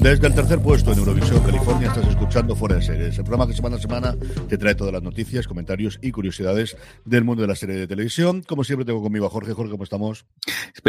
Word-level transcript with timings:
Desde 0.00 0.28
el 0.28 0.34
tercer 0.34 0.60
puesto 0.60 0.92
en 0.92 0.98
Eurovisión, 1.00 1.42
California, 1.42 1.88
estás 1.88 2.06
escuchando 2.06 2.54
Fuera 2.54 2.76
de 2.76 2.82
Series, 2.82 3.18
el 3.18 3.24
programa 3.24 3.48
que 3.48 3.52
semana 3.52 3.76
a 3.76 3.78
semana 3.80 4.16
te 4.48 4.56
trae 4.56 4.76
todas 4.76 4.92
las 4.92 5.02
noticias, 5.02 5.48
comentarios 5.48 5.98
y 6.00 6.12
curiosidades 6.12 6.76
del 7.04 7.24
mundo 7.24 7.42
de 7.42 7.48
la 7.48 7.56
serie 7.56 7.74
de 7.74 7.88
televisión. 7.88 8.42
Como 8.42 8.62
siempre, 8.62 8.86
tengo 8.86 9.02
conmigo 9.02 9.26
a 9.26 9.30
Jorge. 9.30 9.54
Jorge, 9.54 9.72
¿cómo 9.72 9.82
estamos? 9.82 10.24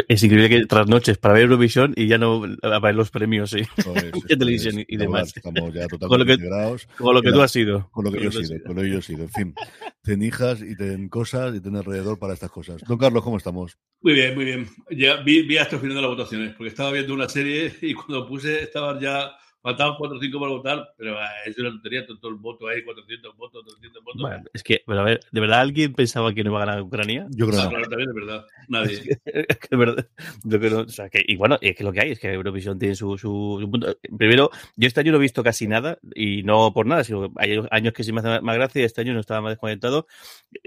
Es 0.06 0.22
increíble 0.22 0.48
que 0.48 0.66
tras 0.66 0.86
noches 0.86 1.18
para 1.18 1.34
ver 1.34 1.42
Eurovisión 1.44 1.92
y 1.96 2.06
ya 2.06 2.18
no 2.18 2.42
a 2.62 2.78
ver 2.78 2.94
los 2.94 3.10
premios 3.10 3.50
¿sí? 3.50 3.62
de 4.28 4.36
televisión 4.36 4.84
y, 4.86 4.96
demás. 4.96 5.32
Estamos 5.36 5.74
ya 5.74 5.88
totalmente 5.88 6.08
con 6.08 6.18
lo 6.20 6.24
que, 6.24 6.32
integrados. 6.34 6.88
Con 6.96 7.14
lo 7.14 7.22
que 7.22 7.32
tú 7.32 7.42
has 7.42 7.50
sido. 7.50 7.90
Con 7.90 8.04
lo 8.04 8.12
que 8.12 8.22
yo 8.22 8.28
he 8.28 8.44
sido, 8.44 8.64
con 8.64 8.76
lo 8.76 8.82
que 8.82 8.90
yo 8.90 8.98
he 8.98 9.02
sido. 9.02 9.22
En 9.22 9.30
fin, 9.30 9.54
ten 10.02 10.22
hijas 10.22 10.62
y 10.62 10.76
ten 10.76 11.08
cosas 11.08 11.56
y 11.56 11.60
ten 11.60 11.74
alrededor 11.74 12.18
para 12.18 12.34
estas 12.34 12.50
cosas. 12.50 12.80
Don 12.86 12.96
Carlos, 12.96 13.24
¿cómo 13.24 13.38
estamos? 13.38 13.76
Muy 14.02 14.14
bien, 14.14 14.34
muy 14.36 14.44
bien. 14.44 14.68
Ya 14.90 15.16
vi, 15.16 15.42
vi 15.42 15.58
hasta 15.58 15.76
el 15.76 15.82
final 15.82 15.96
de 15.96 16.02
las 16.02 16.10
votaciones, 16.10 16.54
porque 16.54 16.68
estaba 16.68 16.92
viendo 16.92 17.12
una 17.12 17.28
serie 17.28 17.74
y 17.82 17.92
cuando 17.92 18.26
puse 18.26 18.62
estaban 18.62 18.99
ya 19.00 19.32
faltaban 19.62 19.94
4 19.98 20.16
o 20.16 20.20
5 20.20 20.40
para 20.40 20.52
votar, 20.52 20.94
pero 20.96 21.18
ah, 21.18 21.28
es 21.46 21.58
una 21.58 21.70
tontería, 21.70 22.06
todo 22.06 22.28
el 22.30 22.36
voto 22.36 22.66
ahí, 22.68 22.82
400 22.84 23.36
votos, 23.36 23.64
300 23.66 24.02
votos. 24.04 24.20
Bueno, 24.22 24.44
es 24.52 24.62
que, 24.62 24.82
pero 24.86 25.00
a 25.00 25.04
ver, 25.04 25.20
¿de 25.30 25.40
verdad 25.40 25.60
alguien 25.60 25.92
pensaba 25.94 26.32
que 26.32 26.42
no 26.44 26.50
iba 26.50 26.62
a 26.62 26.66
ganar 26.66 26.82
Ucrania? 26.82 27.26
Yo 27.30 27.46
creo 27.46 27.60
Ah, 27.60 27.64
que 27.64 27.68
claro, 27.70 27.88
también 27.88 28.08
es 28.10 28.14
verdad. 28.14 28.46
Nadie. 28.68 28.92
Es 28.94 29.00
que, 29.00 29.18
es 29.48 29.58
que 29.58 29.68
de 29.70 29.76
verdad, 29.76 30.08
yo 30.44 30.60
creo- 30.60 30.80
o 30.80 30.88
sea, 30.88 31.08
que- 31.08 31.24
y 31.26 31.36
bueno, 31.36 31.58
es 31.60 31.76
que 31.76 31.84
lo 31.84 31.92
que 31.92 32.00
hay 32.00 32.10
es 32.12 32.18
que 32.20 32.32
Eurovisión 32.32 32.78
tiene 32.78 32.94
su, 32.94 33.18
su, 33.18 33.58
su 33.60 33.70
punto. 33.70 33.96
Primero, 34.16 34.50
yo 34.76 34.86
este 34.88 35.00
año 35.00 35.12
no 35.12 35.18
he 35.18 35.20
visto 35.22 35.42
casi 35.42 35.66
nada, 35.68 35.98
y 36.14 36.42
no 36.42 36.72
por 36.72 36.86
nada, 36.86 37.04
sino 37.04 37.22
que 37.22 37.30
hay 37.36 37.60
años 37.70 37.92
que 37.92 38.04
sí 38.04 38.12
me 38.12 38.20
hace 38.20 38.40
más 38.40 38.56
gracia, 38.56 38.82
y 38.82 38.84
este 38.84 39.00
año 39.02 39.12
no 39.14 39.20
estaba 39.20 39.40
más 39.42 39.52
desconectado. 39.52 40.06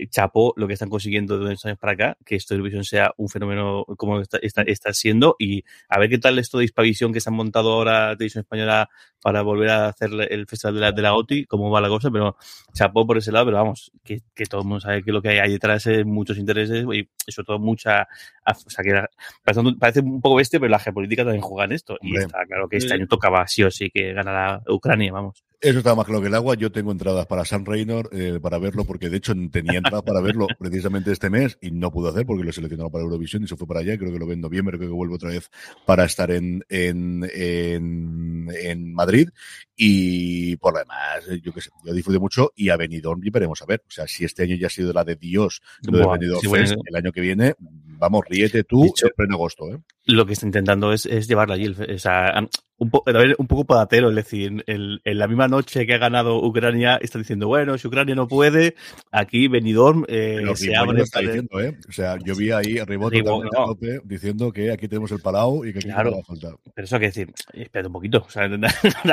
Chapó 0.09 0.53
lo 0.57 0.67
que 0.67 0.73
están 0.73 0.89
consiguiendo 0.89 1.37
de 1.39 1.45
unos 1.45 1.65
años 1.65 1.77
para 1.79 1.93
acá, 1.93 2.17
que 2.25 2.35
esto 2.35 2.53
de 2.53 2.57
Eurovisión 2.57 2.83
sea 2.83 3.13
un 3.17 3.29
fenómeno 3.29 3.85
como 3.97 4.19
está, 4.21 4.37
está, 4.41 4.61
está 4.63 4.93
siendo, 4.93 5.35
y 5.39 5.63
a 5.89 5.99
ver 5.99 6.09
qué 6.09 6.17
tal 6.17 6.39
esto 6.39 6.57
de 6.57 6.65
Hispavisión 6.65 7.11
que 7.13 7.19
se 7.21 7.29
han 7.29 7.35
montado 7.35 7.73
ahora 7.73 8.15
Televisión 8.15 8.41
Española 8.41 8.82
para 9.21 9.41
volver 9.41 9.69
a 9.69 9.87
hacer 9.87 10.09
el 10.29 10.45
festival 10.47 10.75
de 10.75 10.81
la, 10.81 10.91
de 10.91 11.01
la 11.01 11.15
OTI, 11.15 11.45
cómo 11.45 11.69
va 11.69 11.79
la 11.79 11.87
cosa, 11.87 12.11
pero 12.11 12.35
chapó 12.73 13.07
por 13.07 13.17
ese 13.17 13.31
lado, 13.31 13.45
pero 13.45 13.57
vamos, 13.57 13.91
que, 14.03 14.19
que 14.35 14.45
todo 14.45 14.61
el 14.61 14.67
mundo 14.67 14.81
sabe 14.81 15.01
que 15.03 15.11
lo 15.11 15.21
que 15.21 15.39
hay 15.39 15.51
detrás 15.51 15.85
es 15.87 16.05
muchos 16.05 16.37
intereses 16.37 16.85
y 16.93 17.09
sobre 17.31 17.45
todo 17.45 17.59
mucha, 17.59 18.07
o 18.45 18.69
sea, 18.69 18.83
que 18.83 18.89
era- 18.89 19.09
parece, 19.43 19.61
un- 19.61 19.79
parece 19.79 19.99
un 20.01 20.19
poco 20.21 20.35
bestia, 20.35 20.59
pero 20.59 20.69
la 20.69 20.79
geopolítica 20.79 21.23
también 21.23 21.41
juega 21.41 21.65
en 21.65 21.71
esto. 21.71 21.97
Y 22.01 22.11
está 22.25 22.45
claro 22.45 22.67
que 22.67 22.77
este 22.77 22.93
año 22.95 23.07
tocaba 23.07 23.47
sí 23.47 23.63
o 23.63 23.71
sí 23.71 23.89
que 23.89 24.11
ganara 24.13 24.61
Ucrania, 24.67 25.11
vamos. 25.13 25.43
Eso 25.63 25.77
está 25.77 25.95
más 25.95 26.05
claro 26.05 26.19
que 26.21 26.27
el 26.27 26.35
agua. 26.35 26.55
Yo 26.55 26.73
tengo 26.73 26.91
entradas 26.91 27.25
para 27.25 27.45
San 27.45 27.65
Reynor 27.65 28.09
eh, 28.11 28.37
para 28.41 28.57
verlo, 28.57 28.83
porque 28.83 29.09
de 29.09 29.15
hecho 29.17 29.33
tenía 29.49 29.77
entradas 29.77 30.03
para 30.03 30.19
verlo 30.19 30.45
precisamente 30.59 31.11
este 31.13 31.29
mes 31.29 31.57
y 31.61 31.71
no 31.71 31.89
pude 31.89 32.09
hacer 32.09 32.25
porque 32.25 32.43
lo 32.43 32.51
seleccionaron 32.51 32.91
para 32.91 33.05
Eurovisión 33.05 33.43
y 33.43 33.47
se 33.47 33.55
fue 33.55 33.65
para 33.65 33.79
allá. 33.79 33.97
Creo 33.97 34.11
que 34.11 34.19
lo 34.19 34.27
ve 34.27 34.33
en 34.33 34.41
noviembre, 34.41 34.77
creo 34.77 34.89
que 34.89 34.95
vuelvo 34.95 35.15
otra 35.15 35.29
vez 35.29 35.49
para 35.85 36.03
estar 36.03 36.31
en, 36.31 36.65
en, 36.67 37.23
en, 37.33 38.49
en 38.53 38.93
Madrid. 38.93 39.29
Y 39.75 40.57
por 40.57 40.73
lo 40.73 40.79
demás, 40.79 41.25
yo 41.41 41.53
qué 41.53 41.61
sé, 41.61 41.69
yo 41.85 41.93
disfruté 41.93 42.19
mucho 42.19 42.51
y 42.55 42.67
a 42.69 42.75
Benidorm 42.75 43.21
y 43.23 43.29
veremos 43.29 43.61
a 43.61 43.65
ver. 43.65 43.83
O 43.87 43.91
sea, 43.91 44.05
si 44.05 44.25
este 44.25 44.43
año 44.43 44.57
ya 44.57 44.67
ha 44.67 44.69
sido 44.69 44.91
la 44.91 45.05
de 45.05 45.15
Dios, 45.15 45.61
lo 45.83 45.97
de 45.97 46.03
Buah, 46.03 46.17
Benidorm 46.17 46.41
sí, 46.41 46.47
bueno, 46.47 46.67
Fest, 46.67 46.81
el 46.85 46.95
año 46.95 47.11
que 47.13 47.21
viene, 47.21 47.55
vamos, 47.59 48.23
ríete 48.27 48.65
tú 48.65 48.83
Dicho- 48.83 49.07
en 49.07 49.13
pleno 49.15 49.35
agosto, 49.35 49.73
¿eh? 49.73 49.79
Lo 50.05 50.25
que 50.25 50.33
está 50.33 50.45
intentando 50.45 50.91
es, 50.91 51.05
es 51.05 51.27
llevarlo 51.27 51.53
allí. 51.53 51.67
O 51.67 51.97
sea, 51.97 52.45
un, 52.77 52.89
po- 52.89 53.03
a 53.07 53.11
un 53.37 53.47
poco 53.47 53.63
padatero, 53.63 54.09
es 54.09 54.15
decir, 54.15 54.63
el- 54.67 54.99
en 55.05 55.17
la 55.17 55.27
misma 55.29 55.47
noche 55.47 55.85
que 55.85 55.93
ha 55.93 55.97
ganado 55.97 56.43
Ucrania, 56.45 56.97
está 57.01 57.19
diciendo, 57.19 57.47
bueno, 57.47 57.77
si 57.77 57.87
Ucrania 57.87 58.13
no 58.13 58.27
puede, 58.27 58.75
aquí 59.11 59.47
Benidorm 59.47 60.03
eh, 60.09 60.39
Pero 60.39 60.55
se 60.57 60.75
abre. 60.75 61.03
está 61.03 61.19
para- 61.19 61.27
diciendo, 61.31 61.61
¿eh? 61.61 61.77
O 61.87 61.91
sea, 61.93 62.17
yo 62.25 62.35
vi 62.35 62.51
ahí 62.51 62.79
a 62.79 62.85
Ribot 62.85 63.13
no. 63.13 63.61
a 63.61 63.75
diciendo 64.03 64.51
que 64.51 64.71
aquí 64.71 64.89
tenemos 64.89 65.11
el 65.13 65.19
Palau 65.21 65.63
y 65.63 65.71
que 65.71 65.79
aquí 65.79 65.87
Claro. 65.87 66.09
no 66.09 66.15
va 66.17 66.21
a 66.21 66.25
faltar. 66.25 66.55
Pero 66.75 66.85
eso 66.85 66.95
hay 66.95 66.99
que 66.99 67.05
decir, 67.07 67.31
espérate 67.53 67.87
un 67.87 67.93
poquito, 67.93 68.25
o 68.27 68.29
sea, 68.29 68.45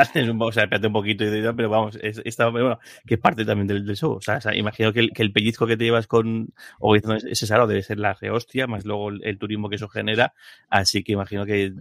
o 0.49 0.53
sea, 0.53 0.65
espérate 0.65 0.87
un 0.89 0.93
poquito, 0.93 1.25
y 1.25 1.29
pero 1.55 1.69
vamos, 1.71 1.97
es, 2.03 2.21
está, 2.25 2.51
pero 2.51 2.65
bueno, 2.65 2.79
que 3.07 3.15
es 3.15 3.21
parte 3.21 3.45
también 3.45 3.69
del, 3.69 3.87
del 3.87 3.97
show. 3.97 4.15
O 4.15 4.21
sea, 4.21 4.39
o 4.39 4.41
sea, 4.41 4.57
imagino 4.57 4.93
que 4.93 4.99
el, 5.01 5.13
que 5.13 5.23
el 5.23 5.31
pellizco 5.33 5.69
que 5.69 5.77
te 5.77 5.85
llevas 5.85 6.09
con 6.09 6.49
organizando 6.81 7.29
ese 7.29 7.47
debe 7.69 7.83
ser 7.83 8.01
la 8.01 8.17
hostia, 8.33 8.67
más 8.67 8.85
luego 8.85 9.11
el, 9.11 9.21
el 9.25 9.39
turismo 9.39 9.69
que 9.69 9.77
eso 9.77 9.89
genera. 9.89 10.33
Así 10.81 11.03
que 11.03 11.13
imagino 11.13 11.47
que 11.47 11.73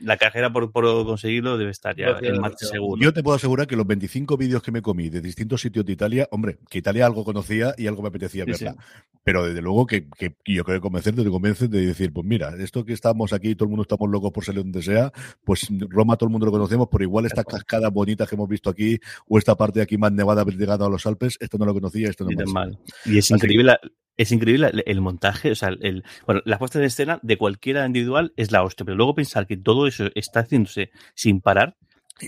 la 0.00 0.16
cajera 0.16 0.52
por, 0.52 0.70
por 0.72 0.84
conseguirlo 1.06 1.56
debe 1.58 1.70
estar 1.70 1.96
ya 1.96 2.12
marcha 2.12 2.32
gracias. 2.32 2.70
seguro. 2.70 3.00
Yo 3.02 3.12
te 3.12 3.22
puedo 3.22 3.36
asegurar 3.36 3.66
que 3.66 3.76
los 3.76 3.86
25 3.86 4.36
vídeos 4.36 4.62
que 4.62 4.72
me 4.72 4.82
comí 4.82 5.08
de 5.08 5.20
distintos 5.20 5.60
sitios 5.60 5.84
de 5.84 5.92
Italia, 5.92 6.28
hombre, 6.30 6.58
que 6.68 6.78
Italia 6.78 7.06
algo 7.06 7.24
conocía 7.24 7.74
y 7.78 7.86
algo 7.86 8.02
me 8.02 8.08
apetecía 8.08 8.44
Sí, 8.44 8.50
verla. 8.52 8.76
Pero 9.24 9.44
desde 9.44 9.60
luego 9.60 9.86
que, 9.86 10.08
que 10.08 10.36
yo 10.46 10.64
creo 10.64 10.78
que 10.78 10.80
convencerte, 10.80 11.22
te 11.22 11.28
convences 11.30 11.68
de 11.70 11.84
decir, 11.84 12.12
pues 12.12 12.26
mira, 12.26 12.54
esto 12.58 12.84
que 12.84 12.92
estamos 12.94 13.32
aquí, 13.32 13.54
todo 13.54 13.64
el 13.64 13.70
mundo 13.70 13.82
estamos 13.82 14.08
locos 14.10 14.32
por 14.32 14.44
salir 14.44 14.62
donde 14.62 14.82
sea, 14.82 15.12
pues 15.44 15.68
Roma 15.88 16.16
todo 16.16 16.28
el 16.28 16.32
mundo 16.32 16.46
lo 16.46 16.52
conocemos, 16.52 16.88
pero 16.90 17.04
igual 17.04 17.26
estas 17.26 17.44
cascadas 17.44 17.92
bonitas 17.92 18.28
que 18.28 18.34
hemos 18.36 18.48
visto 18.48 18.70
aquí, 18.70 18.98
o 19.26 19.36
esta 19.38 19.54
parte 19.54 19.80
de 19.80 19.82
aquí 19.84 19.98
más 19.98 20.12
nevada 20.12 20.44
llegando 20.44 20.86
a 20.86 20.90
los 20.90 21.04
Alpes, 21.06 21.36
esto 21.40 21.58
no 21.58 21.66
lo 21.66 21.74
conocía, 21.74 22.08
esto 22.08 22.24
no 22.24 22.30
tan 22.30 22.46
más. 22.46 22.54
mal. 22.54 22.78
Y 23.04 23.18
es 23.18 23.26
Así 23.26 23.34
increíble, 23.34 23.64
la- 23.64 23.80
es 24.18 24.30
increíble 24.32 24.70
el, 24.84 25.00
montaje, 25.00 25.50
o 25.50 25.54
sea, 25.54 25.70
el, 25.80 26.04
bueno, 26.26 26.42
la 26.44 26.58
puesta 26.58 26.78
en 26.78 26.84
escena 26.84 27.18
de 27.22 27.38
cualquiera 27.38 27.86
individual 27.86 28.34
es 28.36 28.52
la 28.52 28.62
hostia, 28.62 28.84
pero 28.84 28.96
luego 28.98 29.14
pensar 29.14 29.46
que 29.46 29.56
todo 29.56 29.86
eso 29.86 30.10
está 30.14 30.40
haciéndose 30.40 30.90
sin 31.14 31.40
parar, 31.40 31.76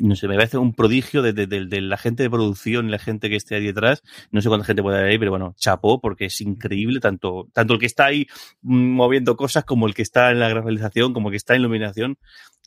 no 0.00 0.14
sé, 0.14 0.28
me 0.28 0.36
parece 0.36 0.56
un 0.56 0.72
prodigio 0.72 1.20
de, 1.20 1.32
de- 1.32 1.48
de- 1.48 1.66
de 1.66 1.80
la 1.80 1.96
gente 1.98 2.22
de 2.22 2.30
producción, 2.30 2.92
la 2.92 2.98
gente 3.00 3.28
que 3.28 3.34
esté 3.34 3.56
ahí 3.56 3.66
detrás, 3.66 4.02
no 4.30 4.40
sé 4.40 4.48
cuánta 4.48 4.64
gente 4.64 4.82
puede 4.82 4.98
haber 4.98 5.10
ahí, 5.10 5.18
pero 5.18 5.32
bueno, 5.32 5.52
chapó, 5.58 6.00
porque 6.00 6.26
es 6.26 6.40
increíble 6.40 7.00
tanto, 7.00 7.48
tanto 7.52 7.74
el 7.74 7.80
que 7.80 7.86
está 7.86 8.04
ahí 8.06 8.28
mm, 8.62 8.72
moviendo 8.92 9.36
cosas 9.36 9.64
como 9.64 9.88
el 9.88 9.94
que 9.94 10.02
está 10.02 10.30
en 10.30 10.38
la 10.38 10.48
realización, 10.54 11.12
como 11.12 11.28
el 11.28 11.32
que 11.32 11.38
está 11.38 11.54
en 11.56 11.62
iluminación, 11.62 12.18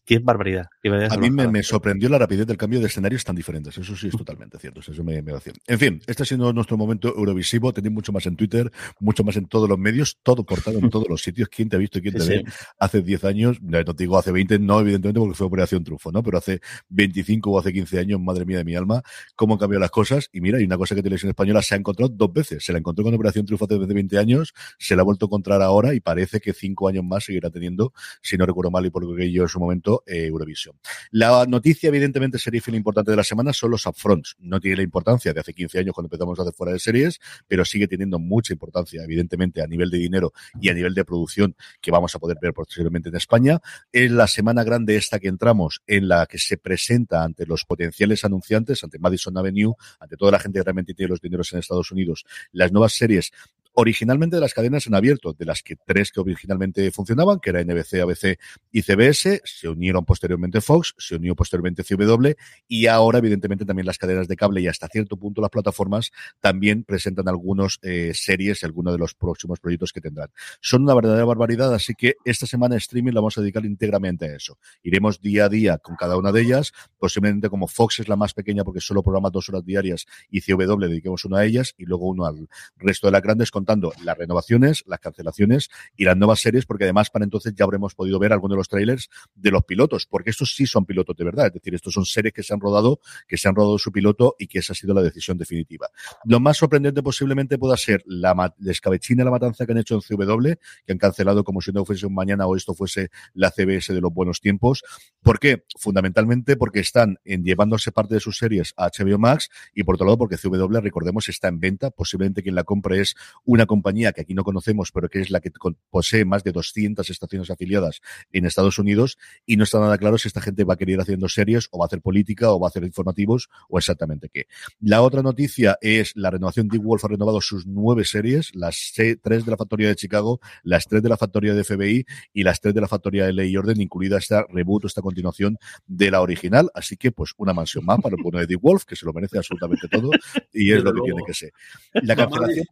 Qué 0.06 0.20
barbaridad. 0.20 0.68
Qué 0.82 0.90
barbaridad 0.90 1.18
A 1.18 1.22
mí 1.22 1.32
me, 1.32 1.64
sorprendió 1.64 2.10
la 2.10 2.18
rapidez 2.18 2.46
del 2.46 2.58
cambio 2.58 2.80
de 2.80 2.88
escenarios 2.88 3.24
tan 3.24 3.36
diferentes. 3.36 3.78
Eso 3.78 3.96
sí 3.96 4.08
es 4.08 4.18
totalmente 4.18 4.58
cierto. 4.58 4.82
Eso 4.82 5.04
me, 5.04 5.22
me 5.22 5.32
va. 5.32 5.42
En 5.68 5.80
fin, 5.80 6.02
este 6.08 6.24
ha 6.24 6.26
sido 6.26 6.52
nuestro 6.52 6.78
momento 6.78 7.16
Eurovisivo. 7.16 7.72
Tenéis 7.74 7.94
mucho 7.94 8.12
más 8.12 8.26
en 8.26 8.36
Twitter, 8.36 8.72
mucho 9.00 9.24
más 9.24 9.38
en 9.38 9.46
todos 9.48 9.70
los 9.70 9.78
medios, 9.78 10.20
todo 10.22 10.46
cortado 10.46 10.80
en 10.80 10.90
todos 10.90 11.08
los 11.08 11.22
sitios. 11.22 11.48
¿Quién 11.50 11.70
te 11.70 11.78
ha 11.78 11.80
visto 11.80 12.00
y 12.00 12.02
quién 12.02 12.14
Sí, 12.14 12.20
te 12.20 12.26
sí. 12.26 12.44
ve? 12.44 12.52
Hace 12.80 13.02
10 13.02 13.24
años, 13.24 13.62
no 13.62 13.84
te 13.84 14.04
digo 14.04 14.18
hace 14.18 14.32
20, 14.32 14.60
no 14.60 14.80
evidentemente 14.80 15.20
porque 15.20 15.36
fue 15.36 15.48
Operación 15.48 15.84
Trufo, 15.84 16.12
¿no? 16.12 16.22
Pero 16.22 16.38
hace 16.38 16.60
25 16.90 17.52
o 17.52 17.60
hace 17.60 17.72
15 17.72 18.00
años, 18.00 18.20
madre 18.20 18.46
mía 18.46 18.58
de 18.58 18.66
mi 18.66 18.76
alma, 18.76 19.04
cómo 19.36 19.54
han 19.54 19.60
cambiado 19.60 19.82
las 19.82 19.92
cosas. 19.92 20.30
Y 20.34 20.42
mira, 20.42 20.58
hay 20.58 20.66
una 20.66 20.78
cosa 20.78 20.96
que 20.96 21.02
Televisión 21.04 21.30
Española 21.30 21.62
se 21.62 21.76
ha 21.76 21.78
encontrado 21.78 22.12
dos 22.14 22.34
veces. 22.34 22.66
Se 22.66 22.74
la 22.74 22.80
encontró 22.80 23.04
con 23.04 23.14
Operación 23.14 23.46
Trufo 23.46 23.66
hace 23.66 23.78
20 23.78 24.18
años, 24.18 24.54
se 24.78 24.96
la 24.96 25.02
ha 25.02 25.06
vuelto 25.06 25.26
a 25.26 25.28
encontrar 25.28 25.62
ahora 25.62 25.94
y 25.94 26.00
parece 26.00 26.40
que 26.40 26.54
cinco 26.54 26.88
años 26.88 27.04
más 27.04 27.24
seguirá 27.26 27.50
teniendo, 27.50 27.94
si 28.22 28.38
no 28.38 28.46
recuerdo 28.46 28.72
mal 28.72 28.86
y 28.86 28.90
por 28.90 29.06
lo 29.06 29.16
que 29.16 29.32
yo 29.32 29.44
en 29.44 29.50
su 29.50 29.60
momento, 29.60 29.93
eh, 30.06 30.25
Eurovisión. 30.25 30.80
La 31.12 31.45
noticia, 31.45 31.90
evidentemente, 31.90 32.40
sería 32.40 32.62
importante 32.74 33.12
de 33.12 33.18
la 33.18 33.24
semana 33.24 33.54
son 33.54 33.72
los 33.72 33.86
upfronts. 33.86 34.36
No 34.40 34.60
tiene 34.60 34.78
la 34.78 34.84
importancia 34.84 35.34
de 35.34 35.40
hace 35.40 35.54
15 35.54 35.80
años 35.80 35.94
cuando 35.94 36.07
empezamos 36.07 36.40
a 36.40 36.44
hacer 36.44 36.54
fuera 36.54 36.74
de 36.74 36.80
series, 36.80 37.19
pero 37.48 37.66
sigue 37.66 37.88
teniendo 37.88 38.19
mucha 38.19 38.54
importancia, 38.54 39.04
evidentemente, 39.04 39.62
a 39.62 39.68
nivel 39.68 39.90
de 39.90 39.98
dinero 39.98 40.34
y 40.60 40.69
a 40.69 40.74
nivel 40.74 40.94
de 40.94 41.06
producción 41.06 41.56
que 41.81 41.92
vamos 41.92 42.16
a 42.16 42.19
poder 42.19 42.38
ver 42.42 42.54
posteriormente 42.54 43.10
en 43.10 43.16
España. 43.16 43.60
Es 43.92 44.12
la 44.12 44.28
semana 44.28 44.63
grande 44.63 44.95
esta 44.95 45.19
que 45.19 45.28
entramos, 45.28 45.81
en 45.88 46.07
la 46.07 46.25
que 46.25 46.38
se 46.38 46.57
presenta 46.57 47.24
ante 47.24 47.45
los 47.45 47.66
potenciales 47.66 48.24
anunciantes, 48.24 48.84
ante 48.84 49.00
Madison 49.00 49.38
Avenue, 49.38 49.75
ante 50.00 50.18
toda 50.18 50.31
la 50.31 50.40
gente 50.40 50.60
que 50.60 50.63
realmente 50.63 50.94
tiene 50.94 51.10
los 51.10 51.22
dineros 51.22 51.51
en 51.54 51.60
Estados 51.60 51.92
Unidos, 51.92 52.25
las 52.51 52.72
nuevas 52.72 52.94
series 52.94 53.31
originalmente 53.74 54.38
de 54.38 54.42
las 54.42 54.54
cadenas 54.54 54.88
en 54.88 54.96
abierto, 54.96 55.34
de 55.34 55.46
las 55.46 55.64
que 55.64 55.75
tres 55.75 56.12
que 56.12 56.20
originalmente 56.20 56.92
funcionaban, 56.92 57.40
que 57.40 57.50
era 57.50 57.64
NBC, 57.64 58.02
ABC 58.02 58.40
y 58.72 58.81
CBS, 58.84 59.42
se 59.44 59.70
unieron 59.70 60.06
posteriormente 60.06 60.62
Fox, 60.62 60.94
se 60.98 61.16
unió 61.16 61.36
posteriormente 61.36 61.84
CW 61.84 62.31
y 62.68 62.88
ahora 62.88 63.20
evidentemente 63.20 63.66
también 63.66 63.86
las 63.86 63.98
cadenas 63.98 64.28
de 64.28 64.36
cable 64.36 64.62
y 64.62 64.68
hasta 64.68 64.88
cierto 64.88 65.18
punto 65.18 65.42
las 65.42 65.50
plataformas 65.50 66.12
también 66.40 66.84
presentan 66.84 67.28
algunos 67.28 67.80
eh, 67.81 68.12
series 68.14 68.62
y 68.62 68.66
algunos 68.66 68.94
de 68.94 69.00
los 69.00 69.16
próximos 69.16 69.60
proyectos 69.60 69.92
que 69.92 70.02
tendrán. 70.02 70.30
Son 70.62 70.84
una 70.84 70.94
verdadera 70.94 71.26
barbaridad, 71.26 71.74
así 71.74 71.94
que 71.96 72.16
esta 72.26 72.46
semana 72.46 72.76
streaming 72.78 73.14
la 73.14 73.22
vamos 73.22 73.38
a 73.38 73.42
dedicar 73.42 73.66
íntegramente 73.66 74.26
a 74.26 74.36
eso. 74.36 74.58
Iremos 74.84 75.22
día 75.22 75.46
a 75.46 75.50
día 75.50 75.78
con 75.78 75.96
cada 75.96 76.18
una 76.18 76.31
de 76.31 76.42
ellas, 76.42 76.74
posiblemente 76.98 77.50
como 77.50 77.68
Fox 77.68 78.00
es 78.00 78.08
la 78.08 78.16
más 78.16 78.34
pequeña 78.34 78.64
porque 78.64 78.81
solo 78.81 79.04
programa 79.04 79.30
dos 79.30 79.50
horas 79.50 79.66
diarias 79.66 80.06
y 80.30 80.42
CW 80.42 80.78
dediquemos 80.80 81.26
una 81.26 81.40
a 81.40 81.46
ellas 81.46 81.74
y 81.78 81.86
luego 81.86 82.08
uno 82.08 82.26
al 82.26 82.48
resto 82.78 83.08
de 83.08 83.12
las 83.12 83.22
grandes 83.22 83.52
contando 83.63 83.94
las 84.04 84.18
renovaciones, 84.18 84.83
las 84.88 85.00
cancelaciones 85.00 85.69
y 85.95 86.04
las 86.04 86.18
nuevas 86.18 86.42
series, 86.42 86.65
porque 86.65 86.83
además 86.83 87.10
para 87.10 87.24
entonces 87.24 87.54
ya 87.56 87.63
habremos 87.63 87.95
podido 87.95 88.19
ver 88.19 88.33
algunos 88.33 88.56
de 88.56 88.57
los 88.57 88.68
trailers 88.68 89.10
de 89.36 89.51
los 89.51 89.63
pilotos, 89.63 90.06
porque 90.06 90.31
estos 90.31 90.54
sí 90.54 90.65
son 90.65 90.86
pilotos 90.86 91.15
de 91.15 91.24
verdad, 91.24 91.48
es 91.48 91.54
decir, 91.54 91.74
estos 91.74 91.94
son 91.94 92.06
series 92.06 92.33
que 92.33 92.44
se 92.44 92.54
han 92.54 92.60
rodado, 92.60 93.00
que 93.27 93.38
se 93.38 93.48
han 93.48 93.56
rodado 93.56 93.77
su 93.77 93.92
piloto 93.92 94.36
y 94.38 94.48
que 94.48 94.60
esa 94.60 94.74
ha 94.74 94.75
sido 94.75 94.94
la 94.94 95.01
decisión 95.01 95.38
definitiva. 95.38 95.88
Lo 96.25 96.39
más 96.42 96.57
sorprendente 96.57 97.01
posiblemente 97.01 97.57
pueda 97.57 97.77
ser 97.77 98.04
la, 98.06 98.33
ma- 98.33 98.54
la 98.60 98.71
escabechina, 98.71 99.24
la 99.24 99.31
matanza 99.31 99.66
que 99.66 99.71
han 99.71 99.77
hecho 99.77 99.95
en 99.95 100.01
CW, 100.01 100.54
que 100.86 100.92
han 100.92 100.98
cancelado 100.98 101.44
como 101.45 101.62
si 101.62 101.71
no 101.71 101.86
fuese 101.86 102.06
un 102.06 102.13
mañana 102.13 102.45
o 102.45 102.56
esto 102.57 102.74
fuese 102.74 103.09
la 103.33 103.50
CBS 103.51 103.94
de 103.94 104.01
los 104.01 104.13
buenos 104.13 104.42
tiempos. 104.42 104.83
¿Por 105.21 105.39
qué? 105.39 105.63
Fundamentalmente 105.80 106.57
porque 106.57 106.80
están 106.81 107.18
en 107.24 107.44
llevándose 107.44 107.92
parte 107.92 108.16
de 108.16 108.19
sus 108.19 108.38
series 108.38 108.74
a 108.77 108.89
HBO 108.89 109.18
Max 109.18 109.50
y 109.74 109.83
por 109.83 109.95
otro 109.95 110.06
lado 110.06 110.18
porque 110.18 110.38
CW, 110.38 110.80
recordemos, 110.81 111.30
está 111.30 111.48
en 111.48 111.59
venta. 111.59 111.92
Posiblemente 111.92 112.44
quien 112.44 112.56
la 112.56 112.63
compre 112.63 113.00
es 113.01 113.16
una 113.54 113.68
compañía 113.68 114.14
que 114.14 114.22
aquí 114.22 114.34
no 114.34 114.44
conocemos, 114.44 114.92
pero 114.92 115.10
que 115.10 115.22
es 115.22 115.30
la 115.30 115.40
que 115.40 115.52
posee 115.92 116.26
más 116.26 116.44
de 116.44 116.52
200 116.52 117.08
estaciones 117.08 117.52
afiliadas 117.52 118.02
en 118.32 118.46
Estados 118.46 118.80
Unidos 118.80 119.20
y 119.46 119.58
no 119.58 119.64
está 119.64 119.80
nada 119.80 119.98
claro 120.00 120.18
si 120.18 120.28
esta 120.28 120.42
gente 120.42 120.64
va 120.64 120.74
a 120.74 120.78
querer 120.78 120.96
ir 120.96 121.02
haciendo 121.02 121.30
series 121.30 121.68
o 121.72 121.78
va 121.78 121.86
a 121.86 121.88
hacer 121.88 122.02
política 122.02 122.52
o 122.52 122.60
va 122.60 122.68
a 122.68 122.70
hacer 122.70 122.84
informativos 122.84 123.50
o 123.70 123.78
exactamente 123.78 124.30
qué. 124.34 124.48
La 124.80 125.04
otra 125.04 125.22
noticia 125.22 125.78
es 125.82 126.14
la 126.16 126.32
renovación. 126.32 126.68
Dick 126.68 126.82
Wolf 126.82 127.06
ha 127.06 127.10
renovado 127.10 127.42
sus 127.42 127.68
nueve 127.68 128.06
series, 128.06 128.56
las 128.56 128.92
tres 128.96 129.46
de 129.46 129.52
la 129.52 129.58
factoría 129.58 129.88
de 129.88 129.96
Chicago, 129.96 130.40
las 130.64 130.88
tres 130.88 131.04
de 131.04 131.10
la 131.10 131.18
factoría 131.18 131.54
de 131.54 131.64
FBI 131.64 132.06
y 132.34 132.44
las 132.44 132.60
tres 132.60 132.74
de 132.74 132.82
la 132.82 132.88
factoría 132.88 133.28
de 133.28 133.34
Ley 133.34 133.52
y 133.52 133.58
Orden, 133.58 133.80
incluida 133.80 134.18
esta 134.18 134.48
reboot, 134.50 134.86
esta 134.86 135.04
continuación 135.04 135.60
de 135.86 136.10
la 136.10 136.22
original. 136.22 136.72
Así 136.74 136.98
que, 136.98 137.12
pues, 137.12 137.34
una 137.38 137.54
mansión 137.54 137.86
más 137.86 138.00
para 138.02 138.16
el 138.16 138.24
bueno 138.24 138.40
de 138.40 138.48
Dick 138.48 138.60
Wolf, 138.60 138.86
que 138.86 138.96
se 138.96 139.06
lo 139.06 139.14
merece 139.14 139.38
absolutamente 139.38 139.88
todo 139.88 140.10
y 140.52 140.72
es 140.72 140.84
lo 140.84 140.92
que 140.92 141.00
luego. 141.00 141.06
tiene 141.06 141.24
que 141.28 141.34
ser. 141.36 141.52
La 141.94 142.16
cancelación, 142.16 142.66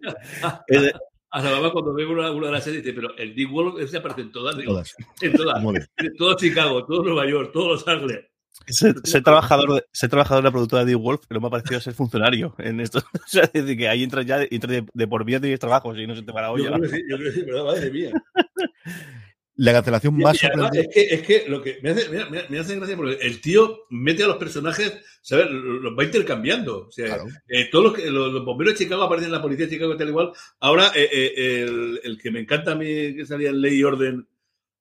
Eh, 0.71 0.91
A 1.31 1.41
la 1.41 1.51
mamá 1.51 1.71
cuando 1.71 1.93
ve 1.93 2.05
una, 2.05 2.29
una 2.31 2.47
de 2.47 2.51
las 2.53 2.63
series 2.63 2.83
dice, 2.83 2.93
pero 2.93 3.15
el 3.17 3.33
Dick 3.33 3.49
Wolf 3.51 3.79
ese 3.79 3.97
aparece 3.97 4.21
en 4.21 4.31
todas. 4.31 4.57
Digo, 4.57 4.73
todas. 4.73 4.95
En 5.21 5.33
todas. 5.33 5.63
En 5.97 6.15
todo 6.17 6.35
Chicago, 6.35 6.85
todo 6.85 7.03
Nueva 7.03 7.25
York, 7.29 7.51
todos 7.53 7.67
Los 7.67 7.87
Ángeles. 7.87 8.25
Ser, 8.67 8.95
ser 9.05 9.23
trabajador, 9.23 9.75
de- 9.75 9.85
ser 9.93 10.09
trabajador 10.09 10.43
de 10.43 10.47
la 10.49 10.51
productora 10.51 10.83
de 10.85 10.93
Wolf, 10.95 11.21
pero 11.27 11.39
me 11.39 11.47
ha 11.47 11.49
parecido 11.49 11.79
ser 11.79 11.93
funcionario 11.93 12.53
en 12.57 12.79
esto. 12.81 12.99
O 13.13 13.27
sea, 13.27 13.43
es 13.43 13.53
decir, 13.53 13.77
que 13.77 13.87
ahí 13.87 14.03
entras 14.03 14.25
ya, 14.25 14.43
entras 14.43 14.71
de, 14.71 14.85
de 14.93 15.07
por 15.07 15.23
vida 15.23 15.39
tienes 15.39 15.59
trabajos 15.59 15.97
y 15.97 16.05
no 16.05 16.15
se 16.15 16.21
te 16.23 16.31
va 16.33 16.41
la 16.41 16.47
Yo 16.49 16.65
creo 16.65 16.81
que 16.81 16.87
sí, 16.89 17.01
yo 17.09 17.17
creo 17.17 17.31
que 17.33 17.39
sí, 17.39 17.45
¿verdad? 17.45 17.63
Madre 17.65 17.91
mía. 17.91 18.11
La 19.61 19.73
cancelación 19.73 20.17
más 20.17 20.39
sorprendente. 20.39 20.79
es 20.81 20.87
que, 20.93 21.13
es 21.13 21.21
que 21.21 21.49
lo 21.49 21.61
que 21.61 21.77
me 21.83 21.91
hace, 21.91 22.09
mira, 22.09 22.27
me, 22.49 22.57
hace 22.59 22.75
gracia 22.77 22.97
porque 22.97 23.17
el 23.21 23.39
tío 23.41 23.85
mete 23.91 24.23
a 24.23 24.27
los 24.27 24.37
personajes, 24.37 24.91
¿sabes? 25.21 25.51
Los, 25.51 25.95
va 25.97 26.03
intercambiando. 26.03 26.87
O 26.87 26.91
sea, 26.91 27.05
Claro. 27.05 27.25
eh, 27.47 27.69
todos 27.71 27.99
los, 27.99 28.05
los, 28.11 28.33
los 28.33 28.43
bomberos 28.43 28.73
de 28.73 28.83
Chicago 28.83 29.03
aparecen 29.03 29.27
en 29.27 29.33
la 29.33 29.41
policía 29.41 29.67
de 29.67 29.73
Chicago 29.73 29.95
tal 29.95 30.07
igual. 30.09 30.31
Ahora, 30.61 30.91
eh, 30.95 31.09
eh, 31.13 31.63
el, 31.63 31.99
el 32.03 32.17
que 32.17 32.31
me 32.31 32.39
encanta 32.39 32.71
a 32.71 32.75
mí, 32.75 33.15
que 33.15 33.25
salía 33.27 33.49
en 33.51 33.61
Ley 33.61 33.75
y 33.77 33.83
Orden, 33.83 34.27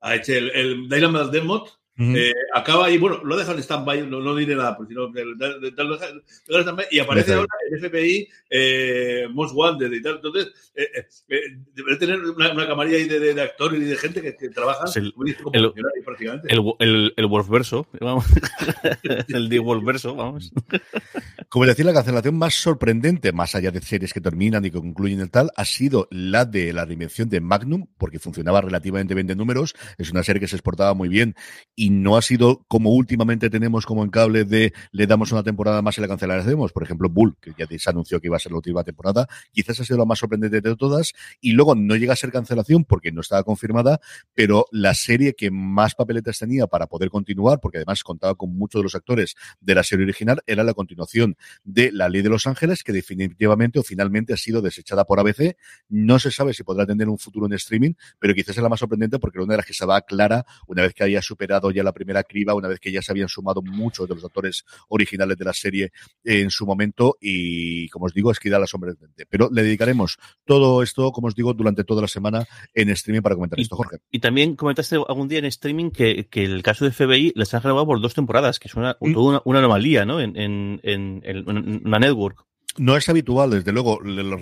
a 0.00 0.14
este, 0.14 0.38
el, 0.38 0.50
el 0.50 0.88
Dylan 0.88 1.12
Eh, 1.98 2.32
acaba 2.54 2.86
ahí, 2.86 2.96
bueno, 2.96 3.20
lo 3.24 3.36
dejan 3.36 3.56
en 3.56 3.62
stand-by, 3.62 4.06
no, 4.06 4.20
no 4.20 4.34
diré 4.34 4.54
nada, 4.56 4.74
porque 4.74 4.94
si 4.94 4.98
no, 4.98 5.10
y 6.90 6.98
aparece 6.98 7.32
Parece- 7.32 7.34
ahora 7.34 7.48
el 7.70 7.78
FBI, 7.90 8.28
eh, 8.48 9.26
Most 9.30 9.54
Wanted 9.54 9.92
y 9.92 10.00
tal. 10.02 10.14
Entonces, 10.16 10.72
eh, 10.74 10.86
eh, 10.96 11.06
eh, 11.28 11.40
debería 11.74 11.98
tener 11.98 12.20
una, 12.20 12.52
una 12.52 12.66
camarilla 12.66 12.96
ahí 12.96 13.04
de, 13.06 13.20
de- 13.20 13.34
de 13.34 13.42
actores 13.42 13.80
y 13.80 13.84
de 13.84 13.96
gente 13.96 14.22
que, 14.22 14.28
Es 14.30 14.96
el- 14.96 15.12
como 15.12 15.26
el- 15.26 15.72
prácticamente. 16.04 16.48
El, 16.52 16.62
el, 16.78 17.12
el 17.16 17.26
Wolfverso, 17.26 17.86
vamos. 18.00 18.24
el 19.28 19.48
de 19.50 19.58
Wolfverso, 19.58 20.14
vamos. 20.14 20.52
Como 21.50 21.66
decía, 21.66 21.84
la 21.84 21.92
cancelación 21.92 22.36
más 22.38 22.54
sorprendente, 22.54 23.32
más 23.32 23.54
allá 23.54 23.70
de 23.72 23.82
series 23.82 24.12
que 24.14 24.20
terminan 24.20 24.64
y 24.64 24.70
que 24.70 24.78
concluyen 24.78 25.20
el 25.20 25.30
tal, 25.30 25.50
ha 25.56 25.64
sido 25.64 26.08
la 26.10 26.44
de 26.44 26.72
la 26.72 26.84
reinvención 26.84 27.28
de 27.28 27.40
Magnum, 27.40 27.86
porque 27.98 28.18
funcionaba 28.18 28.60
relativamente 28.60 29.14
bien 29.14 29.26
de 29.26 29.36
números. 29.36 29.74
Es 29.98 30.10
una 30.12 30.22
serie 30.22 30.40
que 30.40 30.48
se 30.48 30.56
exportaba 30.56 30.94
muy 30.94 31.08
bien 31.08 31.34
y 31.80 31.88
no 31.88 32.18
ha 32.18 32.20
sido 32.20 32.62
como 32.68 32.90
últimamente 32.90 33.48
tenemos 33.48 33.86
como 33.86 34.04
en 34.04 34.10
cable 34.10 34.44
de 34.44 34.74
le 34.92 35.06
damos 35.06 35.32
una 35.32 35.42
temporada 35.42 35.80
más 35.80 35.96
y 35.96 36.02
la 36.02 36.08
cancelaremos. 36.08 36.72
Por 36.72 36.82
ejemplo, 36.82 37.08
Bull, 37.08 37.38
que 37.40 37.54
ya 37.56 37.66
se 37.78 37.88
anunció 37.88 38.20
que 38.20 38.26
iba 38.26 38.36
a 38.36 38.38
ser 38.38 38.52
la 38.52 38.58
última 38.58 38.84
temporada. 38.84 39.26
Quizás 39.50 39.80
ha 39.80 39.84
sido 39.86 39.98
la 39.98 40.04
más 40.04 40.18
sorprendente 40.18 40.60
de 40.60 40.76
todas. 40.76 41.14
Y 41.40 41.52
luego 41.52 41.74
no 41.74 41.96
llega 41.96 42.12
a 42.12 42.16
ser 42.16 42.32
cancelación 42.32 42.84
porque 42.84 43.12
no 43.12 43.22
estaba 43.22 43.44
confirmada, 43.44 43.98
pero 44.34 44.66
la 44.72 44.92
serie 44.92 45.32
que 45.32 45.50
más 45.50 45.94
papeletas 45.94 46.38
tenía 46.38 46.66
para 46.66 46.86
poder 46.86 47.08
continuar, 47.08 47.60
porque 47.60 47.78
además 47.78 48.04
contaba 48.04 48.34
con 48.34 48.54
muchos 48.54 48.80
de 48.80 48.82
los 48.82 48.94
actores 48.94 49.34
de 49.62 49.74
la 49.74 49.82
serie 49.82 50.04
original, 50.04 50.42
era 50.46 50.62
la 50.64 50.74
continuación 50.74 51.38
de 51.64 51.92
La 51.92 52.10
Ley 52.10 52.20
de 52.20 52.28
Los 52.28 52.46
Ángeles, 52.46 52.84
que 52.84 52.92
definitivamente 52.92 53.78
o 53.78 53.82
finalmente 53.82 54.34
ha 54.34 54.36
sido 54.36 54.60
desechada 54.60 55.06
por 55.06 55.18
ABC. 55.18 55.56
No 55.88 56.18
se 56.18 56.30
sabe 56.30 56.52
si 56.52 56.62
podrá 56.62 56.84
tener 56.84 57.08
un 57.08 57.16
futuro 57.16 57.46
en 57.46 57.54
streaming, 57.54 57.94
pero 58.18 58.34
quizás 58.34 58.58
es 58.58 58.62
la 58.62 58.68
más 58.68 58.80
sorprendente 58.80 59.18
porque 59.18 59.38
era 59.38 59.44
una 59.44 59.54
de 59.54 59.58
las 59.58 59.66
que 59.66 59.72
se 59.72 59.86
va 59.86 60.02
clara 60.02 60.44
una 60.66 60.82
vez 60.82 60.92
que 60.92 61.04
haya 61.04 61.22
superado 61.22 61.69
ya 61.70 61.82
la 61.82 61.92
primera 61.92 62.22
criba, 62.24 62.54
una 62.54 62.68
vez 62.68 62.80
que 62.80 62.92
ya 62.92 63.02
se 63.02 63.12
habían 63.12 63.28
sumado 63.28 63.62
muchos 63.62 64.08
de 64.08 64.14
los 64.14 64.24
actores 64.24 64.64
originales 64.88 65.36
de 65.38 65.44
la 65.44 65.52
serie 65.52 65.92
en 66.24 66.50
su 66.50 66.66
momento 66.66 67.16
y, 67.20 67.88
como 67.88 68.06
os 68.06 68.14
digo, 68.14 68.30
es 68.30 68.38
que 68.38 68.50
da 68.50 68.58
la 68.58 68.66
sombra 68.66 68.94
Pero 69.28 69.48
le 69.52 69.62
dedicaremos 69.62 70.18
todo 70.44 70.82
esto, 70.82 71.12
como 71.12 71.28
os 71.28 71.34
digo, 71.34 71.54
durante 71.54 71.84
toda 71.84 72.02
la 72.02 72.08
semana 72.08 72.46
en 72.74 72.90
streaming 72.90 73.22
para 73.22 73.34
comentar 73.34 73.58
Y- 73.58 73.62
esto, 73.62 73.76
Jorge. 73.76 73.98
Y 74.10 74.18
también 74.20 74.56
comentaste 74.56 74.96
algún 74.96 75.28
día 75.28 75.38
en 75.38 75.44
streaming 75.46 75.90
que, 75.90 76.26
que 76.28 76.44
el 76.44 76.62
caso 76.62 76.84
de 76.84 76.90
FBI 76.92 77.32
les 77.34 77.52
han 77.54 77.62
renovado 77.62 77.86
por 77.86 78.00
dos 78.00 78.14
temporadas, 78.14 78.58
que 78.58 78.68
es 78.68 78.74
una, 78.74 78.96
Mm. 79.00 79.12
toda 79.14 79.26
una, 79.28 79.42
una 79.44 79.58
anomalía, 79.60 80.04
¿no? 80.04 80.20
En, 80.20 80.36
en, 80.36 80.80
en, 80.82 81.20
en 81.24 81.82
una 81.86 81.98
network. 81.98 82.44
No 82.78 82.96
es 82.96 83.08
habitual, 83.08 83.50
desde 83.50 83.72
luego. 83.72 84.00
Los 84.00 84.40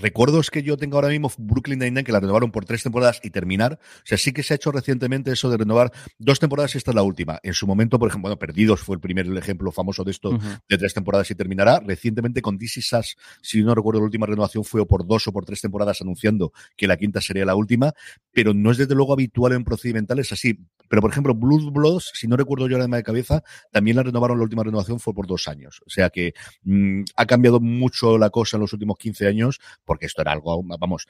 recuerdos 0.00 0.50
que 0.50 0.62
yo 0.62 0.76
tengo 0.76 0.96
ahora 0.96 1.08
mismo, 1.08 1.30
Brooklyn 1.38 1.78
Nine-Nine, 1.78 2.04
que 2.04 2.12
la 2.12 2.20
renovaron 2.20 2.52
por 2.52 2.64
tres 2.64 2.82
temporadas 2.82 3.20
y 3.22 3.30
terminar. 3.30 3.78
O 3.82 4.02
sea, 4.04 4.16
sí 4.16 4.32
que 4.32 4.42
se 4.42 4.54
ha 4.54 4.56
hecho 4.56 4.70
recientemente 4.70 5.32
eso 5.32 5.50
de 5.50 5.56
renovar 5.56 5.90
dos 6.18 6.38
temporadas 6.38 6.74
y 6.74 6.78
esta 6.78 6.92
es 6.92 6.94
la 6.94 7.02
última. 7.02 7.40
En 7.42 7.54
su 7.54 7.66
momento, 7.66 7.98
por 7.98 8.08
ejemplo, 8.08 8.28
bueno, 8.28 8.38
Perdidos 8.38 8.80
fue 8.80 8.94
el 8.94 9.00
primer 9.00 9.26
ejemplo 9.36 9.72
famoso 9.72 10.04
de 10.04 10.12
esto, 10.12 10.38
de 10.68 10.78
tres 10.78 10.94
temporadas 10.94 11.30
y 11.30 11.34
terminará. 11.34 11.80
Recientemente 11.80 12.42
con 12.42 12.58
DC 12.58 12.80
Sass, 12.80 13.16
si 13.42 13.62
no 13.62 13.74
recuerdo, 13.74 14.00
la 14.00 14.06
última 14.06 14.26
renovación 14.26 14.64
fue 14.64 14.80
o 14.80 14.86
por 14.86 15.06
dos 15.06 15.26
o 15.26 15.32
por 15.32 15.44
tres 15.44 15.60
temporadas 15.60 16.00
anunciando 16.00 16.52
que 16.76 16.86
la 16.86 16.96
quinta 16.96 17.20
sería 17.20 17.44
la 17.44 17.56
última, 17.56 17.92
pero 18.32 18.54
no 18.54 18.70
es 18.70 18.78
desde 18.78 18.94
luego 18.94 19.12
habitual 19.12 19.52
en 19.52 19.64
procedimentales 19.64 20.32
así. 20.32 20.58
Pero, 20.92 21.00
por 21.00 21.10
ejemplo, 21.10 21.34
Blood 21.34 21.72
Bloods, 21.72 22.10
si 22.12 22.28
no 22.28 22.36
recuerdo 22.36 22.68
yo 22.68 22.76
ahora 22.76 22.86
de 22.86 23.02
cabeza, 23.02 23.42
también 23.70 23.96
la 23.96 24.02
renovaron, 24.02 24.36
la 24.36 24.44
última 24.44 24.62
renovación 24.62 25.00
fue 25.00 25.14
por 25.14 25.26
dos 25.26 25.48
años. 25.48 25.80
O 25.86 25.88
sea 25.88 26.10
que 26.10 26.34
mm, 26.64 27.04
ha 27.16 27.24
cambiado 27.24 27.60
mucho 27.60 28.18
la 28.18 28.28
cosa 28.28 28.58
en 28.58 28.60
los 28.60 28.74
últimos 28.74 28.98
15 28.98 29.26
años, 29.26 29.58
porque 29.86 30.04
esto 30.04 30.20
era 30.20 30.32
algo, 30.32 30.62
vamos, 30.62 31.06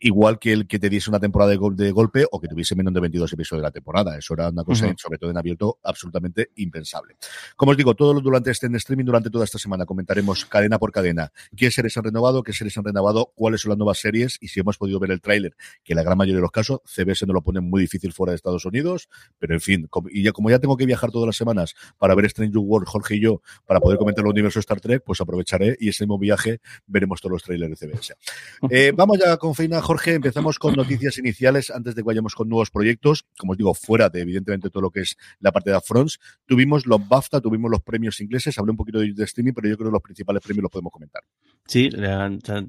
igual 0.00 0.38
que 0.38 0.52
el 0.52 0.66
que 0.66 0.78
te 0.78 0.88
diese 0.88 1.10
una 1.10 1.20
temporada 1.20 1.52
de, 1.52 1.58
de 1.72 1.90
golpe 1.90 2.24
o 2.30 2.40
que 2.40 2.48
tuviese 2.48 2.74
menos 2.74 2.92
de 2.92 3.00
22 3.00 3.32
episodios 3.32 3.62
de 3.62 3.66
la 3.66 3.70
temporada. 3.70 4.16
Eso 4.16 4.34
era 4.34 4.48
una 4.48 4.64
cosa, 4.64 4.92
sobre 4.96 5.18
todo 5.18 5.30
en 5.30 5.38
abierto, 5.38 5.78
absolutamente 5.82 6.50
impensable. 6.56 7.16
Como 7.56 7.70
os 7.72 7.76
digo, 7.76 7.94
todo 7.94 8.20
durante 8.20 8.50
este 8.50 8.66
streaming, 8.76 9.04
durante 9.04 9.30
toda 9.30 9.44
esta 9.44 9.58
semana, 9.58 9.86
comentaremos 9.86 10.44
cadena 10.44 10.78
por 10.78 10.92
cadena 10.92 11.32
qué 11.56 11.70
series 11.70 11.96
han 11.96 12.04
renovado, 12.04 12.42
qué 12.42 12.52
series 12.52 12.76
han 12.78 12.84
renovado, 12.84 13.32
cuáles 13.34 13.60
son 13.60 13.70
las 13.70 13.78
nuevas 13.78 13.98
series 13.98 14.38
y 14.40 14.48
si 14.48 14.60
hemos 14.60 14.78
podido 14.78 14.98
ver 14.98 15.10
el 15.10 15.20
tráiler, 15.20 15.56
que 15.84 15.92
en 15.92 15.96
la 15.96 16.02
gran 16.02 16.18
mayoría 16.18 16.36
de 16.36 16.42
los 16.42 16.50
casos 16.50 16.80
CBS 16.84 17.26
no 17.26 17.32
lo 17.32 17.42
pone 17.42 17.60
muy 17.60 17.80
difícil 17.80 18.12
fuera 18.12 18.32
de 18.32 18.36
Estados 18.36 18.64
Unidos, 18.64 19.08
pero 19.38 19.54
en 19.54 19.60
fin, 19.60 19.88
y 20.10 20.22
ya 20.22 20.32
como 20.32 20.50
ya 20.50 20.58
tengo 20.58 20.76
que 20.76 20.86
viajar 20.86 21.10
todas 21.10 21.26
las 21.26 21.36
semanas 21.36 21.74
para 21.98 22.14
ver 22.14 22.28
Stranger 22.28 22.58
World, 22.58 22.88
Jorge 22.88 23.16
y 23.16 23.20
yo, 23.20 23.42
para 23.66 23.80
poder 23.80 23.98
comentar 23.98 24.24
el 24.24 24.30
universo 24.30 24.60
Star 24.60 24.80
Trek, 24.80 25.02
pues 25.04 25.20
aprovecharé 25.20 25.76
y 25.80 25.88
ese 25.88 26.04
mismo 26.04 26.18
viaje 26.18 26.60
veremos 26.86 27.20
todos 27.20 27.32
los 27.32 27.42
trailers 27.42 27.78
de 27.78 27.86
CBS. 27.86 28.14
Eh, 28.68 28.92
vamos 28.94 29.18
ya 29.18 29.36
con 29.36 29.54
Feina, 29.54 29.80
Jorge, 29.80 29.95
empezamos 30.04 30.58
con 30.58 30.74
noticias 30.74 31.18
iniciales 31.18 31.70
antes 31.70 31.94
de 31.94 32.02
que 32.02 32.06
vayamos 32.06 32.34
con 32.34 32.48
nuevos 32.48 32.70
proyectos, 32.70 33.24
como 33.38 33.52
os 33.52 33.58
digo, 33.58 33.74
fuera 33.74 34.08
de 34.08 34.20
evidentemente 34.20 34.70
todo 34.70 34.82
lo 34.82 34.90
que 34.90 35.00
es 35.00 35.16
la 35.40 35.52
parte 35.52 35.70
de 35.70 35.80
Fronts. 35.80 36.18
Tuvimos 36.46 36.86
los 36.86 37.06
BAFTA, 37.06 37.40
tuvimos 37.40 37.70
los 37.70 37.82
premios 37.82 38.20
ingleses, 38.20 38.58
hablé 38.58 38.72
un 38.72 38.76
poquito 38.76 38.98
de, 38.98 39.12
streaming, 39.24 39.52
pero 39.52 39.68
yo 39.68 39.76
creo 39.76 39.88
que 39.88 39.92
los 39.92 40.02
principales 40.02 40.42
premios 40.42 40.62
los 40.62 40.70
podemos 40.70 40.92
comentar. 40.92 41.22
Sí, 41.66 41.90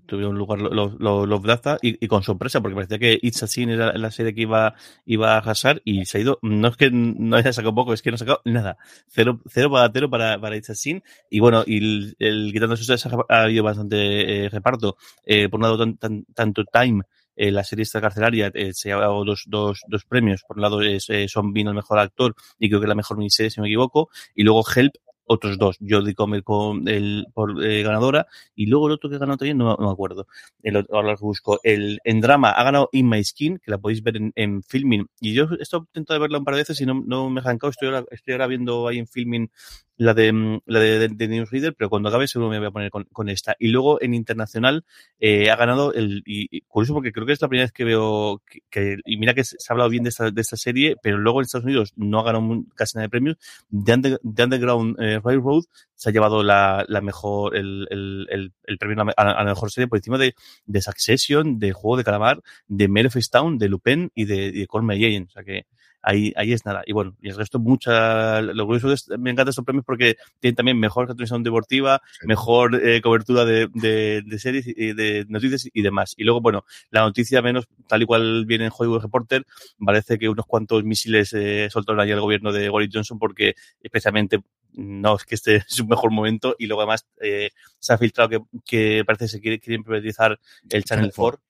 tuvieron 0.06 0.38
lugar 0.38 0.60
los, 0.60 1.00
los, 1.00 1.42
BAFTA 1.42 1.78
y, 1.82 2.08
con 2.08 2.24
sorpresa, 2.24 2.62
porque 2.62 2.76
parecía 2.76 3.00
que 3.00 3.20
It's 3.22 3.44
a 3.44 3.48
Scene 3.48 3.74
era 3.74 3.94
la 3.98 4.12
serie 4.12 4.34
que 4.34 4.42
iba, 4.42 4.76
iba 5.06 5.34
a 5.34 5.38
arrasar 5.38 5.82
y 5.86 6.06
se 6.06 6.18
ha 6.18 6.22
ido, 6.22 6.40
no 6.42 6.68
es 6.68 6.78
que 6.78 6.90
no 6.92 7.36
haya 7.36 7.54
sacado 7.54 7.76
poco, 7.76 7.94
es 7.94 8.02
que 8.02 8.12
no 8.12 8.16
ha 8.16 8.20
sacado 8.20 8.42
nada. 8.46 8.78
Cero, 9.08 9.42
cero 9.50 9.70
para 9.72 9.92
cero 9.92 10.10
para, 10.10 10.40
para 10.40 10.58
It's 10.58 10.70
a 10.70 10.76
Scene. 10.76 11.04
Y 11.30 11.40
bueno, 11.40 11.64
y 11.66 11.78
el, 11.78 12.16
el 12.20 12.52
quitando 12.54 12.76
eso 12.76 13.26
ha 13.30 13.42
habido 13.44 13.64
bastante 13.64 14.46
eh, 14.46 14.50
reparto. 14.50 14.98
Eh, 15.26 15.50
por 15.50 15.60
un 15.60 15.64
lado, 15.64 15.96
tanto 16.34 16.66
Time 16.66 17.04
eh, 17.38 17.52
la 17.52 17.64
serie 17.64 17.84
esta 17.84 18.02
carcelaria 18.02 18.52
eh, 18.54 18.74
se 18.74 18.92
ha 18.92 18.98
dado 18.98 19.24
dos, 19.24 19.44
dos, 19.48 19.82
dos 19.88 20.06
premios. 20.06 20.44
Por 20.46 20.58
un 20.58 20.64
lado 20.64 20.82
es 20.82 21.10
eh, 21.10 21.28
Son 21.28 21.54
Bean 21.54 21.68
el 21.68 21.76
mejor 21.76 22.00
actor 22.00 22.36
y 22.58 22.68
creo 22.68 22.82
que 22.82 22.88
la 22.88 22.96
mejor 22.96 23.18
miniserie, 23.18 23.52
si 23.52 23.62
me 23.62 23.68
equivoco. 23.68 24.10
Y 24.36 24.44
luego 24.44 24.66
Help, 24.76 24.96
otros 25.26 25.58
dos. 25.58 25.78
Jodie 25.88 26.16
Comer 26.16 26.44
con 26.44 26.88
el, 26.88 27.28
por 27.34 27.56
ganadora. 27.62 28.26
Y 28.56 28.66
luego 28.66 28.88
el 28.88 28.94
otro 28.94 29.10
que 29.10 29.20
ganó 29.20 29.38
también, 29.38 29.58
no, 29.58 29.76
no 29.76 29.86
me 29.88 29.92
acuerdo. 29.92 30.28
El, 30.64 30.86
ahora 30.92 31.12
lo 31.12 31.18
busco. 31.18 31.60
El, 31.64 32.00
en 32.04 32.22
drama 32.22 32.50
ha 32.52 32.64
ganado 32.64 32.90
In 32.92 33.08
My 33.08 33.24
Skin, 33.24 33.60
que 33.60 33.70
la 33.70 33.78
podéis 33.78 34.02
ver 34.02 34.18
en, 34.18 34.32
en 34.36 34.64
filming. 34.64 35.08
Y 35.20 35.34
yo 35.34 35.48
he 35.60 35.62
estado 35.62 35.84
intentando 35.84 36.22
verla 36.22 36.40
un 36.40 36.46
par 36.46 36.56
de 36.56 36.62
veces 36.62 36.82
y 36.82 36.86
no, 36.86 37.04
no 37.06 37.30
me 37.30 37.40
he 37.40 37.44
arrancado. 37.44 37.70
Estoy 37.70 37.90
ahora, 37.90 38.06
estoy 38.10 38.34
ahora 38.34 38.48
viendo 38.48 38.88
ahí 38.88 38.98
en 38.98 39.08
filming 39.08 39.52
la 39.98 40.14
de 40.14 40.32
mm, 40.32 40.62
la 40.66 40.80
de, 40.80 41.10
de, 41.10 41.28
Newsreader, 41.28 41.76
pero 41.76 41.90
cuando 41.90 42.10
acabe 42.10 42.28
seguro 42.28 42.50
me 42.50 42.60
voy 42.60 42.68
a 42.68 42.72
poner 42.72 42.92
con, 42.92 43.06
con 43.06 43.30
esta. 43.30 43.56
Y 43.60 43.70
luego 43.70 44.02
en 44.02 44.14
internacional 44.14 44.86
eh, 45.20 45.50
ha 45.50 45.56
ganado 45.56 45.94
el 45.94 46.24
y, 46.26 46.62
curioso 46.62 46.94
porque 46.94 47.12
creo 47.12 47.26
que 47.26 47.34
es 47.34 47.42
la 47.42 47.48
primera 47.48 47.66
vez 47.66 47.72
que 47.72 47.84
veo 47.84 48.42
que, 48.70 48.98
y 49.06 49.18
mira 49.18 49.34
que 49.34 49.44
se 49.44 49.58
ha 49.70 49.74
hablado 49.74 49.90
bien 49.90 50.04
de 50.04 50.10
esta, 50.10 50.32
de 50.32 50.42
esta 50.42 50.58
serie, 50.58 50.96
pero 51.02 51.18
luego 51.18 51.40
en 51.40 51.46
Estados 51.46 51.66
Unidos 51.66 51.94
no 51.96 52.20
ha 52.20 52.24
ganado 52.24 52.64
casi 52.76 52.98
nada 52.98 53.06
de 53.06 53.10
premios. 53.10 53.38
The, 53.72 53.94
Under, 53.94 54.20
Underground 54.24 55.02
eh, 55.02 55.20
Railroad 55.24 55.64
se 55.96 56.10
ha 56.10 56.14
llevado 56.14 56.44
la, 56.44 56.86
la 56.88 57.02
mejor 57.02 57.56
el, 57.56 57.88
el, 57.90 58.54
el, 58.64 58.78
premio 58.78 59.04
a, 59.18 59.24
la 59.26 59.44
mejor 59.44 59.72
serie 59.72 59.88
por 59.88 59.98
encima 59.98 60.20
de, 60.20 60.36
de 60.66 60.82
Succession, 60.82 61.58
de 61.58 61.74
Juego 61.74 61.98
de 61.98 62.04
Calamar, 62.04 62.42
de 62.68 62.88
Mare 62.88 63.10
Town, 63.32 63.58
de 63.58 63.68
Lupin 63.68 64.12
y 64.14 64.26
de, 64.26 64.52
de 64.52 64.68
Colm 64.68 64.90
O 64.90 65.30
sea 65.30 65.44
que 65.44 65.66
ahí, 66.08 66.34
ahí 66.38 66.54
es 66.54 66.66
nada. 66.66 66.84
Y 66.86 66.94
bueno, 66.94 67.16
y 67.22 67.30
el 67.30 67.36
resto, 67.36 67.60
mucha, 67.60 68.42
lo 68.42 68.66
curioso 68.66 68.92
es, 68.94 69.10
me 69.10 69.32
encantan 69.32 69.50
estos 69.50 69.66
premios 69.66 69.86
porque 69.86 70.16
tienen 70.40 70.56
también 70.56 70.80
mejor 70.80 71.06
transmisión 71.06 71.44
deportiva, 71.44 72.02
mejor 72.24 72.76
eh, 72.76 73.02
cobertura 73.02 73.44
de, 73.44 73.68
de, 73.74 74.24
de, 74.26 74.40
series 74.40 74.68
y 74.68 74.94
de 74.94 75.26
noticias 75.28 75.68
y 75.72 75.82
demás. 75.82 76.14
Y 76.16 76.24
luego, 76.24 76.40
bueno, 76.40 76.64
la 76.92 77.02
noticia 77.02 77.42
menos, 77.42 77.68
tal 77.88 78.04
y 78.04 78.06
cual 78.06 78.46
viene 78.46 78.66
en 78.66 78.72
Hollywood 78.76 79.02
Reporter, 79.02 79.46
parece 79.86 80.18
que 80.18 80.30
unos 80.30 80.46
cuantos 80.46 80.84
misiles 80.86 81.34
eh, 81.34 81.68
soltaron 81.70 82.00
ahí 82.00 82.12
el 82.12 82.22
gobierno 82.22 82.54
de 82.54 82.70
Boris 82.70 82.90
Johnson 82.92 83.20
porque 83.20 83.56
especialmente 83.82 84.40
no 84.74 85.16
es 85.16 85.26
que 85.26 85.36
este 85.36 85.56
es 85.58 85.66
su 85.68 85.86
mejor 85.86 86.12
momento 86.12 86.56
y 86.58 86.68
luego 86.68 86.84
además 86.84 87.06
eh, 87.20 87.50
se 87.80 87.94
ha 87.94 87.98
filtrado 87.98 88.30
que, 88.30 88.40
que 88.66 89.04
parece 89.06 89.26
que 89.26 89.30
se 89.30 89.42
quiere, 89.42 89.60
quieren 89.60 89.84
privatizar 89.84 90.40
el 90.70 90.84
Channel 90.86 91.12
4 91.14 91.47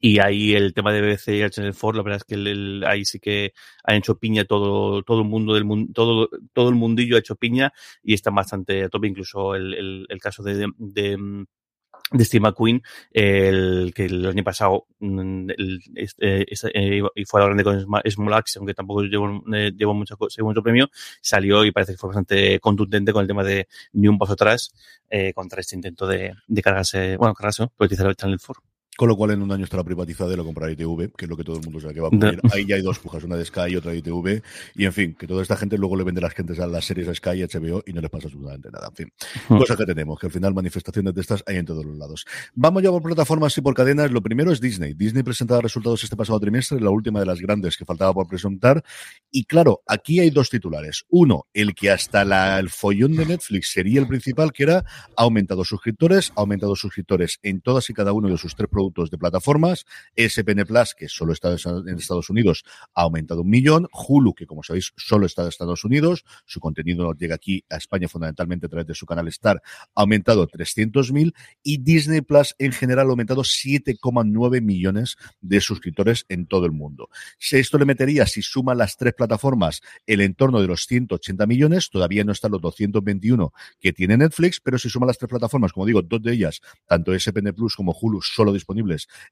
y 0.00 0.18
ahí 0.18 0.54
el 0.54 0.74
tema 0.74 0.92
de 0.92 1.00
BBC 1.00 1.28
y 1.28 1.40
el 1.40 1.50
Channel 1.50 1.74
4, 1.78 1.96
la 1.96 2.02
verdad 2.02 2.16
es 2.18 2.24
que 2.24 2.34
el, 2.34 2.84
ahí 2.86 3.04
sí 3.04 3.18
que 3.20 3.52
ha 3.84 3.94
hecho 3.94 4.18
piña 4.18 4.44
todo, 4.44 5.02
todo 5.02 5.20
el 5.20 5.28
mundo 5.28 5.54
del 5.54 5.64
mundo, 5.64 5.92
todo, 5.94 6.28
todo 6.52 6.68
el 6.68 6.74
mundillo 6.74 7.16
ha 7.16 7.20
hecho 7.20 7.36
piña 7.36 7.72
y 8.02 8.14
está 8.14 8.30
bastante 8.30 8.84
a 8.84 8.88
tope, 8.88 9.06
incluso 9.06 9.54
el, 9.54 9.74
el, 9.74 10.06
el 10.08 10.20
caso 10.20 10.42
de, 10.42 10.68
de, 10.78 11.46
de 12.12 12.24
Steve 12.24 12.40
McQueen, 12.42 12.82
el 13.12 13.92
que 13.94 14.04
el 14.04 14.26
año 14.26 14.44
pasado 14.44 14.86
mm, 15.00 15.50
el, 15.50 15.80
este, 15.94 16.42
eh, 16.74 17.02
y 17.14 17.24
fue 17.24 17.40
a 17.40 17.44
la 17.44 17.46
grande 17.46 17.64
con 17.64 17.80
Small 18.10 18.34
Axe, 18.34 18.58
aunque 18.58 18.74
tampoco 18.74 19.02
llevó, 19.02 19.42
eh, 19.54 19.72
llevó 19.76 19.94
mucho, 19.94 20.16
mucho 20.40 20.62
premio, 20.62 20.88
salió 21.20 21.64
y 21.64 21.72
parece 21.72 21.92
que 21.92 21.98
fue 21.98 22.08
bastante 22.08 22.60
contundente 22.60 23.12
con 23.12 23.22
el 23.22 23.28
tema 23.28 23.42
de 23.44 23.68
ni 23.92 24.08
un 24.08 24.18
paso 24.18 24.34
atrás 24.34 24.72
eh, 25.10 25.32
contra 25.34 25.60
este 25.60 25.74
intento 25.74 26.06
de, 26.06 26.34
de 26.46 26.62
cargarse, 26.62 27.16
bueno, 27.16 27.34
cargarse, 27.34 27.64
¿no? 27.64 27.72
el 27.78 28.16
Channel 28.16 28.38
4. 28.44 28.75
Con 28.96 29.08
lo 29.08 29.16
cual 29.16 29.32
en 29.32 29.42
un 29.42 29.52
año 29.52 29.64
estará 29.64 29.84
privatizada 29.84 30.32
y 30.32 30.36
lo 30.36 30.44
comprará 30.44 30.72
ITV, 30.72 31.12
que 31.16 31.26
es 31.26 31.28
lo 31.28 31.36
que 31.36 31.44
todo 31.44 31.56
el 31.56 31.62
mundo 31.62 31.80
sabe 31.80 31.94
que 31.94 32.00
va 32.00 32.06
a 32.06 32.08
ocurrir. 32.08 32.40
Ahí 32.52 32.64
ya 32.66 32.76
hay 32.76 32.82
dos 32.82 32.98
pujas, 32.98 33.24
una 33.24 33.36
de 33.36 33.44
Sky 33.44 33.72
y 33.72 33.76
otra 33.76 33.92
de 33.92 33.98
ITV. 33.98 34.42
Y 34.74 34.86
en 34.86 34.92
fin, 34.92 35.14
que 35.14 35.26
toda 35.26 35.42
esta 35.42 35.56
gente 35.56 35.76
luego 35.76 35.96
le 35.96 36.04
vende 36.04 36.20
las 36.20 36.32
gentes 36.32 36.58
a 36.60 36.66
las 36.66 36.86
series 36.86 37.08
a 37.08 37.14
Sky 37.14 37.30
y 37.30 37.42
HBO 37.42 37.82
y 37.86 37.92
no 37.92 38.00
les 38.00 38.10
pasa 38.10 38.28
absolutamente 38.28 38.70
nada. 38.70 38.88
En 38.88 38.94
fin, 38.94 39.12
cosa 39.48 39.76
que 39.76 39.84
tenemos, 39.84 40.18
que 40.18 40.26
al 40.26 40.32
final 40.32 40.54
manifestaciones 40.54 41.14
de 41.14 41.20
estas 41.20 41.44
hay 41.46 41.56
en 41.56 41.66
todos 41.66 41.84
los 41.84 41.96
lados. 41.96 42.24
Vamos 42.54 42.82
ya 42.82 42.90
por 42.90 43.02
plataformas 43.02 43.56
y 43.58 43.60
por 43.60 43.74
cadenas. 43.74 44.10
Lo 44.10 44.22
primero 44.22 44.50
es 44.50 44.60
Disney. 44.60 44.94
Disney 44.94 45.22
presentaba 45.22 45.60
resultados 45.60 46.02
este 46.02 46.16
pasado 46.16 46.40
trimestre, 46.40 46.80
la 46.80 46.90
última 46.90 47.20
de 47.20 47.26
las 47.26 47.40
grandes 47.40 47.76
que 47.76 47.84
faltaba 47.84 48.14
por 48.14 48.26
presentar. 48.28 48.82
Y 49.30 49.44
claro, 49.44 49.82
aquí 49.86 50.20
hay 50.20 50.30
dos 50.30 50.48
titulares. 50.48 51.04
Uno, 51.10 51.46
el 51.52 51.74
que 51.74 51.90
hasta 51.90 52.24
la, 52.24 52.58
el 52.58 52.70
follón 52.70 53.14
de 53.14 53.26
Netflix 53.26 53.72
sería 53.72 54.00
el 54.00 54.06
principal, 54.06 54.52
que 54.52 54.62
era 54.62 54.78
ha 54.78 55.22
aumentado 55.22 55.64
suscriptores, 55.64 56.32
ha 56.34 56.40
aumentado 56.40 56.74
suscriptores 56.76 57.38
en 57.42 57.60
todas 57.60 57.90
y 57.90 57.94
cada 57.94 58.12
uno 58.12 58.28
de 58.28 58.38
sus 58.38 58.54
tres 58.54 58.68
productos 58.70 58.85
de 58.94 59.18
plataforma 59.18 59.74
SPN 60.16 60.64
Plus, 60.66 60.94
que 60.94 61.08
solo 61.08 61.32
está 61.32 61.50
en 61.50 61.98
Estados 61.98 62.30
Unidos, 62.30 62.64
ha 62.94 63.02
aumentado 63.02 63.42
un 63.42 63.50
millón. 63.50 63.88
Hulu, 63.92 64.34
que 64.34 64.46
como 64.46 64.62
sabéis, 64.62 64.92
solo 64.96 65.26
está 65.26 65.42
en 65.42 65.48
Estados 65.48 65.84
Unidos. 65.84 66.24
Su 66.44 66.60
contenido 66.60 67.12
llega 67.14 67.34
aquí 67.34 67.64
a 67.70 67.76
España 67.76 68.08
fundamentalmente 68.08 68.66
a 68.66 68.68
través 68.68 68.86
de 68.86 68.94
su 68.94 69.06
canal 69.06 69.28
Star, 69.28 69.62
ha 69.94 70.00
aumentado 70.00 70.46
300.000. 70.48 71.34
Y 71.62 71.78
Disney 71.78 72.20
Plus 72.20 72.54
en 72.58 72.72
general 72.72 73.08
ha 73.08 73.10
aumentado 73.10 73.42
7,9 73.42 74.60
millones 74.62 75.16
de 75.40 75.60
suscriptores 75.60 76.24
en 76.28 76.46
todo 76.46 76.66
el 76.66 76.72
mundo. 76.72 77.08
Si 77.38 77.56
esto 77.56 77.78
le 77.78 77.84
metería, 77.84 78.26
si 78.26 78.42
suma 78.42 78.74
las 78.74 78.96
tres 78.96 79.14
plataformas, 79.14 79.82
el 80.06 80.20
entorno 80.20 80.60
de 80.60 80.66
los 80.66 80.86
180 80.86 81.46
millones. 81.46 81.90
Todavía 81.90 82.24
no 82.24 82.32
están 82.32 82.52
los 82.52 82.60
221 82.60 83.52
que 83.80 83.92
tiene 83.92 84.16
Netflix, 84.16 84.60
pero 84.60 84.78
si 84.78 84.88
suma 84.88 85.06
las 85.06 85.18
tres 85.18 85.28
plataformas, 85.28 85.72
como 85.72 85.86
digo, 85.86 86.02
dos 86.02 86.22
de 86.22 86.32
ellas, 86.32 86.60
tanto 86.86 87.18
SPN 87.18 87.52
Plus 87.54 87.76
como 87.76 87.96
Hulu, 87.98 88.22
solo 88.22 88.52
disponibles 88.52 88.75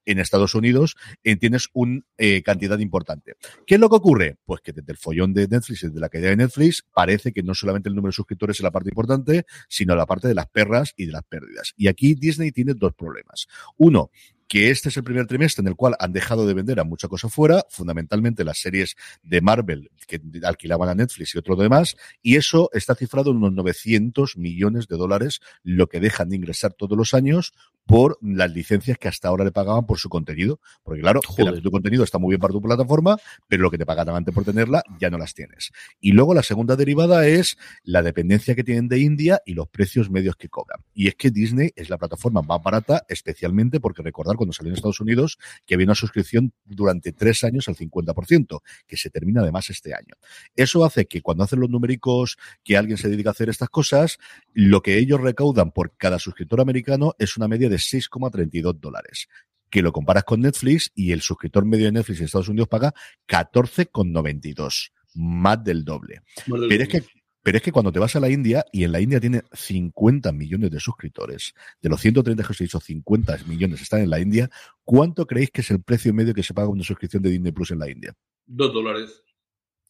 en 0.05 0.19
Estados 0.19 0.55
Unidos, 0.55 0.97
eh, 1.23 1.37
tienes 1.37 1.69
una 1.73 2.01
eh, 2.19 2.43
cantidad 2.43 2.79
importante. 2.79 3.35
¿Qué 3.67 3.75
es 3.75 3.81
lo 3.81 3.89
que 3.89 3.97
ocurre? 3.97 4.37
Pues 4.45 4.61
que 4.61 4.73
desde 4.73 4.93
el 4.93 4.99
follón 4.99 5.35
de 5.35 5.49
Netflix, 5.49 5.83
desde 5.83 6.01
la 6.01 6.09
caída 6.09 6.29
de 6.29 6.37
Netflix, 6.37 6.85
parece 6.93 7.33
que 7.33 7.43
no 7.43 7.55
solamente 7.55 7.89
el 7.89 7.95
número 7.95 8.11
de 8.11 8.17
suscriptores 8.17 8.57
es 8.57 8.63
la 8.63 8.71
parte 8.71 8.91
importante, 8.91 9.47
sino 9.69 9.95
la 9.95 10.07
parte 10.07 10.29
de 10.29 10.35
las 10.35 10.47
perras 10.47 10.95
y 10.97 11.07
de 11.07 11.13
las 11.13 11.25
pérdidas. 11.25 11.75
Y 11.77 11.89
aquí 11.89 12.15
Disney 12.15 12.53
tiene 12.53 12.75
dos 12.75 12.95
problemas. 12.95 13.47
Uno, 13.77 14.11
que 14.49 14.71
este 14.71 14.89
es 14.89 14.97
el 14.97 15.05
primer 15.05 15.27
trimestre 15.27 15.63
en 15.63 15.69
el 15.69 15.77
cual 15.77 15.97
han 15.99 16.13
dejado 16.13 16.47
de 16.47 16.55
vender 16.55 16.81
a 16.81 16.85
mucha 16.85 17.09
cosa 17.09 17.29
fuera, 17.29 17.65
fundamentalmente 17.71 18.45
las 18.45 18.59
series 18.59 18.97
de 19.23 19.41
Marvel 19.41 19.91
que 20.07 20.21
alquilaban 20.45 20.89
a 20.89 20.95
Netflix 20.95 21.35
y 21.35 21.39
otro 21.39 21.57
demás, 21.57 21.97
y 22.23 22.37
eso 22.37 22.71
está 22.73 22.95
cifrado 22.95 23.31
en 23.31 23.39
unos 23.39 23.53
900 23.53 24.37
millones 24.37 24.87
de 24.89 24.97
dólares, 24.97 25.41
lo 25.63 25.89
que 25.89 26.01
dejan 26.01 26.29
de 26.29 26.37
ingresar 26.37 26.75
todos 26.75 26.97
los 26.97 27.15
años 27.15 27.53
por 27.87 28.19
las 28.23 28.51
licencias 28.51 28.99
que 28.99 29.09
hasta 29.09 29.29
ahora 29.29 29.45
le 29.45 29.53
pagaban 29.53 29.87
por 29.87 29.99
su 29.99 30.09
contenido. 30.09 30.61
Porque 30.83 31.03
claro, 31.03 31.21
tu 31.63 31.71
contenido 31.71 32.05
está 32.05 32.19
muy 32.19 32.31
bien 32.31 32.41
para 32.41 32.53
tu 32.53 32.63
plataforma, 32.63 33.17
pero 33.49 33.63
lo 33.63 33.71
que 33.71 33.79
te 33.79 33.87
pagaban 33.87 34.17
antes 34.17 34.35
por 34.35 34.45
tenerla 34.45 34.83
ya 34.99 35.11
no 35.11 35.19
las 35.19 35.35
tienes. 35.35 35.73
Y 36.01 36.13
luego 36.13 36.35
la 36.35 36.43
segunda 36.43 36.77
derivada 36.77 37.27
es 37.27 37.57
la 37.83 38.03
dependencia 38.03 38.55
que 38.55 38.65
tienen 38.65 38.89
de 38.89 38.99
India 38.99 39.41
y 39.45 39.55
los 39.55 39.69
precios 39.69 40.11
medios 40.11 40.37
que 40.37 40.49
cobran. 40.49 40.81
Y 40.95 41.09
es 41.09 41.15
que 41.15 41.31
Disney 41.31 41.73
es 41.77 41.91
la 41.91 41.99
plataforma 41.99 42.43
más 42.43 42.63
barata, 42.63 43.05
especialmente 43.09 43.81
porque 43.81 44.03
recordar 44.03 44.37
cuando 44.37 44.53
salió 44.53 44.71
en 44.71 44.77
Estados 44.77 45.01
Unidos 45.01 45.39
que 45.67 45.75
había 45.75 45.87
una 45.87 45.95
suscripción 45.95 46.53
durante 46.65 47.13
tres 47.13 47.45
años 47.45 47.69
al 47.69 47.77
50%, 47.77 48.61
que 48.87 48.97
se 48.97 49.11
termina 49.11 49.43
además 49.43 49.71
este 49.71 49.95
año. 49.95 50.15
Eso 50.57 50.85
hace 50.85 51.07
que 51.07 51.21
cuando 51.21 51.45
hacen 51.45 51.61
los 51.61 51.71
numéricos 51.71 52.37
que 52.63 52.77
alguien 52.77 52.97
se 52.97 53.09
dedica 53.09 53.31
a 53.31 53.33
hacer 53.33 53.49
estas 53.49 53.69
cosas, 53.69 54.19
lo 54.55 54.83
que 54.83 54.99
ellos 54.99 55.21
recaudan 55.21 55.73
por 55.73 55.97
cada 55.97 56.19
suscriptor 56.19 56.61
americano 56.61 57.15
es 57.19 57.37
una 57.37 57.49
media 57.49 57.69
de 57.69 57.77
6,32 57.77 58.79
dólares 58.81 59.29
que 59.75 59.83
lo 59.83 59.93
comparas 59.93 60.23
con 60.23 60.41
Netflix 60.41 60.93
y 60.95 61.11
el 61.11 61.21
suscriptor 61.21 61.65
medio 61.65 61.87
de 61.87 61.93
Netflix 61.93 62.21
en 62.21 62.27
Estados 62.27 62.49
Unidos 62.49 62.69
paga 62.69 62.95
14,92, 63.27 64.93
más 65.15 65.65
del 65.65 65.85
doble. 65.85 66.23
Pero 66.47 66.85
es 66.85 66.89
que 66.89 67.03
Pero 67.43 67.57
es 67.57 67.63
que 67.63 67.73
cuando 67.73 67.91
te 67.91 67.99
vas 67.99 68.15
a 68.15 68.21
la 68.21 68.31
India, 68.31 68.65
y 68.73 68.85
en 68.85 68.93
la 68.93 69.01
India 69.01 69.19
tiene 69.19 69.43
50 69.53 70.31
millones 70.31 70.71
de 70.71 70.79
suscriptores, 70.79 71.55
de 71.83 71.89
los 71.89 72.01
130 72.01 72.45
que 72.45 72.53
os 72.53 72.61
he 72.61 72.65
dicho, 72.65 72.79
50 72.79 73.39
millones 73.49 73.83
están 73.83 74.01
en 74.01 74.11
la 74.11 74.21
India, 74.21 74.49
¿cuánto 74.85 75.27
creéis 75.27 75.51
que 75.51 75.63
es 75.63 75.71
el 75.73 75.83
precio 75.83 76.15
medio 76.15 76.35
que 76.35 76.45
se 76.45 76.55
paga 76.55 76.69
una 76.69 76.85
suscripción 76.85 77.25
de 77.25 77.31
Disney 77.31 77.51
Plus 77.51 77.73
en 77.73 77.81
la 77.81 77.91
India? 77.91 78.15
Dos 78.47 78.73
dólares. 78.73 79.25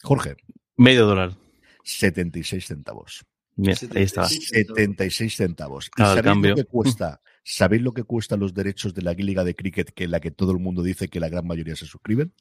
Jorge. 0.02 0.36
Medio 0.78 1.04
dólar. 1.04 1.36
76 1.82 2.64
centavos. 2.64 3.26
Bien, 3.56 3.76
ahí 3.94 4.02
está. 4.02 4.28
76 4.28 5.36
centavos. 5.36 5.86
¿Y 5.86 5.90
Claro, 5.90 6.16
sabéis 6.16 6.24
cambio. 6.24 6.50
lo 6.56 6.56
que 6.56 6.64
cuesta? 6.64 7.20
¿Sabéis 7.42 7.82
lo 7.82 7.92
que 7.92 8.04
cuestan 8.04 8.40
los 8.40 8.54
derechos 8.54 8.94
de 8.94 9.02
la 9.02 9.12
liga 9.12 9.44
de 9.44 9.54
cricket 9.54 9.92
que 9.92 10.04
en 10.04 10.10
la 10.10 10.20
que 10.20 10.30
todo 10.30 10.52
el 10.52 10.58
mundo 10.58 10.82
dice 10.82 11.08
que 11.08 11.20
la 11.20 11.28
gran 11.28 11.46
mayoría 11.46 11.76
se 11.76 11.86
suscriben? 11.86 12.32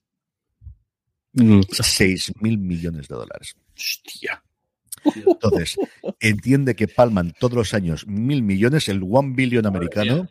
Mm, 1.34 1.62
6 1.70 2.34
mil 2.42 2.58
millones 2.58 3.08
de 3.08 3.16
dólares. 3.16 3.56
Hostia. 3.76 4.44
Entonces, 5.16 5.76
entiende 6.20 6.76
que 6.76 6.88
palman 6.88 7.34
todos 7.40 7.56
los 7.56 7.74
años 7.74 8.08
mil 8.08 8.44
millones, 8.44 8.88
el 8.88 9.02
one 9.04 9.34
billion 9.36 9.66
americano, 9.66 10.30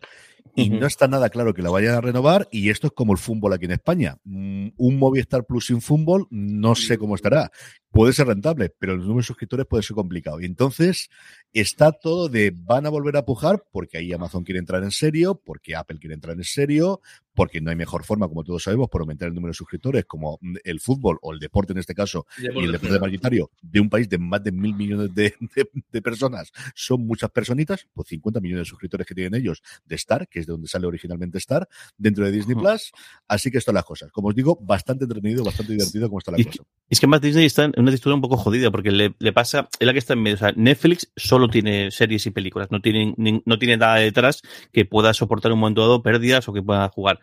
y 0.55 0.71
no 0.71 0.87
está 0.87 1.09
nada 1.09 1.31
claro 1.31 1.55
que 1.55 1.63
la 1.63 1.71
vayan 1.71 1.95
a 1.95 2.01
renovar, 2.01 2.49
y 2.51 2.71
esto 2.71 2.89
es 2.89 2.93
como 2.93 3.13
el 3.13 3.19
fútbol 3.19 3.55
aquí 3.55 3.65
en 3.65 3.73
España. 3.73 4.19
Mm, 4.25 4.69
Un 4.77 4.99
Movistar 4.99 5.45
Plus 5.47 5.67
sin 5.67 5.81
fútbol, 5.81 6.27
no 6.31 6.75
sé 6.75 6.99
cómo 6.99 7.15
estará. 7.15 7.51
Puede 7.91 8.13
ser 8.13 8.27
rentable, 8.27 8.71
pero 8.79 8.93
el 8.93 9.01
número 9.01 9.19
de 9.19 9.25
suscriptores 9.25 9.67
puede 9.67 9.83
ser 9.83 9.95
complicado. 9.95 10.41
Y 10.41 10.47
entonces 10.47 11.09
está 11.53 11.93
todo 11.93 12.29
de 12.29 12.53
van 12.55 12.87
a 12.87 12.91
volver 12.91 13.17
a 13.17 13.25
pujar 13.25 13.65
porque 13.71 13.99
ahí 13.99 14.13
Amazon 14.13 14.45
quiere 14.45 14.59
entrar 14.59 14.83
en 14.83 14.91
serio, 14.91 15.41
porque 15.43 15.77
Apple 15.77 15.99
quiere 15.99 16.15
entrar 16.15 16.37
en 16.37 16.45
serio, 16.45 17.01
porque 17.35 17.61
no 17.61 17.71
hay 17.71 17.77
mejor 17.77 18.05
forma, 18.05 18.29
como 18.29 18.45
todos 18.45 18.63
sabemos, 18.63 18.89
por 18.91 19.01
aumentar 19.01 19.29
el 19.29 19.35
número 19.35 19.51
de 19.53 19.57
suscriptores, 19.57 20.05
como 20.05 20.39
mm, 20.41 20.57
el 20.65 20.81
fútbol 20.81 21.19
o 21.23 21.33
el 21.33 21.39
deporte 21.39 21.73
en 21.73 21.79
este 21.79 21.95
caso, 21.95 22.27
y 22.39 22.47
el 22.65 22.73
deporte 22.73 22.99
mayoritario 22.99 23.51
de 23.63 23.81
un 23.81 23.89
país 23.89 24.09
de 24.09 24.19
más 24.19 24.43
de 24.43 24.53
mil 24.53 24.75
millones 24.75 25.15
de, 25.15 25.35
de- 25.55 25.69
de 25.91 26.03
personas 26.03 26.53
son 26.75 27.07
muchas 27.07 27.31
personitas, 27.31 27.87
pues 27.95 28.09
50 28.09 28.41
millones 28.41 28.67
de 28.67 28.71
suscriptores 28.71 29.07
que 29.07 29.15
tienen 29.15 29.35
ellos 29.41 29.63
de 29.85 29.95
Star, 29.97 30.29
que 30.29 30.41
es 30.41 30.47
de 30.47 30.53
donde 30.53 30.69
sale 30.69 30.87
originalmente 30.87 31.39
Star, 31.39 31.69
dentro 31.97 32.25
de 32.25 32.33
Disney. 32.33 32.57
Plus. 32.57 32.93
Así 33.29 33.51
que 33.51 33.59
estas 33.59 33.67
son 33.73 33.75
las 33.77 33.85
cosas. 33.85 34.11
Como 34.13 34.29
os 34.29 34.35
digo, 34.35 34.59
bastante 34.61 35.05
entretenido, 35.05 35.45
bastante 35.45 35.73
divertido 35.73 36.09
como 36.09 36.19
está 36.19 36.33
la 36.33 36.41
Y- 36.41 36.45
cosa. 36.45 36.63
Es 36.91 37.01
que 37.01 37.07
más 37.07 37.23
Disney 37.23 37.47
está 37.47 37.65
en 37.65 37.73
una 37.79 37.91
textura 37.91 38.15
un 38.15 38.21
poco 38.21 38.37
jodida 38.37 38.71
porque 38.71 38.91
le, 38.91 39.15
le 39.19 39.33
pasa, 39.33 39.69
es 39.81 39.87
la 39.87 39.95
que 39.95 39.99
está 39.99 40.13
en 40.13 40.21
medio. 40.23 40.35
O 40.37 40.39
sea, 40.39 40.53
Netflix 40.55 41.11
solo 41.17 41.49
tiene 41.49 41.91
series 41.91 42.27
y 42.27 42.31
películas, 42.31 42.71
no 42.71 42.83
tiene, 42.83 43.15
no 43.17 43.59
tiene 43.59 43.79
nada 43.79 43.95
detrás 43.97 44.43
que 44.73 44.85
pueda 44.85 45.15
soportar 45.15 45.53
un 45.53 45.59
momento 45.61 45.81
dado 45.81 46.03
pérdidas 46.03 46.47
o 46.49 46.53
que 46.53 46.63
pueda 46.63 46.87
jugar. 46.91 47.19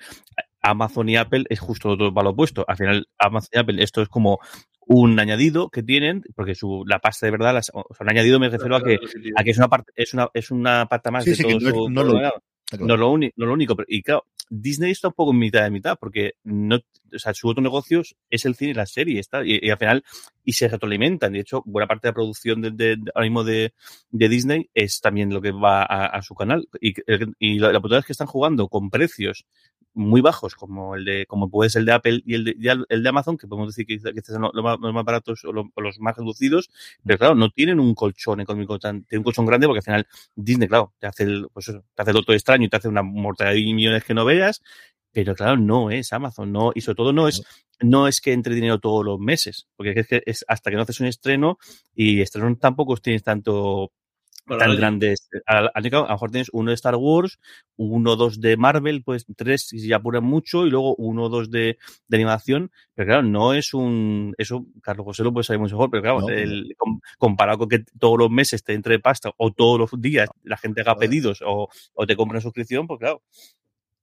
Amazon 0.61 1.07
y 1.09 1.15
Apple 1.17 1.45
es 1.49 1.59
justo 1.59 1.95
lo 1.95 2.13
para 2.13 2.25
lo 2.25 2.29
opuesto. 2.31 2.65
Al 2.67 2.77
final, 2.77 3.07
Amazon 3.17 3.49
y 3.53 3.59
Apple, 3.59 3.83
esto 3.83 4.01
es 4.01 4.09
como 4.09 4.39
un 4.87 5.19
añadido 5.19 5.69
que 5.69 5.83
tienen, 5.83 6.23
porque 6.35 6.55
su, 6.55 6.83
la 6.87 6.99
pasta 6.99 7.25
de 7.27 7.31
verdad, 7.31 7.53
las, 7.53 7.69
o 7.73 7.85
sea, 7.95 8.03
un 8.03 8.09
añadido 8.09 8.39
me 8.39 8.49
refiero 8.49 8.75
a 8.75 8.83
que, 8.83 8.97
a 9.35 9.43
que 9.43 9.51
es 9.51 9.57
una 9.57 9.67
parte, 9.69 9.91
es 9.95 10.13
una, 10.13 10.29
es 10.33 10.51
una 10.51 10.87
pata 10.87 11.11
más 11.11 11.23
Sí, 11.23 11.29
de 11.31 11.35
sí, 11.37 11.43
todo 11.43 11.49
que 11.59 11.63
no 11.65 11.71
su- 11.71 11.75
lo- 11.75 11.89
no 12.79 12.97
lo, 12.97 13.09
uni- 13.11 13.31
no 13.35 13.45
lo 13.47 13.53
único, 13.53 13.75
pero, 13.75 13.85
y 13.89 14.01
claro, 14.03 14.25
Disney 14.49 14.91
está 14.91 15.07
un 15.07 15.13
poco 15.15 15.31
en 15.31 15.39
mitad 15.39 15.63
de 15.63 15.71
mitad, 15.71 15.97
porque 15.99 16.33
no, 16.43 16.75
o 16.77 17.19
sea, 17.19 17.33
su 17.33 17.47
otro 17.47 17.61
negocio 17.63 18.01
es 18.29 18.45
el 18.45 18.55
cine 18.55 18.71
y 18.71 18.73
la 18.75 18.85
serie, 18.85 19.19
está, 19.19 19.43
y, 19.45 19.59
y 19.61 19.69
al 19.71 19.77
final, 19.77 20.03
y 20.43 20.53
se 20.53 20.67
retroalimentan. 20.67 21.33
De 21.33 21.39
hecho, 21.39 21.61
buena 21.65 21.87
parte 21.87 22.07
de 22.07 22.09
la 22.11 22.15
producción 22.15 22.61
de, 22.61 22.71
de- 22.71 22.95
de- 22.97 23.11
ahora 23.15 23.25
mismo 23.25 23.43
de, 23.43 23.73
de 24.11 24.29
Disney 24.29 24.69
es 24.73 25.01
también 25.01 25.31
lo 25.33 25.41
que 25.41 25.51
va 25.51 25.81
a, 25.83 26.05
a 26.07 26.21
su 26.23 26.33
canal. 26.35 26.67
Y, 26.81 26.93
y 27.39 27.59
la, 27.59 27.71
la 27.73 27.79
putada 27.79 27.99
es 28.01 28.05
que 28.07 28.13
están 28.13 28.27
jugando 28.27 28.67
con 28.67 28.89
precios 28.91 29.45
muy 29.93 30.21
bajos, 30.21 30.55
como 30.55 30.95
el 30.95 31.05
de, 31.05 31.25
como 31.27 31.49
puede 31.49 31.69
ser 31.69 31.81
el 31.81 31.85
de 31.87 31.91
Apple 31.93 32.21
y 32.25 32.35
el 32.35 32.43
de, 32.45 32.55
el 32.89 33.03
de 33.03 33.09
Amazon, 33.09 33.37
que 33.37 33.47
podemos 33.47 33.69
decir 33.75 33.85
que 33.85 33.97
quizás 33.97 34.33
son 34.35 34.49
los 34.53 34.63
más, 34.63 34.77
los 34.79 34.93
más 34.93 35.03
baratos 35.03 35.43
o, 35.45 35.51
lo- 35.51 35.69
o 35.73 35.81
los 35.81 35.99
más 35.99 36.15
reducidos, 36.17 36.69
pero 37.03 37.17
claro, 37.19 37.35
no 37.35 37.49
tienen 37.49 37.79
un 37.79 37.93
colchón 37.95 38.39
económico 38.39 38.79
tan, 38.79 39.03
tienen 39.05 39.19
un 39.21 39.23
colchón 39.25 39.45
grande 39.45 39.67
porque 39.67 39.79
al 39.79 39.83
final 39.83 40.07
Disney, 40.35 40.67
claro, 40.67 40.93
te 40.99 41.07
hace 41.07 41.23
el, 41.23 41.47
pues 41.53 41.67
eso, 41.69 41.83
te 41.95 42.01
hace 42.01 42.11
el 42.11 42.15
doctor 42.17 42.35
extraño 42.35 42.65
y 42.65 42.69
te 42.69 42.77
hace 42.77 42.87
una 42.87 43.03
mortalidad 43.03 43.55
de 43.55 43.73
millones 43.73 44.03
que 44.03 44.13
no 44.13 44.25
veas, 44.25 44.61
pero 45.11 45.33
claro, 45.35 45.57
no 45.57 45.89
es 45.91 46.13
Amazon, 46.13 46.51
no, 46.51 46.71
y 46.75 46.81
sobre 46.81 46.95
todo 46.97 47.13
no 47.13 47.27
es, 47.27 47.43
no 47.79 48.07
es 48.07 48.21
que 48.21 48.31
entre 48.33 48.53
dinero 48.55 48.79
todos 48.79 49.03
los 49.03 49.19
meses, 49.19 49.67
porque 49.75 49.93
es 49.99 50.07
que 50.07 50.21
es 50.25 50.45
hasta 50.47 50.69
que 50.69 50.75
no 50.75 50.83
haces 50.83 50.99
un 50.99 51.07
estreno 51.07 51.57
y 51.95 52.21
estrenos 52.21 52.59
tampoco 52.59 52.95
tienes 52.97 53.23
tanto 53.23 53.91
tan 54.57 54.69
grandes. 54.77 55.29
Al, 55.45 55.69
al- 55.71 55.71
a 55.73 55.89
lo 55.89 56.07
mejor 56.07 56.31
tienes 56.31 56.49
uno 56.51 56.71
de 56.71 56.75
Star 56.75 56.95
Wars, 56.95 57.39
uno 57.77 58.11
o 58.11 58.15
dos 58.15 58.41
de 58.41 58.57
Marvel, 58.57 59.03
pues 59.03 59.25
tres 59.35 59.67
si 59.67 59.87
ya 59.87 59.97
apuran 59.97 60.23
mucho, 60.23 60.65
y 60.65 60.69
luego 60.69 60.95
uno 60.95 61.23
o 61.25 61.29
dos 61.29 61.51
de, 61.51 61.77
de 62.07 62.17
animación. 62.17 62.71
Pero 62.95 63.07
claro, 63.07 63.23
no 63.23 63.53
es 63.53 63.73
un. 63.73 64.33
Eso, 64.37 64.65
Carlos 64.81 65.05
José 65.05 65.23
lo 65.23 65.31
puede 65.31 65.43
saber 65.43 65.59
mucho 65.59 65.75
mejor, 65.75 65.89
pero 65.91 66.03
claro, 66.03 66.21
No, 66.21 66.29
el- 66.29 66.73
com- 66.77 66.99
comparado 67.17 67.59
con 67.59 67.69
que 67.69 67.83
todos 67.99 68.17
los 68.17 68.29
meses 68.31 68.63
te 68.63 68.73
entre 68.73 68.99
pasta 68.99 69.31
o 69.37 69.51
todos 69.51 69.79
los 69.79 70.01
días 70.01 70.29
la 70.43 70.57
gente 70.57 70.81
haga 70.81 70.95
pedidos 70.97 71.41
o, 71.45 71.69
o 71.93 72.05
te 72.07 72.15
compra 72.15 72.37
una 72.37 72.41
suscripción, 72.41 72.87
pues 72.87 72.99
claro. 72.99 73.21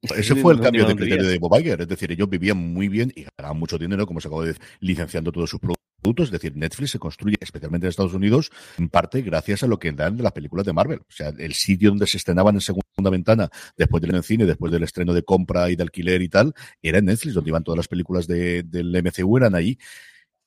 Ese 0.02 0.36
fue 0.36 0.52
el 0.52 0.58
No 0.58 0.64
cambio 0.64 0.86
de 0.86 0.94
criterio 0.94 1.26
de 1.26 1.38
Bob 1.38 1.58
Iger. 1.58 1.80
Es 1.80 1.88
decir, 1.88 2.12
ellos 2.12 2.28
vivían 2.28 2.56
muy 2.58 2.88
bien 2.88 3.12
y 3.16 3.26
ganaban 3.36 3.58
mucho 3.58 3.76
dinero, 3.78 4.06
como 4.06 4.20
se 4.20 4.28
acabó 4.28 4.42
de 4.42 4.48
decir, 4.48 4.62
licenciando 4.80 5.32
todos 5.32 5.50
sus 5.50 5.58
productos. 5.58 5.82
Es 6.16 6.30
decir, 6.30 6.56
Netflix 6.56 6.92
se 6.92 6.98
construye, 6.98 7.36
especialmente 7.40 7.86
en 7.86 7.90
Estados 7.90 8.14
Unidos, 8.14 8.50
en 8.78 8.88
parte 8.88 9.22
gracias 9.22 9.62
a 9.62 9.66
lo 9.66 9.78
que 9.78 9.90
dan 9.92 10.16
de 10.16 10.22
las 10.22 10.32
películas 10.32 10.64
de 10.66 10.72
Marvel. 10.72 11.00
O 11.00 11.12
sea, 11.12 11.28
el 11.36 11.54
sitio 11.54 11.90
donde 11.90 12.06
se 12.06 12.16
estrenaban 12.18 12.54
en 12.54 12.60
segunda 12.60 13.10
ventana, 13.10 13.48
después 13.76 14.02
del 14.02 14.22
cine, 14.22 14.46
después 14.46 14.70
del 14.72 14.82
estreno 14.82 15.12
de 15.14 15.22
compra 15.22 15.70
y 15.70 15.76
de 15.76 15.82
alquiler 15.82 16.22
y 16.22 16.28
tal, 16.28 16.54
era 16.82 16.98
en 16.98 17.06
Netflix, 17.06 17.34
donde 17.34 17.50
iban 17.50 17.64
todas 17.64 17.76
las 17.76 17.88
películas 17.88 18.26
de- 18.26 18.62
del 18.62 18.94
MCU, 18.96 19.36
eran 19.36 19.54
ahí. 19.54 19.78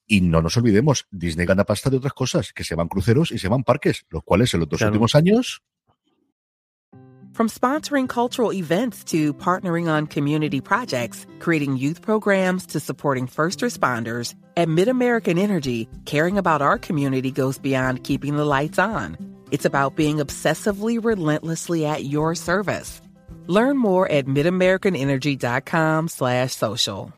Y 0.07 0.21
no 0.21 0.41
nos 0.41 0.57
olvidemos, 0.57 1.05
Disney 1.11 1.45
gana 1.45 1.65
pasta 1.65 1.89
de 1.91 1.97
otras 1.97 2.13
cosas, 2.13 2.51
que 2.51 2.63
se 2.63 2.73
van 2.75 2.87
cruceros 2.87 3.31
y 3.31 3.37
se 3.37 3.47
van 3.47 3.63
parques, 3.63 4.05
los 4.09 4.23
cuales 4.23 4.51
en 4.53 4.61
los 4.61 4.69
dos 4.69 4.79
Claro. 4.79 4.91
últimos 4.91 5.13
años 5.13 5.61
From 7.39 7.47
sponsoring 7.47 8.09
cultural 8.09 8.51
events 8.51 9.01
to 9.05 9.33
partnering 9.33 9.89
on 9.89 10.07
community 10.07 10.59
projects, 10.59 11.25
creating 11.39 11.77
youth 11.77 12.01
programs 12.01 12.65
to 12.65 12.81
supporting 12.81 13.27
first 13.27 13.61
responders, 13.61 14.35
at 14.57 14.67
MidAmerican 14.67 15.39
Energy, 15.39 15.87
caring 16.03 16.37
about 16.37 16.61
our 16.61 16.77
community 16.77 17.31
goes 17.31 17.57
beyond 17.57 18.03
keeping 18.03 18.35
the 18.35 18.43
lights 18.43 18.77
on. 18.77 19.15
It's 19.51 19.63
about 19.63 19.95
being 19.95 20.17
obsessively 20.17 21.01
relentlessly 21.01 21.85
at 21.85 22.03
your 22.03 22.35
service. 22.35 22.99
Learn 23.47 23.77
more 23.77 24.11
at 24.11 24.25
midamericanenergy.com 24.25 26.09
slash 26.09 26.51
social. 26.51 27.13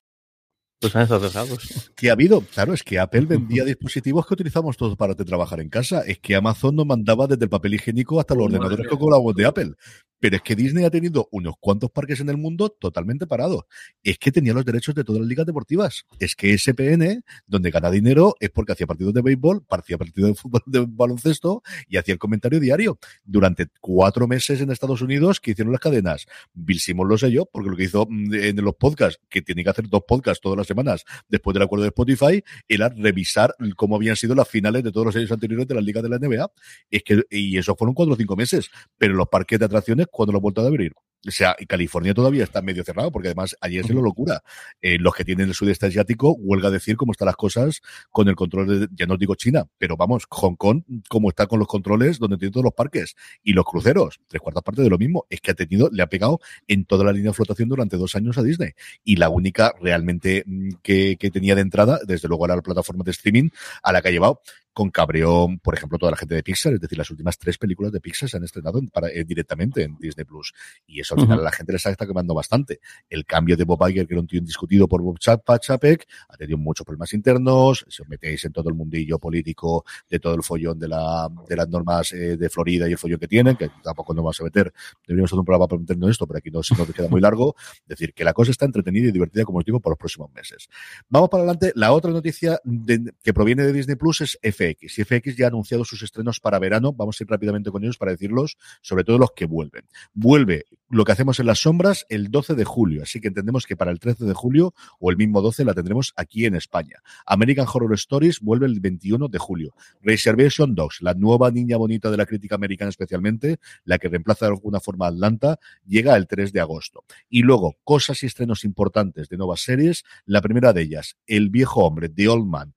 Pues 0.80 0.96
han 0.96 1.04
estado 1.04 1.30
cerrados. 1.30 1.92
que 1.96 2.10
ha 2.10 2.14
habido, 2.14 2.42
claro, 2.42 2.74
es 2.74 2.84
que 2.84 3.00
Apple 3.00 3.26
vendía 3.26 3.64
dispositivos 3.64 4.28
que 4.28 4.36
utilizamos 4.36 4.78
todos 4.78 4.96
para 4.98 5.16
trabajar 5.16 5.60
en 5.62 5.70
casa. 5.70 6.02
Es 6.02 6.20
que 6.20 6.36
Amazon 6.36 6.76
nos 6.76 6.86
mandaba 6.86 7.26
desde 7.26 7.46
el 7.46 7.50
papel 7.50 7.76
higiénico 7.76 8.20
hasta 8.20 8.36
los 8.36 8.46
Madre 8.46 8.58
ordenadores 8.58 8.86
mía. 8.86 8.90
que 8.92 8.98
cobramos 9.00 9.36
de 9.36 9.46
Apple. 9.46 9.74
Pero 10.22 10.36
es 10.36 10.44
que 10.44 10.56
Disney 10.56 10.86
ha 10.86 10.92
tenido 10.92 11.28
unos 11.32 11.56
cuantos 11.60 11.90
parques 11.90 12.20
en 12.20 12.30
el 12.30 12.38
mundo 12.38 12.70
totalmente 12.70 13.26
parados. 13.26 13.64
Es 14.04 14.20
que 14.20 14.32
tenía 14.32 14.54
los 14.54 14.64
derechos 14.64 14.94
de 14.94 15.04
todas 15.04 15.20
las 15.20 15.28
ligas 15.28 15.48
deportivas. 15.48 16.06
Es 16.20 16.36
que 16.36 16.56
SPN, 16.58 17.24
donde 17.48 17.72
gana 17.72 17.90
dinero, 17.90 18.36
es 18.40 18.52
porque 18.52 18.74
hacía 18.74 18.86
partidos 18.86 19.16
de 19.16 19.24
béisbol, 19.24 19.66
hacía 19.70 19.98
partidos 19.98 20.30
de 20.30 20.36
fútbol, 20.36 20.62
de 20.68 20.86
baloncesto 20.88 21.64
y 21.88 21.98
hacía 21.98 22.14
el 22.14 22.20
comentario 22.20 22.60
diario. 22.60 23.00
Durante 23.26 23.68
cuatro 23.82 24.28
meses 24.28 24.62
en 24.62 24.70
Estados 24.70 25.02
Unidos 25.02 25.40
que 25.40 25.52
hicieron 25.52 25.72
las 25.72 25.82
cadenas. 25.82 26.28
Bill 26.54 26.80
Simmons 26.80 27.10
lo 27.10 27.18
sé 27.18 27.32
yo, 27.32 27.48
porque 27.48 27.72
lo 27.72 27.76
que 27.76 27.86
hizo 27.86 28.06
mm, 28.08 28.34
en 28.34 28.56
los 28.58 28.76
podcasts, 28.76 29.20
que 29.28 29.42
tiene 29.42 29.64
que 29.64 29.72
hacer 29.72 29.90
dos 29.90 30.04
podcasts 30.08 30.40
todas 30.40 30.58
las 30.58 30.68
semanas 30.68 31.04
después 31.30 31.56
del 31.56 31.64
acuerdo 31.64 31.84
de 31.84 31.90
Spotify, 31.90 32.44
era 32.68 32.90
revisar 32.90 33.56
cómo 33.76 33.96
habían 33.96 34.16
sido 34.16 34.36
las 34.36 34.48
finales 34.48 34.84
de 34.84 34.92
todos 34.92 35.08
los 35.08 35.16
años 35.16 35.32
anteriores 35.32 35.68
de 35.68 35.74
las 35.74 35.84
ligas 35.84 36.04
de 36.04 36.10
la 36.10 36.20
NBA. 36.20 36.52
Es 36.92 37.02
que, 37.02 37.24
y 37.32 37.58
eso 37.58 37.76
fueron 37.76 37.96
cuatro 37.96 38.14
o 38.14 38.18
cinco 38.18 38.36
meses. 38.36 38.70
Pero 39.00 39.16
los 39.16 39.28
parques 39.28 39.58
de 39.58 39.66
atracciones, 39.66 40.08
cuando 40.12 40.34
lo 40.34 40.38
han 40.38 40.44
vuelto 40.44 40.62
a 40.62 40.68
abrir? 40.68 40.94
O 41.28 41.30
sea, 41.30 41.56
y 41.60 41.68
California 41.68 42.16
todavía 42.16 42.44
está 42.44 42.64
medio 42.64 42.84
cerrado, 42.84 43.12
porque 43.12 43.28
además 43.28 43.56
allí 43.62 43.78
es 43.78 43.90
una 43.90 44.02
locura. 44.02 44.42
Eh, 44.82 44.98
los 44.98 45.14
que 45.14 45.24
tienen 45.24 45.50
el 45.50 45.54
sudeste 45.54 45.86
asiático, 45.86 46.34
huelga 46.34 46.70
a 46.70 46.72
decir 46.72 46.98
cómo 46.98 47.12
están 47.12 47.28
las 47.28 47.36
cosas 47.36 47.82
con 48.10 48.28
el 48.28 48.36
control 48.36 48.68
de, 48.68 48.88
ya 48.96 49.06
no 49.06 49.18
digo 49.18 49.36
China, 49.36 49.68
pero 49.78 49.96
vamos, 49.96 50.26
Hong 50.30 50.56
Kong, 50.56 50.82
cómo 51.10 51.30
está 51.30 51.46
con 51.46 51.60
los 51.60 51.68
controles 51.68 52.18
donde 52.18 52.38
tiene 52.38 52.52
todos 52.52 52.64
los 52.64 52.74
parques. 52.74 53.16
Y 53.44 53.54
los 53.54 53.66
cruceros, 53.66 54.20
tres 54.28 54.42
cuartas 54.42 54.64
partes 54.64 54.84
de 54.84 54.90
lo 54.90 54.98
mismo. 54.98 55.26
Es 55.30 55.42
que 55.42 55.52
ha 55.52 55.54
tenido, 55.54 55.90
le 55.92 56.02
ha 56.02 56.08
pegado 56.08 56.40
en 56.68 56.86
toda 56.86 57.04
la 57.06 57.12
línea 57.12 57.30
de 57.30 57.36
flotación 57.36 57.70
durante 57.70 57.98
dos 57.98 58.16
años 58.16 58.40
a 58.40 58.44
Disney. 58.44 58.72
Y 59.04 59.18
la 59.18 59.30
única 59.30 59.76
realmente 59.80 60.44
mm, 60.48 60.70
que, 60.82 61.18
que 61.20 61.30
tenía 61.30 61.54
de 61.54 61.62
entrada, 61.62 62.00
desde 62.04 62.28
luego 62.28 62.46
era 62.46 62.56
la 62.56 62.64
plataforma 62.64 63.04
de 63.04 63.12
streaming 63.12 63.50
a 63.84 63.92
la 63.92 64.02
que 64.02 64.08
ha 64.08 64.12
llevado 64.12 64.42
con 64.74 64.90
cabreón, 64.90 65.60
por 65.60 65.74
ejemplo, 65.76 65.98
toda 65.98 66.12
la 66.12 66.18
gente 66.18 66.36
de 66.36 66.44
Pixar, 66.44 66.74
es 66.74 66.80
decir, 66.80 66.98
las 66.98 67.10
últimas 67.12 67.38
tres 67.38 67.58
películas 67.58 67.92
de 67.92 68.00
Pixar 68.00 68.30
se 68.30 68.38
han 68.38 68.44
estrenado 68.44 68.80
en- 68.80 68.88
para- 68.88 69.10
eh, 69.10 69.24
directamente 69.26 69.84
en 69.84 69.98
Disney 70.00 70.26
Plus. 70.26 70.54
Y 70.88 71.02
eso 71.02 71.16
al 71.16 71.22
final 71.22 71.40
a 71.40 71.44
la 71.44 71.52
gente 71.52 71.74
les 71.74 71.86
está 71.86 72.08
quemando 72.08 72.34
bastante. 72.34 72.80
El 73.10 73.26
cambio 73.26 73.58
de 73.58 73.64
Bob 73.66 73.86
Iger, 73.90 74.08
que 74.08 74.14
era 74.14 74.22
un 74.22 74.28
tío 74.28 74.40
indiscutido 74.40 74.88
por 74.88 75.02
Bob 75.02 75.18
Chap- 75.20 75.42
Chapek, 75.60 76.08
ha 76.30 76.38
tenido 76.38 76.58
muchos 76.58 76.86
problemas 76.86 77.14
internos, 77.14 77.86
si 77.90 78.02
os 78.02 78.08
metéis 78.08 78.44
en 78.46 78.54
todo 78.54 78.70
el 78.70 78.76
mundillo 78.76 79.20
político 79.20 79.84
de 80.10 80.20
todo 80.20 80.36
el 80.36 80.44
follón 80.44 80.80
de, 80.80 80.88
la, 80.88 81.28
de 81.50 81.56
las 81.56 81.68
normas 81.68 82.12
eh, 82.14 82.38
de 82.38 82.50
Florida 82.50 82.88
y 82.88 82.94
el 82.94 82.98
follón 82.98 83.20
que 83.20 83.28
tienen, 83.28 83.56
que 83.58 83.70
tampoco 83.84 84.14
nos 84.14 84.24
vamos 84.24 84.40
a 84.40 84.44
meter, 84.46 84.72
deberíamos 85.06 85.30
hacer 85.30 85.40
un 85.40 85.46
programa 85.46 85.68
para 85.68 85.80
meternos 85.82 86.08
en 86.08 86.12
esto, 86.12 86.28
pero 86.28 86.38
aquí 86.38 86.50
no 86.52 86.64
se 86.64 86.76
nos 86.76 86.88
queda 86.94 87.08
muy 87.10 87.20
largo. 87.22 87.56
Es 87.58 87.88
decir, 87.88 88.14
que 88.14 88.24
la 88.24 88.34
cosa 88.34 88.52
está 88.52 88.66
entretenida 88.66 89.10
y 89.10 89.12
divertida, 89.12 89.44
como 89.44 89.60
os 89.60 89.66
digo, 89.66 89.80
por 89.80 89.92
los 89.92 89.98
próximos 90.00 90.32
meses. 90.34 90.70
Vamos 91.10 91.30
para 91.30 91.44
adelante. 91.44 91.72
La 91.76 91.92
otra 91.92 92.12
noticia 92.12 92.60
de- 92.64 93.14
que 93.24 93.34
proviene 93.34 93.64
de 93.64 93.74
Disney 93.74 93.96
Plus 93.96 94.22
es 94.22 94.40
FX. 94.62 94.96
FX 95.06 95.36
ya 95.36 95.46
ha 95.46 95.48
anunciado 95.50 95.86
sus 95.86 96.02
estrenos 96.04 96.40
para 96.40 96.60
verano. 96.60 96.94
Vamos 96.94 97.20
a 97.20 97.24
ir 97.24 97.30
rápidamente 97.30 97.72
con 97.72 97.84
ellos 97.84 97.98
para 97.98 98.12
decirlos, 98.12 98.58
sobre 98.82 99.04
todo 99.04 99.18
los 99.18 99.32
que 99.32 99.46
vuelven. 99.46 99.86
Vuelve 100.14 100.66
lo 100.92 101.06
que 101.06 101.14
hacemos 101.14 101.40
en 101.40 101.46
las 101.46 101.60
sombras 101.60 102.06
el 102.10 102.30
12 102.30 102.56
de 102.56 102.66
julio, 102.66 103.04
así 103.04 103.22
que 103.22 103.30
entendemos 103.30 103.66
que 103.66 103.78
para 103.78 103.92
el 103.92 104.00
13 104.00 104.26
de 104.26 104.34
julio 104.34 104.74
o 105.00 105.10
el 105.10 105.18
mismo 105.18 105.42
12 105.42 105.64
la 105.66 105.74
tendremos 105.74 106.14
aquí 106.16 106.46
en 106.46 106.56
España. 106.56 106.98
American 107.26 107.66
Horror 107.72 107.94
Stories 107.94 108.42
vuelve 108.42 108.66
el 108.66 108.80
21 108.80 109.28
de 109.30 109.38
julio. 109.38 109.74
Reservation 110.02 110.76
Dogs, 110.76 111.02
la 111.02 111.14
nueva 111.14 111.50
niña 111.50 111.78
bonita 111.78 112.12
de 112.12 112.18
la 112.18 112.26
crítica 112.26 112.56
americana 112.56 112.90
especialmente, 112.90 113.58
la 113.86 113.98
que 113.98 114.10
reemplaza 114.10 114.46
de 114.46 114.52
alguna 114.52 114.80
forma 114.80 115.06
a 115.06 115.10
Atlanta, 115.10 115.60
llega 115.88 116.16
el 116.16 116.28
3 116.28 116.52
de 116.52 116.60
agosto. 116.60 117.06
Y 117.30 117.44
luego, 117.44 117.78
cosas 117.84 118.22
y 118.24 118.26
estrenos 118.26 118.66
importantes 118.66 119.30
de 119.30 119.38
nuevas 119.38 119.62
series. 119.62 120.04
La 120.26 120.42
primera 120.42 120.74
de 120.74 120.82
ellas, 120.82 121.16
El 121.26 121.50
viejo 121.50 121.86
hombre, 121.86 122.10
The 122.10 122.28
Old 122.28 122.48
Man, 122.48 122.74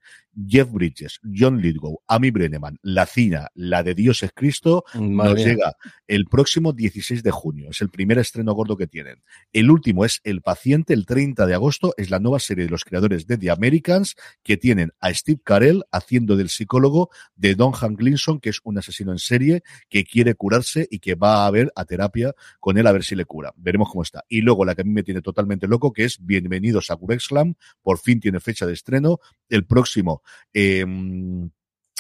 Jeff 0.46 0.70
Bridges, 0.70 1.20
John 1.22 1.61
Lithgow, 1.61 2.00
Amy 2.09 2.31
Brenneman, 2.31 2.79
La 2.83 3.07
Cina, 3.07 3.48
la 3.55 3.83
de 3.83 3.94
Dios 3.94 4.22
es 4.22 4.33
Cristo, 4.35 4.85
nos 4.94 5.37
llega 5.37 5.77
el 6.09 6.27
próximo 6.27 6.72
16 6.72 7.22
de 7.22 7.31
junio. 7.31 7.70
Es 7.70 7.81
el 7.81 7.90
primer 7.90 8.04
estreno 8.12 8.55
gordo 8.55 8.77
que 8.77 8.87
tienen. 8.87 9.23
El 9.53 9.71
último 9.71 10.05
es 10.05 10.21
El 10.25 10.43
Paciente, 10.43 10.95
el 10.95 11.07
30 11.07 11.47
de 11.47 11.55
agosto. 11.55 11.95
Es 11.97 12.11
la 12.11 12.19
nueva 12.19 12.38
serie 12.38 12.64
de 12.64 12.71
los 12.71 12.85
creadores 12.85 13.27
de 13.27 13.38
The 13.38 13.51
Americans 13.51 14.17
que 14.43 14.57
tienen 14.57 14.93
a 15.01 15.12
Steve 15.12 15.40
Carell 15.43 15.85
haciendo 15.90 16.37
del 16.37 16.49
psicólogo 16.49 17.11
de 17.35 17.55
Don 17.55 17.73
Hank 17.73 17.99
Glinson, 17.99 18.40
que 18.40 18.51
es 18.51 18.61
un 18.64 18.79
asesino 18.79 19.12
en 19.12 19.19
serie 19.19 19.62
que 19.88 20.05
quiere 20.05 20.35
curarse 20.35 20.87
y 20.90 20.99
que 20.99 21.14
va 21.14 21.47
a 21.47 21.51
ver 21.51 21.73
a 21.75 21.85
terapia 21.85 22.35
con 22.61 22.79
él 22.79 22.87
a 22.87 22.93
ver 22.93 23.05
si 23.05 23.14
le 23.14 23.25
cura. 23.25 23.53
Veremos 23.57 23.88
cómo 23.90 24.03
está. 24.03 24.25
Y 24.29 24.40
luego 24.40 24.64
la 24.64 24.75
que 24.75 24.83
a 24.83 24.85
mí 24.85 24.93
me 24.93 25.03
tiene 25.03 25.23
totalmente 25.23 25.67
loco, 25.67 25.93
que 25.93 26.05
es 26.05 26.19
Bienvenidos 26.25 26.90
a 26.90 26.97
Curexlam. 26.97 27.55
Por 27.83 27.99
fin 27.99 28.21
tiene 28.21 28.40
fecha 28.40 28.67
de 28.67 28.73
estreno. 28.73 29.19
El 29.49 29.67
próximo 29.67 30.23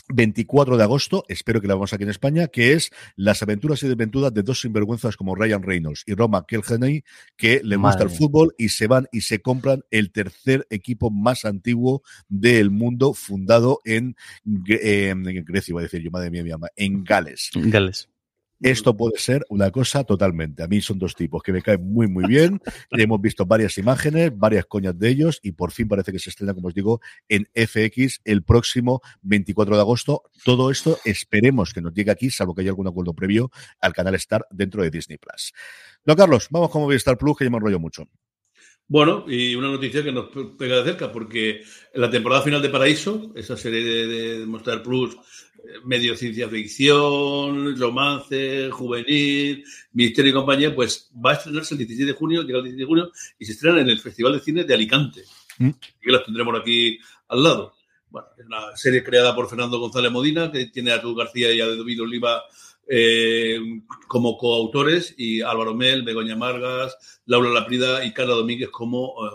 24 0.08 0.74
em, 0.74 0.78
de 0.78 0.84
agosto, 0.84 1.24
espero 1.28 1.60
que 1.60 1.68
la 1.68 1.74
vamos 1.74 1.92
aquí 1.92 2.04
en 2.04 2.10
España, 2.10 2.48
que 2.48 2.72
es 2.72 2.90
las 3.16 3.42
aventuras 3.42 3.82
y 3.82 3.88
desventuras 3.88 4.32
de 4.32 4.42
dos 4.42 4.60
sinvergüenzas 4.60 5.16
como 5.16 5.34
Ryan 5.34 5.62
Reynolds 5.62 6.04
y 6.06 6.14
Roma 6.14 6.44
Kelgeney, 6.46 7.04
que 7.36 7.60
le 7.62 7.76
gusta 7.76 8.04
el 8.04 8.10
fútbol 8.10 8.54
y 8.58 8.70
se 8.70 8.86
van 8.86 9.08
y 9.12 9.22
se 9.22 9.40
compran 9.40 9.82
el 9.90 10.12
tercer 10.12 10.66
equipo 10.70 11.10
más 11.10 11.44
antiguo 11.44 12.02
del 12.28 12.70
mundo, 12.70 13.14
fundado 13.14 13.80
en, 13.84 14.16
en 14.44 15.44
Grecia, 15.44 15.72
iba 15.72 15.80
a 15.80 15.84
decir 15.84 16.02
yo, 16.02 16.10
madre 16.10 16.30
mía, 16.30 16.44
mi 16.44 16.50
ama, 16.50 16.68
en 16.76 17.04
Gales. 17.04 17.50
Gales. 17.54 18.08
Esto 18.60 18.96
puede 18.96 19.18
ser 19.18 19.44
una 19.48 19.70
cosa 19.70 20.04
totalmente. 20.04 20.62
A 20.62 20.68
mí 20.68 20.80
son 20.80 20.98
dos 20.98 21.14
tipos 21.14 21.42
que 21.42 21.52
me 21.52 21.60
caen 21.60 21.86
muy, 21.92 22.06
muy 22.06 22.24
bien. 22.26 22.60
Hemos 22.90 23.20
visto 23.20 23.44
varias 23.46 23.76
imágenes, 23.78 24.30
varias 24.36 24.64
coñas 24.66 24.98
de 24.98 25.08
ellos 25.08 25.40
y 25.42 25.52
por 25.52 25.72
fin 25.72 25.88
parece 25.88 26.12
que 26.12 26.18
se 26.18 26.30
estrena, 26.30 26.54
como 26.54 26.68
os 26.68 26.74
digo, 26.74 27.00
en 27.28 27.48
FX 27.54 28.20
el 28.24 28.42
próximo 28.42 29.00
24 29.22 29.74
de 29.74 29.80
agosto. 29.80 30.22
Todo 30.44 30.70
esto 30.70 30.98
esperemos 31.04 31.72
que 31.72 31.80
nos 31.80 31.92
llegue 31.92 32.10
aquí, 32.10 32.30
salvo 32.30 32.54
que 32.54 32.62
haya 32.62 32.70
algún 32.70 32.86
acuerdo 32.86 33.14
previo 33.14 33.50
al 33.80 33.92
canal 33.92 34.14
Star 34.14 34.46
dentro 34.50 34.82
de 34.82 34.90
Disney 34.90 35.18
Plus. 35.18 35.52
No, 36.06 36.16
Carlos, 36.16 36.48
vamos 36.50 36.70
con 36.70 36.82
Movistar 36.82 37.18
Plus, 37.18 37.36
que 37.36 37.44
ya 37.44 37.50
me 37.50 37.56
enrollo 37.56 37.80
mucho. 37.80 38.08
Bueno, 38.86 39.24
y 39.26 39.54
una 39.54 39.70
noticia 39.70 40.04
que 40.04 40.12
nos 40.12 40.28
pega 40.58 40.76
de 40.76 40.84
cerca, 40.84 41.10
porque 41.10 41.62
en 41.92 42.00
la 42.00 42.10
temporada 42.10 42.42
final 42.42 42.60
de 42.60 42.68
Paraíso, 42.68 43.32
esa 43.34 43.56
serie 43.56 43.82
de, 43.82 44.46
de 44.46 44.78
Plus 44.78 45.16
medio 45.84 46.16
ciencia 46.16 46.48
ficción, 46.48 47.78
romance, 47.78 48.70
juvenil, 48.70 49.64
misterio 49.92 50.30
y 50.30 50.34
compañía, 50.34 50.74
pues 50.74 51.10
va 51.24 51.30
a 51.30 51.34
estrenarse 51.34 51.74
el 51.74 51.78
16 51.78 52.08
de 52.08 52.12
junio, 52.12 52.42
llega 52.42 52.58
el 52.58 52.64
16 52.64 52.78
de 52.78 52.86
junio, 52.86 53.12
y 53.38 53.44
se 53.46 53.52
estrena 53.52 53.80
en 53.80 53.88
el 53.88 54.00
Festival 54.00 54.34
de 54.34 54.40
Cine 54.40 54.64
de 54.64 54.74
Alicante. 54.74 55.24
Mm. 55.58 55.70
Que 56.00 56.12
las 56.12 56.24
tendremos 56.24 56.60
aquí 56.60 56.98
al 57.28 57.42
lado. 57.42 57.74
Bueno, 58.10 58.28
es 58.38 58.46
una 58.46 58.76
serie 58.76 59.02
creada 59.02 59.34
por 59.34 59.48
Fernando 59.48 59.78
González 59.78 60.12
Modina, 60.12 60.52
que 60.52 60.66
tiene 60.66 60.92
a 60.92 60.96
Arturo 60.96 61.14
García 61.14 61.52
y 61.52 61.60
a 61.60 61.66
David 61.66 62.02
Oliva 62.02 62.42
eh, 62.88 63.58
como 64.08 64.36
coautores, 64.36 65.14
y 65.16 65.40
Álvaro 65.40 65.74
Mel, 65.74 66.02
Begoña 66.02 66.36
Margas, 66.36 67.20
Laura 67.26 67.50
Laprida 67.50 68.04
y 68.04 68.12
Carla 68.12 68.34
Domínguez 68.34 68.70
como 68.70 69.14
eh, 69.26 69.30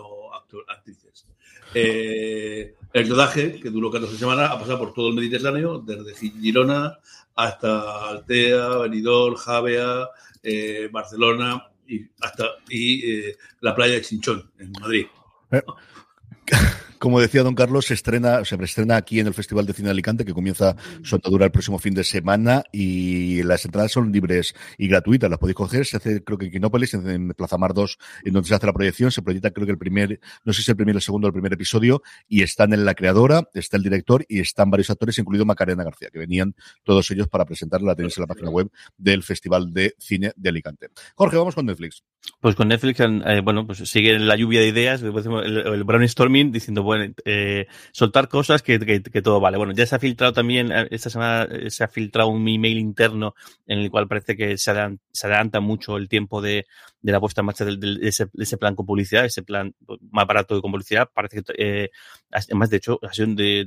actrices. 0.68 1.26
Eh, 1.74 2.74
el 2.92 3.08
rodaje, 3.08 3.60
que 3.60 3.70
duró 3.70 3.90
14 3.90 4.16
semanas, 4.16 4.50
ha 4.50 4.58
pasado 4.58 4.78
por 4.78 4.92
todo 4.92 5.08
el 5.08 5.14
Mediterráneo, 5.14 5.78
desde 5.78 6.14
Girona 6.14 6.98
hasta 7.36 8.08
Altea, 8.08 8.68
Benidorm, 8.78 9.36
Javea, 9.36 10.08
eh, 10.42 10.88
Barcelona 10.90 11.68
y 11.86 12.06
hasta 12.20 12.44
y 12.68 13.10
eh, 13.10 13.36
la 13.60 13.74
playa 13.74 13.94
de 13.94 14.02
Chinchón, 14.02 14.50
en 14.58 14.72
Madrid. 14.72 15.06
Como 17.00 17.18
decía 17.18 17.42
don 17.42 17.54
Carlos, 17.54 17.86
se 17.86 17.94
estrena, 17.94 18.44
se 18.44 18.56
estrena 18.56 18.96
aquí 18.96 19.20
en 19.20 19.26
el 19.26 19.32
Festival 19.32 19.64
de 19.64 19.72
Cine 19.72 19.86
de 19.86 19.92
Alicante, 19.92 20.26
que 20.26 20.34
comienza 20.34 20.76
su 21.02 21.14
andadura 21.14 21.46
el 21.46 21.50
próximo 21.50 21.78
fin 21.78 21.94
de 21.94 22.04
semana 22.04 22.62
y 22.72 23.42
las 23.42 23.64
entradas 23.64 23.92
son 23.92 24.12
libres 24.12 24.54
y 24.76 24.86
gratuitas. 24.86 25.30
Las 25.30 25.38
podéis 25.38 25.56
coger. 25.56 25.86
Se 25.86 25.96
hace, 25.96 26.22
creo 26.22 26.36
que 26.36 26.44
en 26.44 26.52
Quinópolis, 26.52 26.92
en 26.92 27.30
Plaza 27.30 27.56
Mar 27.56 27.72
2, 27.72 27.96
en 28.24 28.34
donde 28.34 28.46
se 28.46 28.54
hace 28.54 28.66
la 28.66 28.74
proyección. 28.74 29.10
Se 29.10 29.22
proyecta, 29.22 29.50
creo 29.50 29.64
que 29.64 29.72
el 29.72 29.78
primer, 29.78 30.20
no 30.44 30.52
sé 30.52 30.58
si 30.58 30.62
es 30.64 30.68
el 30.68 30.76
primer, 30.76 30.94
el 30.94 31.00
segundo, 31.00 31.26
el 31.26 31.32
primer 31.32 31.54
episodio. 31.54 32.02
Y 32.28 32.42
están 32.42 32.74
en 32.74 32.84
la 32.84 32.94
creadora, 32.94 33.48
está 33.54 33.78
el 33.78 33.82
director 33.82 34.26
y 34.28 34.40
están 34.40 34.70
varios 34.70 34.90
actores, 34.90 35.18
incluido 35.18 35.46
Macarena 35.46 35.84
García, 35.84 36.10
que 36.12 36.18
venían 36.18 36.54
todos 36.84 37.10
ellos 37.12 37.28
para 37.28 37.46
presentarla. 37.46 37.92
La 37.92 37.96
tenéis 37.96 38.18
en 38.18 38.24
la 38.24 38.26
página 38.26 38.50
web 38.50 38.70
del 38.98 39.22
Festival 39.22 39.72
de 39.72 39.94
Cine 39.98 40.32
de 40.36 40.50
Alicante. 40.50 40.88
Jorge, 41.14 41.38
vamos 41.38 41.54
con 41.54 41.64
Netflix. 41.64 42.04
Pues 42.40 42.54
con 42.56 42.68
Netflix, 42.68 43.00
eh, 43.00 43.40
bueno, 43.42 43.66
pues 43.66 43.78
sigue 43.78 44.18
la 44.18 44.36
lluvia 44.36 44.60
de 44.60 44.68
ideas, 44.68 45.02
el, 45.02 45.16
el 45.16 45.84
brainstorming 45.84 46.52
diciendo, 46.52 46.82
bueno, 46.90 47.14
eh, 47.24 47.66
soltar 47.92 48.28
cosas 48.28 48.62
que, 48.62 48.78
todo 49.22 49.38
vale. 49.38 49.56
Bueno, 49.58 49.72
ya 49.72 49.86
se 49.86 49.94
ha 49.94 50.00
filtrado 50.00 50.32
también, 50.32 50.72
eh, 50.72 50.88
esta 50.90 51.08
semana 51.08 51.48
se 51.68 51.84
ha 51.84 51.88
filtrado 51.88 52.30
un 52.30 52.48
email 52.48 52.78
interno 52.78 53.34
en 53.68 53.78
el 53.78 53.90
cual 53.90 54.08
parece 54.08 54.36
que 54.36 54.58
se, 54.58 54.72
se 55.12 55.26
adelanta 55.26 55.60
mucho 55.60 55.96
el 55.96 56.08
tiempo 56.08 56.42
de, 56.42 56.66
de 57.02 57.12
la 57.12 57.20
puesta 57.20 57.40
en 57.40 57.46
marcha 57.46 57.64
de, 57.64 57.98
ese, 58.02 58.26
ese, 58.34 58.58
plan 58.58 58.74
con 58.74 58.84
publicidad, 58.84 59.24
ese 59.24 59.42
plan 59.42 59.74
más 60.10 60.26
barato 60.26 60.60
con 60.60 60.70
publicidad. 60.70 61.08
Parece 61.12 61.42
que, 61.42 61.52
eh, 61.56 61.90
además, 62.30 62.70
de 62.70 62.76
hecho, 62.76 62.98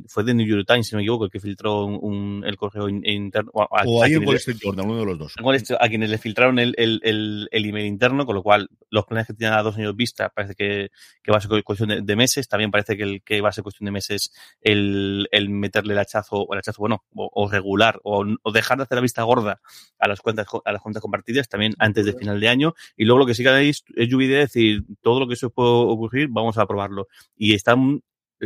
fue 0.07 0.23
de 0.23 0.33
New 0.33 0.45
York 0.45 0.65
Times, 0.67 0.87
si 0.87 0.93
no 0.93 0.97
me 0.97 1.03
equivoco, 1.03 1.25
el 1.25 1.31
que 1.31 1.39
filtró 1.39 1.85
un, 1.85 2.43
el 2.45 2.55
correo 2.57 2.87
interno. 2.89 3.51
o 3.53 4.03
hay 4.03 4.13
en 4.13 4.27
Wall 4.27 4.35
Street 4.35 4.57
Journal, 4.61 4.85
uno 4.85 4.99
de 4.99 5.05
los 5.05 5.17
dos. 5.17 5.35
A 5.79 5.89
quienes 5.89 6.09
le 6.09 6.17
filtraron 6.17 6.59
el, 6.59 6.75
el, 6.77 6.99
el, 7.03 7.49
el, 7.51 7.65
email 7.65 7.85
interno, 7.85 8.25
con 8.25 8.35
lo 8.35 8.43
cual 8.43 8.69
los 8.89 9.05
planes 9.05 9.27
que 9.27 9.33
tienen 9.33 9.57
a 9.57 9.63
dos 9.63 9.77
años 9.77 9.95
vista 9.95 10.29
parece 10.29 10.53
que, 10.53 10.91
que 11.23 11.31
va 11.31 11.37
a 11.37 11.41
ser 11.41 11.63
cuestión 11.63 12.05
de, 12.05 12.15
meses. 12.15 12.47
También 12.47 12.69
parece 12.69 12.95
que, 12.95 13.03
el, 13.03 13.23
que 13.23 13.41
va 13.41 13.49
a 13.49 13.51
ser 13.51 13.63
cuestión 13.63 13.85
de 13.85 13.91
meses 13.91 14.31
el, 14.61 15.27
el 15.31 15.49
meterle 15.49 15.93
el 15.93 15.99
hachazo, 15.99 16.37
o 16.37 16.53
el 16.53 16.59
hachazo, 16.59 16.79
bueno, 16.79 17.03
o, 17.15 17.49
regular, 17.49 17.99
o, 18.03 18.25
o, 18.43 18.51
dejar 18.51 18.77
de 18.77 18.83
hacer 18.83 18.95
la 18.95 19.01
vista 19.01 19.23
gorda 19.23 19.61
a 19.97 20.07
las 20.07 20.21
cuentas, 20.21 20.47
a 20.63 20.71
las 20.71 20.81
cuentas 20.81 21.01
compartidas 21.01 21.49
también 21.49 21.73
antes 21.79 22.05
de 22.05 22.13
final 22.13 22.39
de 22.39 22.49
año. 22.49 22.75
Y 22.95 23.05
luego 23.05 23.22
lo 23.23 23.27
que 23.27 23.35
sí 23.35 23.43
que 23.43 23.69
es 23.69 23.83
lluvia 24.09 24.27
de 24.29 24.35
decir 24.35 24.83
todo 25.01 25.19
lo 25.19 25.27
que 25.27 25.35
se 25.35 25.49
puede 25.49 25.69
ocurrir, 25.69 26.27
vamos 26.29 26.57
a 26.57 26.65
probarlo. 26.65 27.07
Y 27.35 27.53
están 27.53 28.01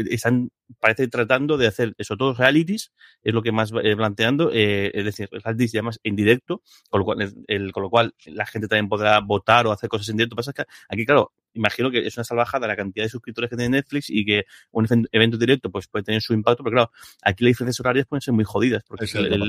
están, 0.09 0.51
parece 0.79 1.07
tratando 1.07 1.57
de 1.57 1.67
hacer 1.67 1.93
eso, 1.97 2.17
todos 2.17 2.37
realities, 2.37 2.91
es 3.23 3.33
lo 3.33 3.41
que 3.41 3.51
más 3.51 3.71
eh, 3.83 3.95
planteando, 3.95 4.51
eh, 4.53 4.91
es 4.93 5.05
decir, 5.05 5.29
realities 5.31 5.71
llamas 5.71 5.99
en 6.03 6.15
directo, 6.15 6.61
con 6.89 6.99
lo, 6.99 7.05
cual, 7.05 7.33
el, 7.47 7.71
con 7.71 7.83
lo 7.83 7.89
cual 7.89 8.13
la 8.25 8.45
gente 8.45 8.67
también 8.67 8.89
podrá 8.89 9.19
votar 9.19 9.65
o 9.67 9.71
hacer 9.71 9.89
cosas 9.89 10.09
en 10.09 10.17
directo. 10.17 10.35
Pasa 10.35 10.53
que 10.53 10.63
aquí, 10.89 11.05
claro, 11.05 11.33
imagino 11.53 11.89
que 11.89 12.05
es 12.05 12.15
una 12.17 12.23
salvajada 12.23 12.67
la 12.67 12.75
cantidad 12.75 13.05
de 13.05 13.09
suscriptores 13.09 13.49
que 13.49 13.57
tiene 13.57 13.77
Netflix 13.77 14.09
y 14.09 14.25
que 14.25 14.43
un 14.71 14.87
evento 15.11 15.37
directo 15.37 15.71
pues 15.71 15.87
puede 15.87 16.03
tener 16.03 16.21
su 16.21 16.33
impacto, 16.33 16.63
pero 16.63 16.75
claro, 16.75 16.91
aquí 17.23 17.43
las 17.43 17.51
diferencias 17.51 17.79
horarias 17.79 18.07
pueden 18.07 18.21
ser 18.21 18.33
muy 18.33 18.43
jodidas. 18.43 18.83
Porque 18.87 19.05
es 19.05 19.15
el, 19.15 19.39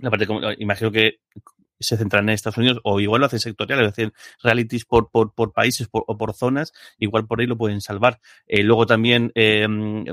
la 0.00 0.10
parte, 0.10 0.26
imagino 0.58 0.90
que 0.90 1.20
se 1.82 1.96
centran 1.96 2.28
en 2.28 2.34
Estados 2.34 2.58
Unidos 2.58 2.80
o 2.84 3.00
igual 3.00 3.20
lo 3.20 3.26
hacen 3.26 3.40
sectorial, 3.40 3.80
es 3.80 3.94
decir, 3.94 4.12
realities 4.42 4.84
por, 4.84 5.10
por, 5.10 5.32
por 5.34 5.52
países 5.52 5.88
o 5.90 6.16
por 6.18 6.34
zonas, 6.34 6.72
igual 6.98 7.26
por 7.26 7.40
ahí 7.40 7.46
lo 7.46 7.56
pueden 7.56 7.80
salvar. 7.80 8.20
Eh, 8.46 8.62
luego 8.62 8.86
también 8.86 9.32
eh, 9.34 9.66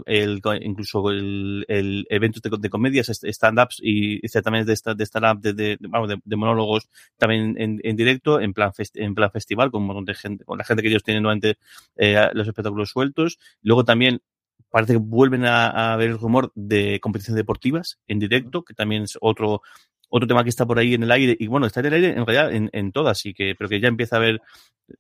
el, 0.06 0.42
incluso 0.62 1.10
el, 1.10 1.66
el 1.68 2.06
evento 2.10 2.40
de, 2.42 2.58
de 2.58 2.70
comedias, 2.70 3.10
stand-ups 3.10 3.80
y, 3.82 4.20
también 4.42 4.66
de, 4.66 4.76
de 4.96 5.06
stand-up, 5.06 5.42
de, 5.42 5.54
de, 5.54 5.78
de, 5.80 6.36
monólogos 6.36 6.90
también 7.18 7.56
en, 7.58 7.80
en, 7.84 7.96
directo, 7.96 8.40
en 8.40 8.54
plan, 8.54 8.72
en 8.96 9.16
plan 9.16 9.32
festival, 9.32 9.72
con, 9.72 10.06
de 10.06 10.14
gente, 10.14 10.46
con 10.46 10.58
la 10.58 10.64
gente 10.64 10.82
que 10.84 10.90
ellos 10.90 11.04
tienen 11.04 11.24
durante 11.24 11.58
eh, 11.96 12.30
los 12.34 12.48
espectáculos 12.48 12.90
sueltos. 12.90 13.40
Luego 13.62 13.84
también 13.84 14.22
parece 14.70 14.94
que 14.94 15.00
vuelven 15.00 15.46
a, 15.46 15.94
a, 15.94 15.98
ver 15.98 16.10
el 16.10 16.20
rumor 16.20 16.52
de 16.56 17.00
competiciones 17.00 17.38
deportivas 17.38 18.00
en 18.08 18.20
directo, 18.20 18.64
que 18.64 18.74
también 18.74 19.04
es 19.04 19.18
otro 19.22 19.62
otro 20.10 20.28
tema 20.28 20.44
que 20.44 20.50
está 20.50 20.66
por 20.66 20.80
ahí 20.80 20.94
en 20.94 21.04
el 21.04 21.12
aire, 21.12 21.36
y 21.40 21.48
bueno, 21.48 21.66
está 21.66 21.80
en 21.80 21.86
el 21.88 21.94
aire 21.94 22.10
en 22.10 22.26
realidad 22.26 22.54
en, 22.54 22.70
en 22.74 22.92
todas, 22.92 23.26
y 23.26 23.34
que, 23.34 23.56
pero 23.58 23.70
que 23.70 23.80
ya 23.80 23.88
empieza 23.88 24.18
a 24.18 24.20
ver, 24.20 24.42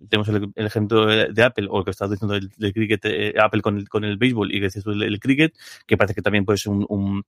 tenemos 0.09 0.29
el, 0.29 0.65
ejemplo 0.65 1.05
de, 1.05 1.43
Apple, 1.43 1.67
o 1.69 1.79
el 1.79 1.85
que 1.85 1.91
estás 1.91 2.09
diciendo 2.09 2.33
del, 2.35 2.73
cricket, 2.73 3.01
eh, 3.05 3.33
Apple 3.39 3.61
con 3.61 3.77
el, 3.77 3.89
con 3.89 4.03
el 4.03 4.17
béisbol, 4.17 4.53
y 4.53 4.59
que 4.59 4.65
dices 4.65 4.85
el, 4.85 5.03
el, 5.03 5.19
cricket, 5.19 5.53
que 5.85 5.97
parece 5.97 6.15
que 6.15 6.21
también 6.21 6.45
puede 6.45 6.57
ser 6.57 6.71
un, 6.71 6.85
un, 6.89 7.23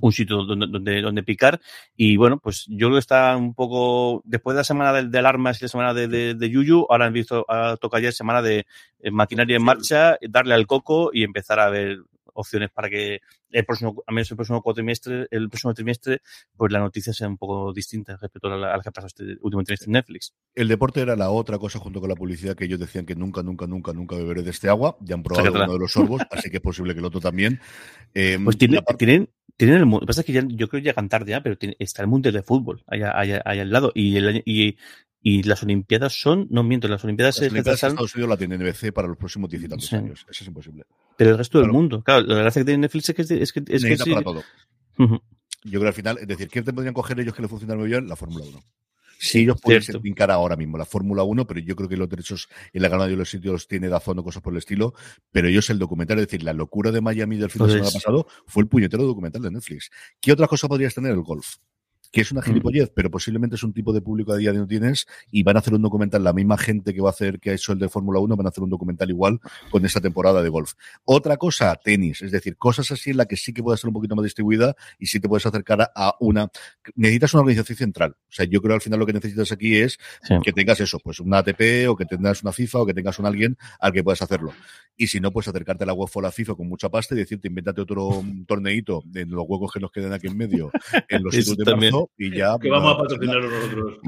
un 0.00 0.12
sitio 0.12 0.44
donde, 0.44 0.66
donde, 0.66 1.02
donde, 1.02 1.22
picar. 1.22 1.60
Y 1.96 2.16
bueno, 2.16 2.38
pues 2.38 2.66
yo 2.68 2.88
creo 2.88 2.92
que 2.92 3.00
está 3.00 3.36
un 3.36 3.54
poco, 3.54 4.22
después 4.24 4.54
de 4.54 4.60
la 4.60 4.64
semana 4.64 4.92
de, 4.92 5.08
de 5.08 5.18
alarmas 5.18 5.60
y 5.60 5.64
la 5.64 5.68
semana 5.68 5.94
de, 5.94 6.08
de, 6.08 6.34
de, 6.34 6.50
Yuyu, 6.50 6.86
ahora 6.88 7.06
han 7.06 7.12
visto, 7.12 7.44
toca 7.80 8.00
ya 8.00 8.12
semana 8.12 8.42
de 8.42 8.66
eh, 9.00 9.10
maquinaria 9.10 9.56
en 9.56 9.64
marcha, 9.64 10.16
darle 10.28 10.54
al 10.54 10.66
coco 10.66 11.10
y 11.12 11.24
empezar 11.24 11.60
a 11.60 11.70
ver 11.70 11.98
opciones 12.38 12.70
para 12.70 12.88
que 12.88 13.20
el 13.50 13.64
próximo, 13.64 14.02
a 14.06 14.12
menos 14.12 14.30
el 14.30 14.36
próximo 14.36 14.62
cuatrimestre, 14.62 15.26
el 15.30 15.48
próximo 15.48 15.74
trimestre, 15.74 16.20
pues 16.56 16.72
la 16.72 16.78
noticia 16.78 17.12
sea 17.12 17.28
un 17.28 17.36
poco 17.36 17.72
distinta 17.72 18.16
respecto 18.16 18.48
a 18.48 18.56
la, 18.56 18.80
que 18.80 18.88
ha 18.88 18.92
pasado 18.92 19.06
este 19.08 19.24
último 19.40 19.62
trimestre 19.64 19.86
en 19.86 19.92
Netflix. 19.92 20.34
El 20.54 20.68
deporte 20.68 21.00
era 21.00 21.16
la 21.16 21.30
otra 21.30 21.58
cosa 21.58 21.78
junto 21.78 22.00
con 22.00 22.08
la 22.08 22.14
publicidad 22.14 22.56
que 22.56 22.64
ellos 22.64 22.80
decían 22.80 23.06
que 23.06 23.14
nunca, 23.14 23.42
nunca, 23.42 23.66
nunca, 23.66 23.92
nunca 23.92 24.16
beberé 24.16 24.42
de 24.42 24.50
este 24.50 24.68
agua. 24.68 24.96
Ya 25.00 25.14
han 25.14 25.22
probado 25.22 25.50
uno 25.50 25.72
de 25.72 25.78
los 25.78 25.92
sorbos, 25.92 26.22
así 26.30 26.50
que 26.50 26.58
es 26.58 26.62
posible 26.62 26.94
que 26.94 27.00
el 27.00 27.06
otro 27.06 27.20
también. 27.20 27.60
Eh, 28.14 28.38
pues 28.42 28.56
tienen, 28.56 28.82
tienen, 28.96 29.28
tienen 29.56 29.76
el 29.76 29.88
Lo 29.88 30.00
que 30.00 30.06
pasa 30.06 30.20
es 30.20 30.26
que 30.26 30.32
ya, 30.32 30.42
yo 30.46 30.68
creo 30.68 30.80
que 30.80 30.88
llegan 30.88 31.08
tarde 31.08 31.32
ya, 31.32 31.42
pero 31.42 31.56
está 31.78 32.02
el 32.02 32.08
Mundial 32.08 32.34
de 32.34 32.42
Fútbol 32.42 32.84
allá, 32.86 33.18
allá, 33.18 33.42
al 33.44 33.70
lado. 33.70 33.90
Y, 33.94 34.16
el, 34.16 34.42
y, 34.44 34.76
y 35.20 35.42
las 35.42 35.62
Olimpiadas 35.62 36.20
son, 36.20 36.46
no 36.50 36.62
miento, 36.62 36.88
las 36.88 37.04
Olimpiadas, 37.04 37.36
las 37.36 37.50
Olimpiadas 37.50 37.80
de 37.80 37.88
Estados 37.88 38.14
Unidos 38.14 38.28
la 38.30 38.36
tiene 38.36 38.58
NBC 38.58 38.92
para 38.92 39.08
los 39.08 39.16
próximos 39.16 39.50
10 39.50 39.92
años. 39.92 40.26
Eso 40.28 40.42
es 40.42 40.46
imposible. 40.46 40.84
Pero 41.16 41.30
el 41.30 41.38
resto 41.38 41.60
del 41.60 41.70
mundo, 41.70 42.02
claro, 42.02 42.26
la 42.26 42.36
gracia 42.36 42.60
que 42.60 42.66
tiene 42.66 42.82
Netflix 42.82 43.08
es 43.08 43.14
que 43.16 43.22
es 43.22 43.52
que, 43.52 43.62
es 43.66 43.84
que 43.84 44.10
para 44.10 44.22
todo. 44.22 44.44
Yo 45.64 45.80
creo 45.80 45.82
que 45.82 45.88
al 45.88 45.94
final, 45.94 46.18
es 46.18 46.28
decir, 46.28 46.48
¿quién 46.48 46.64
te 46.64 46.72
podrían 46.72 46.94
coger 46.94 47.18
ellos 47.18 47.34
que 47.34 47.42
le 47.42 47.48
funcionan 47.48 47.78
muy 47.78 47.88
bien? 47.88 48.08
La 48.08 48.16
Fórmula 48.16 48.44
1. 48.46 48.62
Sí, 49.20 49.40
ellos 49.40 49.60
pueden 49.60 49.82
brincar 50.00 50.30
ahora 50.30 50.54
mismo 50.54 50.78
la 50.78 50.84
Fórmula 50.84 51.24
1, 51.24 51.44
pero 51.44 51.58
yo 51.58 51.74
creo 51.74 51.88
que 51.88 51.96
los 51.96 52.08
derechos 52.08 52.48
en 52.72 52.82
la 52.82 52.88
gana 52.88 53.08
de 53.08 53.16
los 53.16 53.28
sitios 53.28 53.66
tiene 53.66 53.88
Dazón 53.88 54.20
o 54.20 54.22
cosas 54.22 54.40
por 54.40 54.52
el 54.52 54.58
estilo. 54.58 54.94
Pero 55.32 55.48
ellos 55.48 55.68
el 55.70 55.78
documental, 55.80 56.20
es 56.20 56.26
decir, 56.26 56.44
la 56.44 56.52
locura 56.52 56.92
de 56.92 57.00
Miami 57.00 57.36
del 57.36 57.50
fin 57.50 57.66
de 57.66 57.72
semana 57.72 57.90
pasado 57.90 58.28
fue 58.46 58.62
el 58.62 58.68
puñetero 58.68 59.04
documental 59.04 59.42
de 59.42 59.50
Netflix. 59.50 59.90
¿Qué 60.20 60.30
otra 60.30 60.46
cosa 60.46 60.68
podrías 60.68 60.94
tener? 60.94 61.10
El 61.10 61.22
golf 61.22 61.56
que 62.10 62.22
es 62.22 62.32
una 62.32 62.40
mm. 62.40 62.44
gilipollez, 62.44 62.90
pero 62.94 63.10
posiblemente 63.10 63.56
es 63.56 63.62
un 63.62 63.72
tipo 63.72 63.92
de 63.92 64.00
público 64.00 64.32
a 64.32 64.36
día 64.36 64.52
de 64.52 64.58
no 64.58 64.66
tienes 64.66 65.06
y 65.30 65.42
van 65.42 65.56
a 65.56 65.60
hacer 65.60 65.74
un 65.74 65.82
documental, 65.82 66.24
la 66.24 66.32
misma 66.32 66.56
gente 66.56 66.94
que 66.94 67.00
va 67.00 67.08
a 67.08 67.12
hacer, 67.12 67.38
que 67.38 67.50
ha 67.50 67.54
hecho 67.54 67.72
el 67.72 67.78
de 67.78 67.88
Fórmula 67.88 68.20
1, 68.20 68.36
van 68.36 68.46
a 68.46 68.48
hacer 68.50 68.64
un 68.64 68.70
documental 68.70 69.10
igual 69.10 69.40
con 69.70 69.84
esta 69.84 70.00
temporada 70.00 70.42
de 70.42 70.48
golf. 70.48 70.72
Otra 71.04 71.36
cosa, 71.36 71.74
tenis, 71.76 72.22
es 72.22 72.32
decir, 72.32 72.56
cosas 72.56 72.90
así 72.90 73.10
en 73.10 73.18
la 73.18 73.26
que 73.26 73.36
sí 73.36 73.52
que 73.52 73.62
puede 73.62 73.78
ser 73.78 73.88
un 73.88 73.94
poquito 73.94 74.16
más 74.16 74.24
distribuida 74.24 74.74
y 74.98 75.06
sí 75.06 75.20
te 75.20 75.28
puedes 75.28 75.46
acercar 75.46 75.90
a 75.94 76.14
una, 76.20 76.50
necesitas 76.94 77.34
una 77.34 77.42
organización 77.42 77.76
central. 77.76 78.16
O 78.18 78.32
sea, 78.32 78.46
yo 78.46 78.60
creo 78.62 78.74
al 78.74 78.80
final 78.80 78.98
lo 78.98 79.06
que 79.06 79.12
necesitas 79.12 79.52
aquí 79.52 79.76
es 79.76 79.98
que 80.42 80.52
tengas 80.52 80.80
eso, 80.80 80.98
pues 80.98 81.20
una 81.20 81.38
ATP 81.38 81.88
o 81.88 81.96
que 81.96 82.06
tengas 82.06 82.42
una 82.42 82.52
FIFA 82.52 82.80
o 82.80 82.86
que 82.86 82.94
tengas 82.94 83.18
un 83.18 83.26
alguien 83.26 83.56
al 83.80 83.92
que 83.92 84.02
puedas 84.02 84.22
hacerlo. 84.22 84.52
Y 84.96 85.06
si 85.06 85.20
no, 85.20 85.30
pues 85.30 85.46
acercarte 85.46 85.84
a 85.84 85.86
la 85.86 85.94
UEFA 85.94 86.18
o 86.18 86.22
la 86.22 86.32
FIFA 86.32 86.54
con 86.54 86.68
mucha 86.68 86.88
pasta 86.88 87.14
y 87.14 87.18
decirte, 87.18 87.48
invéntate 87.48 87.80
otro 87.80 88.22
torneito 88.46 89.04
en 89.14 89.30
los 89.30 89.44
huecos 89.46 89.72
que 89.72 89.80
nos 89.80 89.92
queden 89.92 90.12
aquí 90.12 90.26
en 90.26 90.36
medio, 90.36 90.70
en 91.08 91.22
los 91.22 91.34
sitios 91.34 91.56
de 91.56 91.76
marzo 91.76 91.97
y 92.16 92.36
ya. 92.36 92.56
Que 92.60 92.70
vamos 92.70 92.94
a 92.94 92.98
patrocinarlo 92.98 93.48
nosotros. 93.50 93.98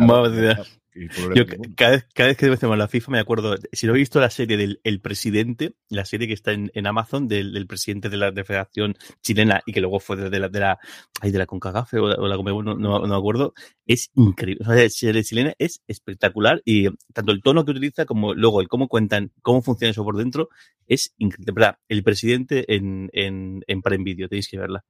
Yo 1.35 1.45
cada 1.77 1.93
vez, 1.93 2.07
cada 2.13 2.29
vez 2.29 2.37
que 2.37 2.47
decimos 2.47 2.77
la 2.77 2.89
FIFA 2.89 3.13
me 3.13 3.21
acuerdo, 3.21 3.57
si 3.73 3.87
no 3.87 3.95
he 3.95 3.99
visto 3.99 4.19
la 4.19 4.29
serie 4.29 4.57
del 4.57 4.81
El 4.83 5.01
Presidente, 5.01 5.75
la 5.89 6.05
serie 6.05 6.27
que 6.27 6.35
está 6.35 6.53
en, 6.53 6.71
en 6.75 6.87
Amazon 6.87 7.29
del, 7.29 7.67
presidente 7.69 8.09
de 8.09 8.17
la, 8.17 8.33
Federación 8.33 8.97
Chilena 9.23 9.63
y 9.67 9.73
que 9.73 9.81
luego 9.81 10.01
fue 10.01 10.17
de 10.17 10.41
la, 10.41 10.49
de 10.49 10.61
la, 10.61 10.79
de 11.23 11.39
la 11.39 11.47
Concagafe 11.47 11.99
o, 11.99 12.09
la, 12.09 12.17
o 12.17 12.63
no, 12.63 12.75
no, 12.75 13.07
me 13.07 13.15
acuerdo, 13.15 13.55
es 13.87 14.11
increíble. 14.17 14.65
la 14.67 14.89
serie 14.89 15.23
chilena 15.23 15.55
es 15.59 15.81
espectacular 15.87 16.61
y 16.65 16.89
tanto 17.13 17.31
el 17.31 17.41
tono 17.43 17.65
que 17.65 17.71
utiliza 17.71 18.05
como 18.05 18.35
luego 18.35 18.61
el 18.61 18.69
cómo 18.69 18.89
cuentan, 18.89 19.31
cómo 19.43 19.63
funciona 19.63 19.93
eso 19.93 20.03
por 20.05 20.17
dentro, 20.17 20.49
es 20.89 21.15
increíble. 21.19 21.77
El 21.89 22.03
Presidente 22.03 22.75
en, 22.75 23.11
en, 23.13 23.63
en 23.67 23.83
Prime 23.83 24.05
Video, 24.05 24.29
tenéis 24.29 24.49
que 24.49 24.59
verla. 24.59 24.85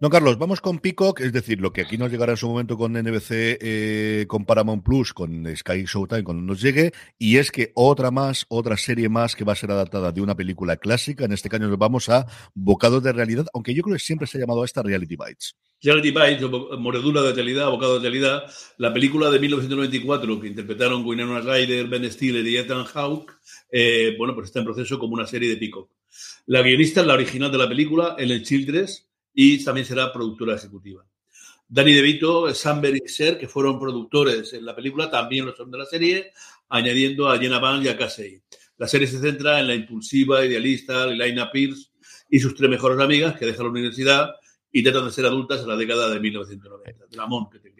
Don 0.00 0.12
Carlos, 0.12 0.38
vamos 0.38 0.60
con 0.60 0.78
Peacock, 0.78 1.22
es 1.22 1.32
decir, 1.32 1.60
lo 1.60 1.72
que 1.72 1.80
aquí 1.80 1.98
nos 1.98 2.12
llegará 2.12 2.34
en 2.34 2.36
su 2.36 2.46
momento 2.46 2.78
con 2.78 2.92
NBC, 2.92 3.58
eh, 3.60 4.26
con 4.28 4.44
Paramount 4.44 4.84
Plus, 4.84 5.12
con 5.12 5.44
Sky 5.56 5.86
Showtime, 5.86 6.22
cuando 6.22 6.40
nos 6.40 6.62
llegue, 6.62 6.92
y 7.18 7.38
es 7.38 7.50
que 7.50 7.72
otra 7.74 8.12
más, 8.12 8.46
otra 8.48 8.76
serie 8.76 9.08
más 9.08 9.34
que 9.34 9.42
va 9.42 9.54
a 9.54 9.56
ser 9.56 9.72
adaptada 9.72 10.12
de 10.12 10.20
una 10.20 10.36
película 10.36 10.76
clásica, 10.76 11.24
en 11.24 11.32
este 11.32 11.48
caso 11.48 11.66
nos 11.66 11.76
vamos 11.76 12.08
a 12.10 12.26
Bocados 12.54 13.02
de 13.02 13.12
Realidad, 13.12 13.46
aunque 13.52 13.74
yo 13.74 13.82
creo 13.82 13.96
que 13.96 13.98
siempre 13.98 14.28
se 14.28 14.38
ha 14.38 14.40
llamado 14.40 14.62
a 14.62 14.66
esta 14.66 14.84
Reality 14.84 15.16
Bites. 15.16 15.56
Reality 15.82 16.12
Bites, 16.12 16.48
Moredura 16.78 17.22
de 17.22 17.32
Realidad, 17.32 17.68
Bocado 17.68 17.94
de 17.94 18.02
Realidad, 18.08 18.44
la 18.76 18.94
película 18.94 19.30
de 19.30 19.40
1994 19.40 20.40
que 20.40 20.46
interpretaron 20.46 21.04
Winona 21.04 21.40
Ryder, 21.40 21.88
Ben 21.88 22.08
Stiller 22.08 22.46
y 22.46 22.56
Ethan 22.56 22.84
Hawke, 22.84 23.32
eh, 23.72 24.14
bueno, 24.16 24.36
pues 24.36 24.46
está 24.46 24.60
en 24.60 24.66
proceso 24.66 24.96
como 24.96 25.14
una 25.14 25.26
serie 25.26 25.48
de 25.48 25.56
Peacock. 25.56 25.90
La 26.46 26.62
guionista 26.62 27.00
es 27.00 27.06
la 27.08 27.14
original 27.14 27.50
de 27.50 27.58
la 27.58 27.68
película, 27.68 28.14
Ellen 28.16 28.44
Childress, 28.44 29.07
y 29.40 29.62
también 29.62 29.86
será 29.86 30.12
productora 30.12 30.56
ejecutiva. 30.56 31.06
Danny 31.68 31.92
DeVito, 31.92 32.52
Sam 32.52 32.82
Ser, 33.06 33.38
que 33.38 33.46
fueron 33.46 33.78
productores 33.78 34.52
en 34.52 34.64
la 34.64 34.74
película, 34.74 35.08
también 35.08 35.46
lo 35.46 35.54
son 35.54 35.70
de 35.70 35.78
la 35.78 35.84
serie, 35.84 36.32
añadiendo 36.68 37.30
a 37.30 37.38
Jenna 37.38 37.60
Van 37.60 37.84
y 37.84 37.86
a 37.86 37.96
Casey. 37.96 38.42
La 38.78 38.88
serie 38.88 39.06
se 39.06 39.20
centra 39.20 39.60
en 39.60 39.68
la 39.68 39.76
impulsiva, 39.76 40.44
idealista 40.44 41.06
Lena 41.06 41.52
Pierce 41.52 41.92
y 42.28 42.40
sus 42.40 42.56
tres 42.56 42.68
mejores 42.68 42.98
amigas 42.98 43.38
que 43.38 43.46
dejan 43.46 43.66
la 43.66 43.70
universidad 43.70 44.30
y 44.72 44.82
tratan 44.82 45.04
de 45.04 45.12
ser 45.12 45.26
adultas 45.26 45.60
en 45.60 45.68
la 45.68 45.76
década 45.76 46.10
de 46.10 46.18
1990. 46.18 47.04
Ramón, 47.12 47.48
que 47.48 47.60
te 47.60 47.72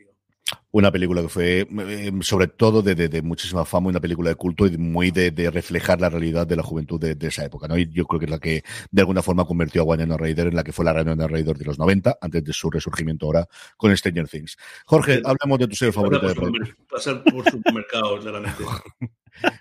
una 0.70 0.90
película 0.92 1.22
que 1.22 1.28
fue, 1.28 1.68
eh, 1.70 2.12
sobre 2.20 2.48
todo, 2.48 2.82
de, 2.82 3.22
muchísima 3.22 3.64
fama, 3.64 3.88
una 3.88 4.00
película 4.00 4.30
de 4.30 4.36
culto 4.36 4.66
y 4.66 4.76
muy 4.76 5.10
de, 5.10 5.50
reflejar 5.50 6.00
la 6.00 6.08
realidad 6.08 6.46
de 6.46 6.56
la 6.56 6.62
juventud 6.62 7.00
de, 7.00 7.16
esa 7.26 7.44
época, 7.44 7.68
¿no? 7.68 7.76
Y 7.76 7.90
yo 7.90 8.04
creo 8.04 8.20
que 8.20 8.26
es 8.26 8.30
la 8.30 8.38
que, 8.38 8.62
de 8.90 9.02
alguna 9.02 9.22
forma, 9.22 9.44
convirtió 9.44 9.82
a 9.82 9.84
Winona 9.84 10.16
Ryder 10.16 10.48
en 10.48 10.56
la 10.56 10.64
que 10.64 10.72
fue 10.72 10.84
la 10.84 10.92
Winona 10.92 11.26
Ryder 11.26 11.56
de 11.56 11.64
los 11.64 11.78
90, 11.78 12.18
antes 12.20 12.44
de 12.44 12.52
su 12.52 12.70
resurgimiento 12.70 13.26
ahora 13.26 13.48
con 13.76 13.96
Stranger 13.96 14.28
Things. 14.28 14.56
Jorge, 14.84 15.22
hablemos 15.24 15.58
de 15.58 15.68
tu 15.68 15.76
serie 15.76 15.92
favorita. 15.92 16.28
de 16.28 16.74
pasar 16.90 17.22
por 17.24 17.50
supermercados, 17.50 18.20
claramente. 18.22 18.64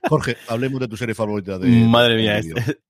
Jorge, 0.10 0.38
hablemos 0.48 0.80
de 0.80 0.88
tu 0.88 0.98
serie 0.98 1.16
favorita 1.16 1.58
de. 1.58 1.68
Madre 1.68 2.16
mía, 2.16 2.40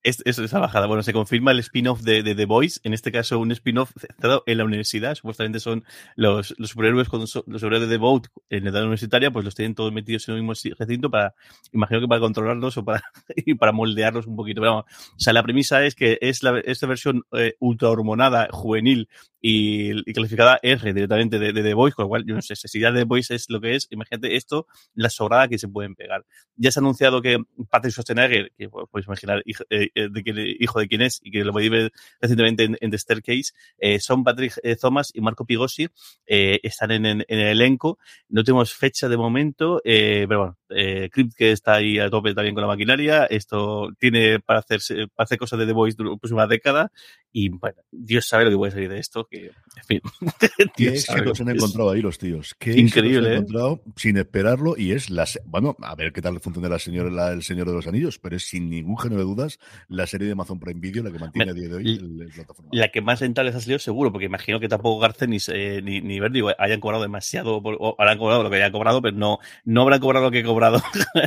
es, 0.03 0.21
es, 0.25 0.39
esa 0.39 0.59
bajada. 0.59 0.87
Bueno, 0.87 1.03
se 1.03 1.13
confirma 1.13 1.51
el 1.51 1.59
spin-off 1.59 2.01
de, 2.01 2.23
The 2.23 2.45
Boys, 2.45 2.79
en 2.83 2.93
este 2.93 3.11
caso 3.11 3.39
un 3.39 3.51
spin-off 3.51 3.91
centrado 3.97 4.43
en 4.45 4.57
la 4.57 4.65
universidad. 4.65 5.15
Supuestamente 5.15 5.59
son 5.59 5.83
los, 6.15 6.53
los 6.57 6.69
superhéroes 6.69 7.09
con 7.09 7.21
los 7.21 7.31
superhéroes 7.31 7.81
de 7.81 7.87
The 7.87 7.97
Boat 7.97 8.27
en 8.49 8.63
la 8.63 8.69
edad 8.69 8.81
universitaria, 8.81 9.31
pues 9.31 9.45
los 9.45 9.55
tienen 9.55 9.75
todos 9.75 9.91
metidos 9.91 10.27
en 10.27 10.35
el 10.35 10.43
mismo 10.43 10.53
recinto 10.77 11.09
para, 11.09 11.33
imagino 11.71 12.01
que 12.01 12.07
para 12.07 12.21
controlarlos 12.21 12.77
o 12.77 12.85
para, 12.85 13.03
y 13.35 13.53
para 13.55 13.71
moldearlos 13.71 14.27
un 14.27 14.35
poquito. 14.35 14.61
Pero 14.61 14.71
vamos, 14.71 14.85
o 15.11 15.19
sea, 15.19 15.33
la 15.33 15.43
premisa 15.43 15.85
es 15.85 15.95
que 15.95 16.17
es 16.21 16.43
la, 16.43 16.59
esta 16.59 16.87
versión 16.87 17.23
eh, 17.33 17.55
ultra 17.59 17.89
hormonada, 17.89 18.47
juvenil 18.51 19.09
y, 19.49 20.13
calificada 20.13 20.59
R 20.61 20.93
directamente 20.93 21.39
de, 21.39 21.53
The 21.53 21.73
Voice, 21.73 21.95
con 21.95 22.03
lo 22.03 22.09
cual 22.09 22.25
yo 22.25 22.35
no 22.35 22.41
sé 22.41 22.55
si 22.55 22.79
ya 22.81 22.93
The 22.93 23.05
Voice 23.05 23.33
es 23.33 23.49
lo 23.49 23.61
que 23.61 23.75
es, 23.75 23.87
imagínate 23.91 24.35
esto, 24.35 24.67
la 24.93 25.09
sobrada 25.09 25.47
que 25.47 25.57
se 25.57 25.69
pueden 25.69 25.95
pegar. 25.95 26.25
Ya 26.57 26.69
se 26.71 26.79
ha 26.79 26.81
anunciado 26.81 27.21
que 27.21 27.41
Patrick 27.69 27.93
Schwarzenegger, 27.93 28.51
que 28.57 28.67
podéis 28.67 29.07
imaginar 29.07 29.41
hijo, 29.45 29.63
eh, 29.69 29.89
eh, 29.95 30.09
de, 30.11 30.57
hijo 30.59 30.79
de 30.79 30.87
quién 30.89 31.01
es 31.01 31.21
y 31.23 31.31
que 31.31 31.45
lo 31.45 31.53
podéis 31.53 31.71
ver 31.71 31.91
recientemente 32.19 32.75
en, 32.77 32.91
The 32.91 32.97
Staircase, 32.97 33.53
eh, 33.77 33.99
son 33.99 34.25
Patrick 34.25 34.53
Thomas 34.81 35.11
y 35.13 35.21
Marco 35.21 35.45
Pigosi, 35.45 35.87
están 36.25 36.91
en, 36.91 37.05
el 37.05 37.25
elenco. 37.27 37.99
No 38.27 38.43
tenemos 38.43 38.73
fecha 38.73 39.07
de 39.07 39.15
momento, 39.15 39.81
pero 39.83 40.27
bueno, 40.27 40.57
Crypt 40.67 41.33
que 41.35 41.51
está 41.51 41.75
ahí 41.75 41.99
a 41.99 42.09
tope 42.09 42.33
también 42.33 42.55
con 42.55 42.61
la 42.61 42.67
maquinaria, 42.67 43.25
esto 43.25 43.89
tiene 43.99 44.39
para, 44.39 44.59
hacerse, 44.59 45.07
para 45.15 45.25
hacer 45.25 45.37
cosas 45.37 45.59
de 45.59 45.65
The 45.65 45.73
Voice 45.73 45.95
durante 45.97 46.15
la 46.15 46.19
próxima 46.19 46.47
década 46.47 46.91
y 47.31 47.49
bueno, 47.49 47.77
Dios 47.91 48.27
sabe 48.27 48.45
lo 48.45 48.49
que 48.49 48.57
puede 48.57 48.71
salir 48.71 48.89
de 48.89 48.97
esto, 48.99 49.27
que, 49.29 49.45
en 49.45 49.83
fin. 49.85 50.01
Qué 50.75 50.87
éxito 50.87 51.35
se 51.35 51.43
han 51.43 51.49
encontrado 51.49 51.91
ahí 51.91 52.01
los 52.01 52.17
tíos. 52.17 52.55
Qué 52.57 52.71
Increíble. 52.79 53.21
Se 53.21 53.27
han 53.27 53.33
¿eh? 53.33 53.35
encontrado 53.35 53.81
sin 53.95 54.17
esperarlo 54.17 54.75
y 54.75 54.93
es 54.93 55.11
la. 55.11 55.25
Bueno, 55.45 55.75
a 55.81 55.93
ver 55.95 56.13
qué 56.13 56.21
tal 56.21 56.39
funciona 56.39 56.67
la 56.67 56.79
señora, 56.79 57.31
el 57.31 57.43
Señor 57.43 57.67
de 57.67 57.73
los 57.73 57.85
Anillos, 57.85 58.17
pero 58.17 58.35
es 58.35 58.49
sin 58.49 58.69
ningún 58.69 58.97
género 58.97 59.21
de 59.21 59.27
dudas 59.27 59.59
la 59.87 60.07
serie 60.07 60.25
de 60.25 60.33
Amazon 60.33 60.59
Prime 60.59 60.79
Video 60.79 61.03
la 61.03 61.11
que 61.11 61.19
mantiene 61.19 61.51
a 61.51 61.53
día 61.53 61.67
de 61.67 61.75
hoy 61.75 61.95
el, 61.95 62.29
plataforma. 62.33 62.71
La 62.73 62.89
que 62.89 63.01
más 63.01 63.19
rentable 63.19 63.51
ha 63.51 63.59
salido 63.59 63.77
seguro, 63.77 64.11
porque 64.11 64.25
imagino 64.25 64.59
que 64.59 64.67
tampoco 64.67 64.99
Garcen 64.99 65.29
ni, 65.29 65.37
eh, 65.49 65.81
ni, 65.83 66.01
ni 66.01 66.19
Verdi 66.19 66.41
hayan 66.57 66.79
cobrado 66.79 67.03
demasiado, 67.03 67.57
o 67.57 67.95
habrán 67.99 68.17
cobrado 68.17 68.41
lo 68.41 68.49
que 68.49 68.55
hayan 68.55 68.71
cobrado, 68.71 69.01
pero 69.01 69.15
no, 69.15 69.37
no 69.63 69.81
habrán 69.83 69.99
cobrado 69.99 70.25
lo 70.25 70.31
que 70.31 70.39
he 70.39 70.43
cobrado 70.57 70.81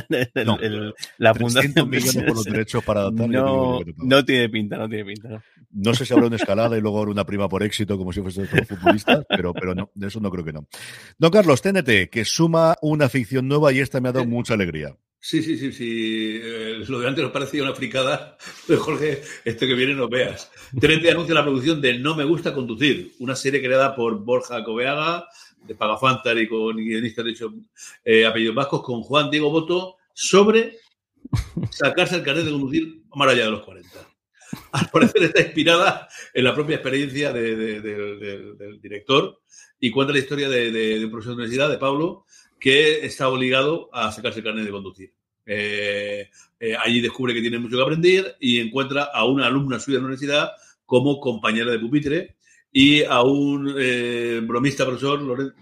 el, 0.61 0.93
la 1.17 1.33
fundación. 1.33 1.89
millones 1.89 2.15
por 2.15 2.35
los 2.35 2.43
derechos 2.43 2.83
para 2.83 3.01
adaptar. 3.01 3.29
No, 3.29 3.79
no 3.97 4.25
tiene 4.25 4.49
pinta, 4.49 4.77
no 4.77 4.89
tiene 4.89 5.05
pinta. 5.05 5.29
No, 5.29 5.41
no 5.71 5.93
sé 5.93 6.05
si 6.05 6.13
habrá 6.13 6.27
una 6.27 6.35
escalada 6.35 6.77
y 6.77 6.81
luego 6.81 6.99
habrá 6.99 7.11
una 7.11 7.25
prima 7.25 7.47
por 7.47 7.63
éxito, 7.63 7.97
como 7.97 8.11
si 8.11 8.21
fuese 8.21 8.45
todo 8.45 8.65
futbolista, 8.65 9.23
pero, 9.29 9.53
pero 9.53 9.73
no, 9.73 9.89
de 9.93 10.07
eso 10.07 10.19
no 10.19 10.29
creo 10.29 10.43
que 10.43 10.53
no. 10.53 10.67
Don 11.17 11.31
Carlos, 11.31 11.61
TNT, 11.61 12.09
que 12.11 12.25
suma 12.25 12.75
una 12.81 13.07
ficción 13.07 13.47
nueva 13.47 13.71
y 13.71 13.79
esta 13.79 14.01
me 14.01 14.09
ha 14.09 14.11
dado 14.11 14.25
mucha 14.25 14.53
alegría. 14.53 14.97
Sí, 15.23 15.43
sí, 15.43 15.55
sí, 15.57 15.71
sí. 15.71 16.41
Eh, 16.43 16.83
lo 16.87 16.99
de 16.99 17.07
antes 17.07 17.23
nos 17.23 17.31
parecía 17.31 17.63
una 17.63 17.75
fricada, 17.75 18.37
pero 18.67 18.81
Jorge, 18.81 19.21
este 19.45 19.65
que 19.67 19.75
viene 19.75 19.93
no 19.93 20.09
veas. 20.09 20.51
TNT 20.77 21.09
anuncia 21.09 21.35
la 21.35 21.43
producción 21.43 21.79
de 21.79 21.99
No 21.99 22.15
me 22.15 22.25
gusta 22.25 22.53
conducir, 22.53 23.13
una 23.19 23.35
serie 23.35 23.61
creada 23.61 23.95
por 23.95 24.25
Borja 24.25 24.61
Coveaga, 24.63 25.27
de 25.63 25.75
Pagafantar 25.75 26.37
y 26.37 26.47
con 26.47 26.75
guionistas 26.77 27.25
de 27.25 27.35
eh, 28.05 28.25
apellidos 28.25 28.55
vascos, 28.55 28.83
con 28.83 29.01
Juan 29.01 29.29
Diego 29.29 29.49
Boto, 29.49 29.97
sobre 30.13 30.77
sacarse 31.71 32.15
el 32.15 32.23
carnet 32.23 32.45
de 32.45 32.51
conducir 32.51 33.03
más 33.13 33.29
allá 33.29 33.45
de 33.45 33.51
los 33.51 33.61
40. 33.61 33.89
al 34.73 34.89
parecer 34.89 35.23
está 35.23 35.41
inspirada 35.41 36.07
en 36.33 36.43
la 36.43 36.53
propia 36.53 36.75
experiencia 36.75 37.31
del 37.31 38.79
director 38.81 39.41
y 39.79 39.91
cuenta 39.91 40.13
la 40.13 40.19
historia 40.19 40.49
de, 40.49 41.03
un 41.03 41.11
profesor 41.11 41.31
de 41.31 41.43
universidad, 41.43 41.69
de 41.69 41.77
Pablo, 41.77 42.25
que 42.59 43.05
está 43.05 43.27
obligado 43.29 43.89
a 43.93 44.11
sacarse 44.11 44.39
el 44.39 44.45
carnet 44.45 44.65
de 44.65 44.71
conducir. 44.71 45.13
Eh, 45.45 46.29
eh, 46.59 46.75
allí 46.79 47.01
descubre 47.01 47.33
que 47.33 47.41
tiene 47.41 47.57
mucho 47.57 47.75
que 47.75 47.81
aprender 47.81 48.37
y 48.39 48.59
encuentra 48.59 49.05
a 49.05 49.25
una 49.25 49.47
alumna 49.47 49.79
suya 49.79 49.97
de 49.97 50.01
la 50.01 50.07
universidad 50.07 50.51
como 50.85 51.19
compañera 51.19 51.71
de 51.71 51.79
pupitre 51.79 52.35
y 52.71 53.03
a 53.03 53.21
un 53.21 53.75
eh, 53.77 54.39
bromista 54.43 54.85
profesor 54.85 55.53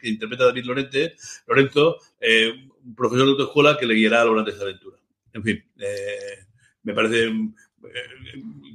que 0.00 0.08
interpreta 0.08 0.44
a 0.44 0.46
David 0.48 0.64
Lorente, 0.64 1.14
Lorenzo, 1.46 1.98
eh, 2.20 2.52
un 2.84 2.94
profesor 2.94 3.26
de 3.26 3.32
autoescuela 3.32 3.76
que 3.76 3.86
le 3.86 3.94
guiará 3.94 4.22
a 4.22 4.24
lo 4.24 4.42
de 4.42 4.50
esta 4.50 4.64
aventura. 4.64 4.96
En 5.32 5.42
fin, 5.42 5.64
eh, 5.78 6.46
me 6.82 6.94
parece 6.94 7.32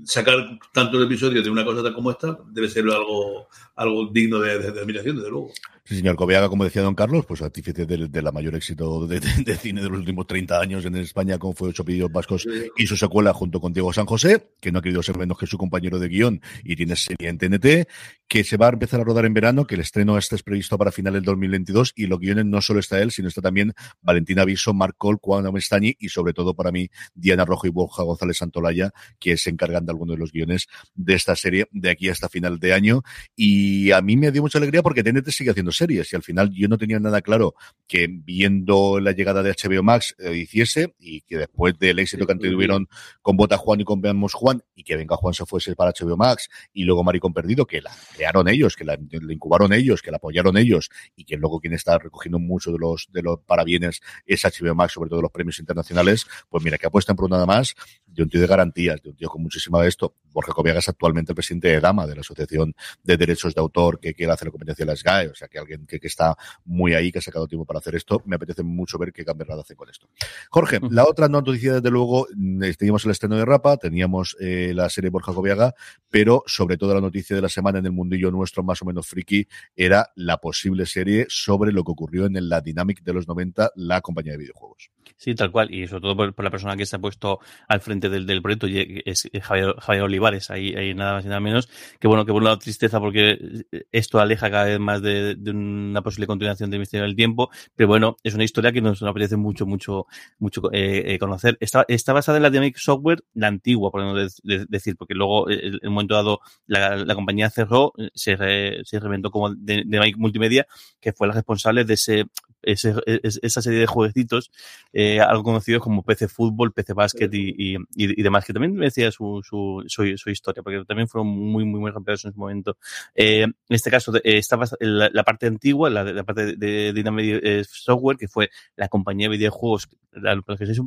sacar 0.06 0.60
tantos 0.72 1.04
episodios 1.04 1.44
de 1.44 1.50
una 1.50 1.66
cosa 1.66 1.82
tal 1.82 1.94
como 1.94 2.12
esta 2.12 2.38
debe 2.52 2.70
ser 2.70 2.84
algo, 2.86 3.48
algo 3.76 4.08
digno 4.08 4.40
de 4.40 4.52
admiración, 4.52 5.18
desde 5.18 5.30
luego. 5.30 5.52
Sí, 5.90 5.96
señor 5.96 6.18
Cobiaga, 6.18 6.50
como 6.50 6.66
decía 6.66 6.84
don 6.84 6.94
Carlos, 6.94 7.26
pues 7.26 7.42
artífice 7.42 7.88
de, 7.88 8.22
la 8.22 8.32
mayor 8.32 8.54
éxito 8.54 9.08
de, 9.08 9.20
cine 9.58 9.82
de 9.82 9.90
los 9.90 9.98
últimos 9.98 10.28
30 10.28 10.62
años 10.62 10.86
en 10.86 10.96
España, 10.98 11.40
como 11.40 11.56
fue 11.56 11.70
Ocho 11.70 11.84
Pillos 11.84 12.12
Vascos 12.12 12.48
y 12.78 12.86
su 12.86 12.96
secuela 12.96 13.34
junto 13.34 13.60
con 13.60 13.74
Diego 13.74 13.92
San 13.92 14.06
José, 14.06 14.52
que 14.62 14.72
no 14.72 14.78
ha 14.78 14.82
querido 14.84 15.02
ser 15.02 15.18
menos 15.18 15.40
que 15.40 15.48
su 15.48 15.58
compañero 15.58 15.98
de 15.98 16.08
guion 16.08 16.42
y 16.64 16.76
tiene 16.76 16.96
serie 16.96 17.30
en 17.30 17.40
TNT, 17.40 17.90
que 18.28 18.44
se 18.44 18.56
va 18.56 18.68
a 18.68 18.70
empezar 18.70 19.02
a 19.02 19.04
rodar 19.04 19.26
en 19.26 19.34
verano, 19.34 19.66
que 19.66 19.74
el 19.74 19.82
estreno 19.82 20.16
este 20.20 20.36
es 20.36 20.44
previsto 20.44 20.78
para 20.78 20.92
final 20.92 21.14
del 21.14 21.24
2022 21.24 21.94
y 21.96 22.06
los 22.06 22.20
guiones 22.20 22.46
no 22.46 22.62
solo 22.62 22.82
está 22.82 23.02
él, 23.02 23.10
sino 23.10 23.28
está 23.28 23.42
también 23.42 23.74
Valentina 24.04 24.46
Viso, 24.46 24.76
Marc 24.76 24.94
Cole, 24.96 25.18
Juan 25.20 25.48
Amestañi 25.48 25.96
y 25.98 26.10
sobre 26.10 26.34
todo 26.34 26.54
para 26.54 26.72
mí 26.72 26.88
Diana 27.16 27.46
Rojo 27.46 27.66
y 27.66 27.72
Borja 27.72 28.04
González 28.04 28.38
Santolaya, 28.38 28.92
que 29.20 29.38
se 29.38 29.50
encargan 29.50 29.88
de 29.88 29.92
algunos 29.92 30.18
de 30.18 30.20
los 30.20 30.32
guiones 30.32 30.68
de 30.94 31.16
esta 31.16 31.36
serie 31.36 31.68
de 31.72 31.90
aquí 31.90 32.10
hasta 32.10 32.30
final 32.30 32.60
de 32.60 32.74
año. 32.74 33.02
Y 33.36 33.90
a 33.90 34.02
mí 34.04 34.18
me 34.18 34.32
dio 34.32 34.44
mucha 34.44 34.60
alegría 34.60 34.84
porque 34.84 35.04
TNT 35.04 35.30
sigue 35.32 35.50
haciendo 35.50 35.72
series 35.80 36.14
y 36.14 36.16
al 36.16 36.24
final 36.24 36.52
yo 36.54 36.68
no 36.68 36.78
tenía 36.78 37.00
nada 37.00 37.22
claro 37.22 37.56
que 37.88 38.08
viendo 38.08 39.00
la 39.00 39.12
llegada 39.12 39.42
de 39.42 39.52
HBO 39.52 39.82
Max 39.82 40.16
eh, 40.20 40.36
hiciese 40.36 40.94
y 41.00 41.22
que 41.22 41.38
después 41.38 41.78
del 41.80 41.98
éxito 42.00 42.28
que 42.28 42.36
tuvieron 42.36 42.88
con 43.22 43.36
Bota 43.36 43.58
Juan 43.58 43.82
y 43.82 43.84
con 43.84 44.02
Veamos 44.02 44.34
Juan 44.34 44.62
y 44.76 44.84
que 44.84 44.96
Venga 44.96 45.16
Juan 45.16 45.34
se 45.34 45.46
fuese 45.46 45.76
para 45.76 45.92
HBO 45.92 46.16
Max 46.16 46.50
y 46.74 46.84
luego 46.84 47.04
Maricón 47.04 47.34
Perdido, 47.34 47.66
que 47.66 47.82
la 47.82 47.92
crearon 48.16 48.48
ellos, 48.48 48.76
que 48.76 48.86
la, 48.86 48.98
incubaron 49.30 49.74
ellos, 49.74 50.02
que 50.02 50.12
la 50.12 50.18
apoyaron 50.18 50.58
ellos 50.58 50.90
y 51.16 51.24
que 51.24 51.38
luego 51.38 51.60
quien 51.60 51.74
está 51.74 51.98
recogiendo 51.98 52.38
mucho 52.38 52.72
de 52.72 52.78
los, 52.78 53.08
de 53.12 53.24
los 53.24 53.40
parabienes 53.40 54.02
es 54.26 54.44
HBO 54.44 54.76
Max, 54.76 54.94
sobre 54.94 55.10
todo 55.10 55.22
los 55.22 55.32
premios 55.32 55.60
internacionales, 55.60 56.28
pues 56.50 56.64
mira, 56.64 56.78
que 56.78 56.88
apuestan 56.88 57.16
por 57.16 57.30
nada 57.30 57.46
más 57.46 57.76
de 58.14 58.24
un 58.24 58.30
tío 58.30 58.42
de 58.42 58.48
garantías, 58.48 59.02
de 59.02 59.10
un 59.10 59.16
tío 59.16 59.30
con 59.30 59.42
muchísima 59.42 59.82
de 59.82 59.90
esto. 59.90 60.16
Borja 60.32 60.54
Cobiaga 60.54 60.80
es 60.80 60.90
actualmente 60.90 61.32
el 61.32 61.36
presidente 61.36 61.70
de 61.70 61.80
Dama, 61.80 62.06
de 62.06 62.16
la 62.16 62.22
Asociación 62.22 62.74
de 63.04 63.18
Derechos 63.18 63.56
de 63.56 63.62
Autor 63.62 64.00
que 64.00 64.14
quiere 64.14 64.32
hacer 64.32 64.48
la 64.48 64.52
competencia 64.52 64.86
de 64.86 64.92
las 64.92 65.04
GAE, 65.04 65.30
o 65.30 65.36
sea 65.36 65.48
que 65.48 65.58
alguien 65.58 65.86
que, 65.86 66.00
que 66.00 66.08
está 66.08 66.36
muy 66.66 66.94
ahí, 66.94 67.12
que 67.12 67.20
ha 67.20 67.22
sacado 67.22 67.48
tiempo 67.48 67.66
para 67.66 67.80
hacer 67.80 67.96
esto. 67.96 68.22
Me 68.26 68.36
apetece 68.36 68.64
mucho 68.64 68.98
ver 68.98 69.12
qué 69.12 69.26
Camberrad 69.26 69.60
hace 69.60 69.76
con 69.76 69.90
esto. 69.90 70.08
Jorge, 70.50 70.80
la 70.90 71.06
otra 71.08 71.28
noticia, 71.28 71.74
desde 71.76 71.90
luego, 71.90 72.28
mm, 72.36 72.62
teníamos 72.78 73.06
el 73.06 73.12
estreno 73.12 73.36
de 73.38 73.46
Rapa, 73.46 73.78
teníamos 73.78 74.36
eh, 74.40 74.72
la 74.74 74.90
serie 74.90 75.10
Borja 75.10 75.34
Cobiaga, 75.34 75.74
pero 76.10 76.44
sobre 76.46 76.78
todo 76.78 76.94
la 76.94 77.02
noticia 77.02 77.36
de 77.36 77.42
la 77.42 77.50
semana 77.50 77.80
en 77.80 77.86
el 77.86 77.92
mundillo 77.92 78.32
nuestro, 78.32 78.64
más 78.64 78.82
o 78.82 78.86
menos 78.86 79.08
friki, 79.08 79.48
era 79.76 80.12
la 80.16 80.38
posible 80.38 80.86
serie 80.86 81.26
sobre 81.30 81.72
lo 81.72 81.84
que 81.84 81.92
ocurrió 81.92 82.26
en 82.26 82.50
la 82.50 82.62
Dynamic 82.62 83.04
de 83.04 83.14
los 83.14 83.28
90, 83.28 83.72
la 83.76 84.02
compañía 84.02 84.34
de 84.34 84.40
videojuegos. 84.40 84.90
Sí, 85.18 85.36
tal 85.36 85.52
cual. 85.52 85.74
Y 85.74 85.86
sobre 85.86 86.02
todo 86.02 86.16
por, 86.34 86.44
la 86.44 86.50
persona 86.50 86.78
que 86.78 86.86
se 86.86 86.96
ha 86.96 87.00
puesto 87.00 87.40
al 87.68 87.82
frente 87.82 87.99
del, 88.08 88.26
del 88.26 88.42
proyecto, 88.42 88.68
es, 88.70 89.30
Javier, 89.42 90.04
Olivares, 90.04 90.50
ahí, 90.52 90.94
nada 90.94 91.16
más 91.16 91.26
y 91.26 91.28
nada 91.28 91.40
menos. 91.40 91.68
Que 92.00 92.08
bueno, 92.08 92.26
que 92.26 92.32
por 92.32 92.44
un 92.44 92.60
tristeza 92.60 93.00
porque 93.00 93.66
esto 93.92 94.20
aleja 94.20 94.50
cada 94.50 94.66
vez 94.66 94.80
más 94.80 95.02
de, 95.02 95.36
de 95.36 95.52
una 95.52 96.02
posible 96.02 96.28
continuación 96.28 96.70
de 96.70 96.80
Misterio 96.80 97.06
del 97.06 97.16
Tiempo. 97.16 97.50
Pero 97.76 97.88
bueno, 97.88 98.18
es 98.24 98.36
una 98.36 98.44
historia 98.44 98.72
que 98.72 98.82
nos, 98.82 99.02
apetece 99.02 99.36
mucho, 99.36 99.66
mucho, 99.66 100.06
mucho 100.38 100.72
eh, 100.72 101.04
eh, 101.08 101.20
conocer. 101.20 101.58
Está, 101.60 101.86
está 101.88 102.14
basada 102.14 102.38
en 102.38 102.44
la 102.44 102.50
Dynamic 102.50 102.78
Software, 102.78 103.24
la 103.34 103.48
antigua, 103.48 103.92
por 103.92 104.02
decir, 104.44 104.96
porque 104.96 105.16
luego, 105.16 105.50
en 105.50 105.80
un 105.84 105.94
momento 105.94 106.14
dado, 106.14 106.40
la, 106.68 107.16
compañía 107.16 107.50
cerró, 107.50 107.94
se, 108.14 108.38
se 108.84 109.00
reventó 109.00 109.32
como 109.32 109.54
Dynamic 109.54 110.18
Multimedia, 110.18 110.68
que 111.00 111.12
fue 111.12 111.28
la 111.28 111.34
responsable 111.34 111.84
de 111.84 111.94
ese 111.96 112.26
ese, 112.62 112.94
esa 113.06 113.62
serie 113.62 113.80
de 113.80 113.88
jueguecitos, 113.88 114.52
eh, 114.94 115.20
algo 115.20 115.44
conocidos 115.44 115.82
como 115.82 116.04
PC 116.04 116.28
Fútbol, 116.28 116.74
PC 116.74 116.94
Básquet 116.94 117.34
y, 117.34 117.76
y, 117.76 117.78
y, 117.96 118.22
demás, 118.22 118.46
que 118.46 118.54
también 118.54 118.78
decía 118.78 119.12
su, 119.12 119.42
su, 119.44 119.84
su, 119.88 120.30
historia, 120.30 120.64
porque 120.64 120.84
también 120.86 121.08
fueron 121.08 121.28
muy, 121.28 121.66
muy, 121.66 121.80
muy 121.80 121.94
campeones 121.94 122.26
en 122.26 122.34
su 122.34 122.40
momento. 122.40 122.78
Eh, 123.16 123.44
en 123.44 123.56
este 123.68 123.90
caso, 123.90 124.16
eh, 124.16 124.22
estaba 124.24 124.66
la, 124.80 125.10
la, 125.12 125.24
parte 125.24 125.48
antigua, 125.48 125.90
la, 125.90 126.04
la 126.04 126.24
parte 126.24 126.56
de, 126.56 126.94
Dynamic 126.94 127.40
eh, 127.44 127.64
Software, 127.68 128.18
que 128.18 128.28
fue 128.28 128.50
la 128.76 128.88
compañía 128.88 129.28
de 129.28 129.38
videojuegos, 129.38 129.88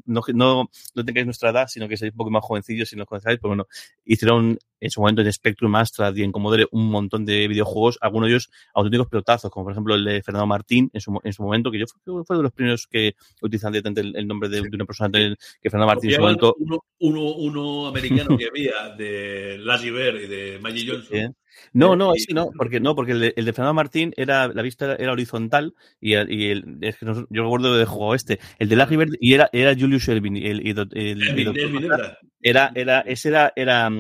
no, 0.04 0.22
no, 0.34 0.70
no 0.94 1.04
tengáis 1.04 1.26
nuestra 1.26 1.50
edad, 1.50 1.68
sino 1.68 1.88
que 1.88 1.96
seáis 1.96 2.12
un 2.12 2.18
poco 2.18 2.30
más 2.30 2.44
jovencillos 2.44 2.88
si 2.88 2.96
no 2.96 3.06
conocéis, 3.06 3.38
pero 3.38 3.50
bueno, 3.50 3.66
hicieron 4.04 4.58
en 4.82 4.90
su 4.90 5.00
momento 5.00 5.22
en 5.22 5.32
Spectrum, 5.32 5.74
Astra 5.76 6.12
y 6.14 6.22
en 6.22 6.32
Commodore 6.32 6.66
un 6.72 6.90
montón 6.90 7.24
de 7.24 7.46
videojuegos, 7.46 7.98
algunos 8.00 8.26
de 8.26 8.32
ellos 8.32 8.50
auténticos 8.74 9.06
pelotazos, 9.06 9.50
como 9.50 9.64
por 9.64 9.72
ejemplo 9.72 9.94
el 9.94 10.04
de 10.04 10.22
Fernando 10.22 10.46
Martín 10.48 10.90
en 10.92 11.00
su, 11.00 11.20
en 11.22 11.32
su 11.32 11.42
momento, 11.42 11.61
que 11.70 11.78
yo 11.78 11.86
fui, 11.86 12.24
fue 12.24 12.36
de 12.36 12.42
los 12.42 12.52
primeros 12.52 12.86
que 12.86 13.14
utilizan 13.40 13.74
el, 13.74 14.16
el 14.16 14.26
nombre 14.26 14.48
de, 14.48 14.62
de, 14.62 14.70
una 14.74 14.84
persona 14.84 15.10
que 15.10 15.70
Fernando 15.70 15.86
Martín 15.86 16.10
en 16.10 16.16
su 16.16 16.22
momento. 16.22 16.56
Uno, 16.58 16.84
uno, 17.00 17.34
uno 17.34 17.86
americano 17.88 18.36
que 18.36 18.46
había 18.46 18.94
de 18.96 19.58
Lassie 19.58 19.90
Bear 19.90 20.16
y 20.16 20.26
de 20.26 20.58
Maggie 20.60 20.86
Johnson. 20.90 21.36
No, 21.72 21.96
no, 21.96 22.14
sí, 22.14 22.32
no, 22.32 22.50
porque 22.56 22.80
no, 22.80 22.94
porque 22.94 23.12
el 23.12 23.20
de, 23.20 23.34
el 23.36 23.44
de, 23.44 23.52
Fernando 23.52 23.74
Martín 23.74 24.12
era 24.16 24.48
la 24.48 24.62
vista 24.62 24.94
era 24.96 25.12
horizontal 25.12 25.74
y, 26.00 26.12
y 26.12 26.50
el, 26.50 26.78
es 26.80 26.96
que 26.96 27.06
no, 27.06 27.26
yo 27.30 27.42
recuerdo 27.42 27.76
de 27.76 27.84
juego 27.84 28.14
este, 28.14 28.40
el 28.58 28.68
de 28.68 28.76
Larry 28.76 28.96
Bird 28.96 29.14
y 29.20 29.34
era 29.34 29.48
era 29.52 29.74
Julius 29.74 30.08
Elvin, 30.08 30.36
el, 30.36 30.66
el, 30.66 30.88
el, 30.92 31.22
el, 31.22 32.16
era 32.40 32.72
era 32.74 33.00
ese 33.00 33.28
era 33.28 33.52
era 33.54 33.90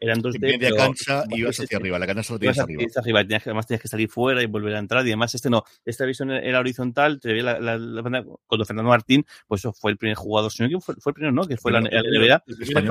eran 0.00 0.20
dos 0.20 0.32
de 0.34 0.38
media 0.40 0.70
cancha 0.74 1.24
y 1.30 1.40
ibas 1.40 1.60
hacia 1.60 1.78
arriba, 1.78 1.98
la 1.98 2.06
cancha 2.06 2.32
lo 2.32 2.38
tienes 2.38 2.58
arriba. 2.58 2.84
arriba. 2.96 3.22
Tenías, 3.22 3.46
además 3.46 3.66
tenías 3.66 3.82
que 3.82 3.88
salir 3.88 4.08
fuera 4.08 4.42
y 4.42 4.46
volver 4.46 4.74
a 4.74 4.78
entrar 4.78 5.06
y 5.06 5.10
además 5.10 5.34
este 5.34 5.50
no, 5.50 5.62
esta 5.84 6.04
visión 6.06 6.30
era 6.30 6.58
horizontal, 6.58 7.20
te 7.20 7.32
veía 7.32 7.42
la, 7.42 7.60
la, 7.60 7.78
la, 7.78 8.24
cuando 8.46 8.64
Fernando 8.64 8.88
Martín, 8.88 9.24
pues 9.46 9.60
eso 9.60 9.72
fue 9.72 9.90
el 9.90 9.98
primer 9.98 10.16
jugador, 10.16 10.50
sino 10.50 10.68
que 10.68 10.80
fue, 10.80 10.94
fue 10.96 11.10
el 11.10 11.14
primero, 11.14 11.32
¿no? 11.32 11.46
Que 11.46 11.56
fue 11.56 11.72
la, 11.72 11.80
la 11.80 12.02
NBA. 12.02 12.42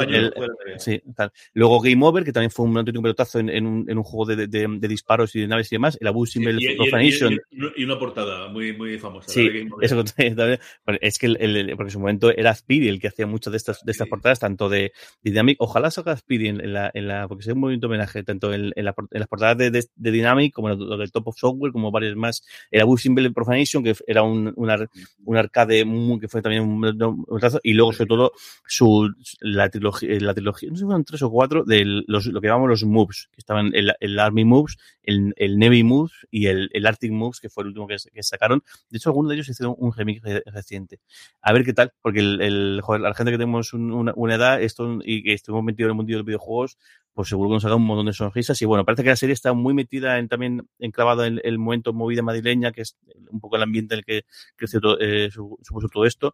El, 0.09 0.33
sí, 0.77 1.01
tal. 1.15 1.31
Luego 1.53 1.79
Game 1.79 2.05
Over, 2.05 2.23
que 2.23 2.31
también 2.31 2.51
fue 2.51 2.65
un 2.65 2.77
auténtico 2.77 3.01
pelotazo 3.01 3.39
en, 3.39 3.49
en, 3.49 3.65
un, 3.65 3.89
en 3.89 3.97
un 3.97 4.03
juego 4.03 4.25
de, 4.25 4.47
de, 4.47 4.67
de, 4.69 4.87
disparos 4.87 5.35
y 5.35 5.41
de 5.41 5.47
naves 5.47 5.71
y 5.71 5.75
demás, 5.75 5.97
el 5.99 6.07
Abu 6.07 6.25
Simbel 6.25 6.61
y, 6.61 6.75
Profanation. 6.75 7.33
Y, 7.51 7.81
y, 7.81 7.83
una 7.83 7.97
portada 7.97 8.47
muy, 8.49 8.75
muy 8.75 8.97
famosa. 8.99 9.29
Sí, 9.29 9.49
eso 9.81 10.03
también, 10.03 10.59
es 11.01 11.17
que 11.17 11.25
el, 11.27 11.37
el, 11.39 11.75
porque 11.75 11.89
en 11.89 11.91
su 11.91 11.99
momento 11.99 12.31
era 12.31 12.53
Speedy 12.53 12.87
el 12.87 12.99
que 12.99 13.07
hacía 13.07 13.27
muchas 13.27 13.51
de 13.51 13.57
estas, 13.57 13.83
de 13.83 13.91
estas 13.91 14.07
portadas, 14.07 14.39
tanto 14.39 14.69
de 14.69 14.91
Dynamic, 15.21 15.57
ojalá 15.59 15.91
salga 15.91 16.15
Speedy 16.15 16.47
en, 16.47 16.73
la, 16.73 16.91
en 16.99 17.27
porque 17.27 17.41
es 17.41 17.47
un 17.47 17.59
movimiento 17.59 17.87
homenaje, 17.87 18.23
tanto 18.23 18.53
en, 18.53 18.71
en, 18.75 18.85
la, 18.85 18.93
en 19.11 19.19
las 19.19 19.27
portadas 19.27 19.57
de, 19.57 19.87
Dynamic 19.95 20.53
como 20.53 20.69
lo 20.69 20.97
del 20.97 21.11
Top 21.11 21.27
of 21.27 21.37
Software, 21.37 21.71
como 21.71 21.91
varios 21.91 22.15
más. 22.15 22.43
Era 22.71 22.85
Bull 22.85 22.99
Symbol 22.99 23.33
Profanation, 23.33 23.83
que 23.83 23.95
era 24.07 24.23
un, 24.23 24.53
un, 24.55 24.69
ar, 24.69 24.89
un 25.25 25.37
arcade 25.37 25.85
que 26.19 26.27
fue 26.27 26.41
también 26.41 26.63
un, 26.63 27.25
un 27.27 27.39
trazo, 27.39 27.59
y 27.63 27.73
luego, 27.73 27.93
sobre 27.93 28.07
todo, 28.07 28.31
su, 28.67 29.13
la 29.39 29.69
trilogía, 29.69 30.19
la 30.19 30.33
trilogía, 30.33 30.69
no 30.69 30.75
sé 30.75 30.81
si 30.81 30.85
fueron 30.85 31.03
tres 31.03 31.21
o 31.21 31.29
cuatro, 31.29 31.63
de 31.63 32.03
los, 32.07 32.25
lo 32.27 32.41
que 32.41 32.47
llamamos 32.47 32.69
los 32.69 32.83
moves, 32.83 33.29
que 33.31 33.39
estaban 33.39 33.71
el, 33.73 33.93
el 33.99 34.19
Army 34.19 34.45
Moves, 34.45 34.77
el, 35.03 35.33
el 35.37 35.57
Navy 35.57 35.83
Moves 35.83 36.11
y 36.29 36.47
el, 36.47 36.69
el 36.73 36.85
Arctic 36.85 37.11
Moves, 37.11 37.39
que 37.39 37.49
fue 37.49 37.63
el 37.63 37.69
último 37.69 37.87
que, 37.87 37.97
que 38.13 38.23
sacaron. 38.23 38.63
De 38.89 38.97
hecho, 38.97 39.09
algunos 39.09 39.29
de 39.29 39.35
ellos 39.35 39.49
hicieron 39.49 39.75
un 39.77 39.93
remix 39.93 40.21
reciente. 40.45 40.99
A 41.41 41.53
ver 41.53 41.63
qué 41.63 41.73
tal, 41.73 41.93
porque 42.01 42.19
el, 42.19 42.41
el 42.41 42.81
joder, 42.83 43.01
la 43.01 43.13
gente 43.13 43.31
que 43.31 43.37
tenemos 43.37 43.73
una, 43.73 44.13
una 44.15 44.35
edad 44.35 44.61
esto, 44.61 44.99
y 45.03 45.23
que 45.23 45.33
estuvimos 45.33 45.63
metidos 45.63 45.87
en 45.87 45.91
el 45.91 45.95
mundo 45.95 46.11
de 46.11 46.17
los 46.17 46.25
videojuegos, 46.25 46.77
pues 47.19 47.27
seguro 47.27 47.49
que 47.49 47.55
nos 47.55 47.65
haga 47.65 47.75
un 47.75 47.83
montón 47.83 48.05
de 48.05 48.13
sonrisas. 48.13 48.61
Y 48.61 48.65
bueno, 48.65 48.85
parece 48.85 49.03
que 49.03 49.09
la 49.09 49.17
serie 49.17 49.33
está 49.33 49.51
muy 49.51 49.73
metida 49.73 50.19
en 50.19 50.29
también 50.29 50.65
enclavada 50.79 51.27
en 51.27 51.41
el 51.43 51.59
momento 51.59 51.91
movida 51.91 52.21
madrileña, 52.21 52.71
que 52.71 52.83
es 52.83 52.95
un 53.29 53.41
poco 53.41 53.57
el 53.57 53.63
ambiente 53.63 53.93
en 53.93 53.97
el 53.97 54.05
que 54.05 54.21
creció 54.55 54.79
todo, 54.79 54.97
eh, 55.01 55.29
supuso 55.29 55.89
todo 55.91 56.05
esto. 56.05 56.33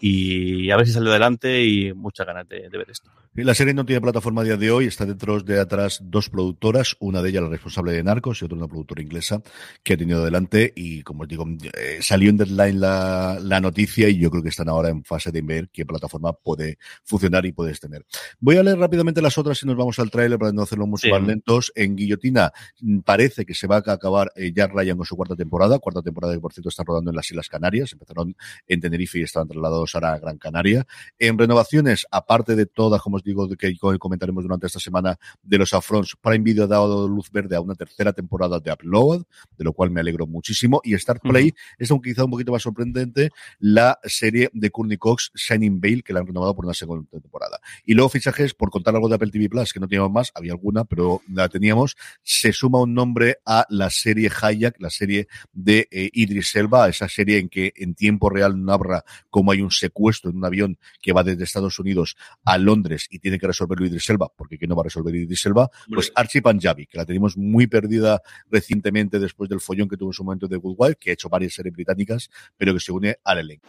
Y 0.00 0.72
a 0.72 0.76
ver 0.76 0.88
si 0.88 0.92
sale 0.92 1.08
adelante 1.08 1.64
y 1.64 1.92
muchas 1.92 2.26
ganas 2.26 2.48
de, 2.48 2.68
de 2.68 2.78
ver 2.78 2.90
esto. 2.90 3.12
La 3.34 3.54
serie 3.54 3.74
no 3.74 3.84
tiene 3.84 4.00
plataforma 4.00 4.40
a 4.40 4.44
día 4.44 4.56
de 4.56 4.72
hoy, 4.72 4.86
está 4.86 5.06
dentro 5.06 5.40
de 5.40 5.60
atrás 5.60 6.00
dos 6.02 6.30
productoras, 6.30 6.96
una 6.98 7.22
de 7.22 7.30
ellas 7.30 7.44
la 7.44 7.48
responsable 7.48 7.92
de 7.92 8.02
Narcos 8.02 8.42
y 8.42 8.44
otra 8.44 8.56
una 8.56 8.66
productora 8.66 9.02
inglesa 9.02 9.40
que 9.84 9.94
ha 9.94 9.96
tenido 9.96 10.20
adelante 10.20 10.72
y 10.74 11.02
como 11.02 11.22
os 11.22 11.28
digo, 11.28 11.44
eh, 11.78 11.98
salió 12.00 12.30
en 12.30 12.38
deadline 12.38 12.80
la, 12.80 13.38
la 13.40 13.60
noticia 13.60 14.08
y 14.08 14.18
yo 14.18 14.30
creo 14.30 14.42
que 14.42 14.48
están 14.48 14.68
ahora 14.68 14.88
en 14.88 15.04
fase 15.04 15.30
de 15.30 15.42
ver 15.42 15.68
qué 15.72 15.86
plataforma 15.86 16.32
puede 16.32 16.78
funcionar 17.04 17.46
y 17.46 17.52
puedes 17.52 17.78
tener. 17.78 18.04
Voy 18.40 18.56
a 18.56 18.64
leer 18.64 18.78
rápidamente 18.78 19.22
las 19.22 19.38
otras 19.38 19.62
y 19.62 19.66
nos 19.66 19.76
vamos 19.76 19.98
al 20.00 20.10
trailer 20.10 20.23
para 20.38 20.52
no 20.52 20.62
hacerlo 20.62 20.86
mucho 20.86 21.06
sí. 21.06 21.10
más 21.10 21.22
lentos. 21.22 21.72
En 21.74 21.96
Guillotina 21.96 22.52
mm, 22.80 23.00
parece 23.00 23.44
que 23.44 23.54
se 23.54 23.66
va 23.66 23.76
a 23.76 23.92
acabar 23.92 24.32
eh, 24.36 24.52
Jack 24.54 24.72
Ryan 24.72 24.96
con 24.96 25.06
su 25.06 25.16
cuarta 25.16 25.36
temporada, 25.36 25.78
cuarta 25.78 26.02
temporada 26.02 26.34
que 26.34 26.40
por 26.40 26.52
cierto 26.52 26.68
está 26.68 26.82
rodando 26.84 27.10
en 27.10 27.16
las 27.16 27.30
Islas 27.30 27.48
Canarias, 27.48 27.92
empezaron 27.92 28.36
en 28.66 28.80
Tenerife 28.80 29.18
y 29.18 29.22
están 29.22 29.46
trasladados 29.48 29.94
ahora 29.94 30.14
a 30.14 30.18
Gran 30.18 30.38
Canaria. 30.38 30.86
En 31.18 31.38
renovaciones, 31.38 32.06
aparte 32.10 32.56
de 32.56 32.66
todas, 32.66 33.00
como 33.02 33.16
os 33.16 33.22
digo, 33.22 33.48
que 33.56 33.74
comentaremos 33.98 34.44
durante 34.44 34.66
esta 34.66 34.80
semana 34.80 35.18
de 35.42 35.58
los 35.58 35.72
Afrons, 35.74 36.16
Prime 36.20 36.44
Video 36.44 36.64
ha 36.64 36.66
dado 36.66 37.08
luz 37.08 37.30
verde 37.30 37.56
a 37.56 37.60
una 37.60 37.74
tercera 37.74 38.12
temporada 38.12 38.60
de 38.60 38.72
Upload, 38.72 39.24
de 39.56 39.64
lo 39.64 39.72
cual 39.72 39.90
me 39.90 40.00
alegro 40.00 40.26
muchísimo. 40.26 40.80
Y 40.84 40.94
Star 40.94 41.20
Play 41.20 41.46
uh 41.46 41.48
-huh. 41.48 41.76
es 41.78 41.90
un, 41.90 42.00
quizá 42.00 42.24
un 42.24 42.30
poquito 42.30 42.52
más 42.52 42.62
sorprendente 42.62 43.30
la 43.58 43.98
serie 44.04 44.50
de 44.52 44.70
Courtney 44.70 44.98
Cox, 44.98 45.32
Shining 45.34 45.80
Veil, 45.80 46.02
que 46.02 46.12
la 46.12 46.20
han 46.20 46.26
renovado 46.26 46.54
por 46.54 46.64
una 46.64 46.74
segunda 46.74 47.08
temporada. 47.10 47.58
Y 47.84 47.94
luego 47.94 48.08
fichajes, 48.08 48.54
por 48.54 48.70
contar 48.70 48.94
algo 48.94 49.08
de 49.08 49.16
Apple 49.16 49.30
TV 49.30 49.48
Plus, 49.48 49.72
que 49.72 49.80
no 49.80 49.88
tiene 49.88 50.03
teníamos 50.04 50.12
más, 50.12 50.32
había 50.34 50.52
alguna, 50.52 50.84
pero 50.84 51.22
la 51.32 51.48
teníamos. 51.48 51.96
Se 52.22 52.52
suma 52.52 52.80
un 52.80 52.94
nombre 52.94 53.38
a 53.44 53.66
la 53.68 53.90
serie 53.90 54.30
Hayak, 54.30 54.76
la 54.80 54.90
serie 54.90 55.28
de 55.52 55.88
eh, 55.90 56.10
Idris 56.12 56.54
Elba, 56.56 56.88
esa 56.88 57.08
serie 57.08 57.38
en 57.38 57.48
que 57.48 57.72
en 57.76 57.94
tiempo 57.94 58.30
real 58.30 58.64
narra 58.64 59.04
cómo 59.30 59.52
hay 59.52 59.60
un 59.60 59.70
secuestro 59.70 60.30
en 60.30 60.36
un 60.36 60.44
avión 60.44 60.78
que 61.00 61.12
va 61.12 61.24
desde 61.24 61.44
Estados 61.44 61.78
Unidos 61.78 62.16
a 62.44 62.58
Londres 62.58 63.06
y 63.10 63.18
tiene 63.18 63.38
que 63.38 63.46
resolverlo 63.46 63.86
Idris 63.86 64.08
Elba, 64.10 64.28
porque 64.34 64.58
¿quién 64.58 64.68
no 64.68 64.76
va 64.76 64.82
a 64.82 64.84
resolver 64.84 65.14
Idris 65.14 65.46
Elba? 65.46 65.70
Pues 65.92 66.12
Archie 66.14 66.42
Panjabi, 66.42 66.86
que 66.86 66.98
la 66.98 67.06
tenemos 67.06 67.36
muy 67.36 67.66
perdida 67.66 68.20
recientemente 68.50 69.18
después 69.18 69.48
del 69.48 69.60
follón 69.60 69.88
que 69.88 69.96
tuvo 69.96 70.10
en 70.10 70.14
su 70.14 70.24
momento 70.24 70.48
de 70.48 70.56
Good 70.56 70.76
Wife, 70.78 70.96
que 71.00 71.10
ha 71.10 71.14
hecho 71.14 71.28
varias 71.28 71.54
series 71.54 71.74
británicas, 71.74 72.30
pero 72.56 72.74
que 72.74 72.80
se 72.80 72.92
une 72.92 73.16
al 73.24 73.38
elenco. 73.38 73.68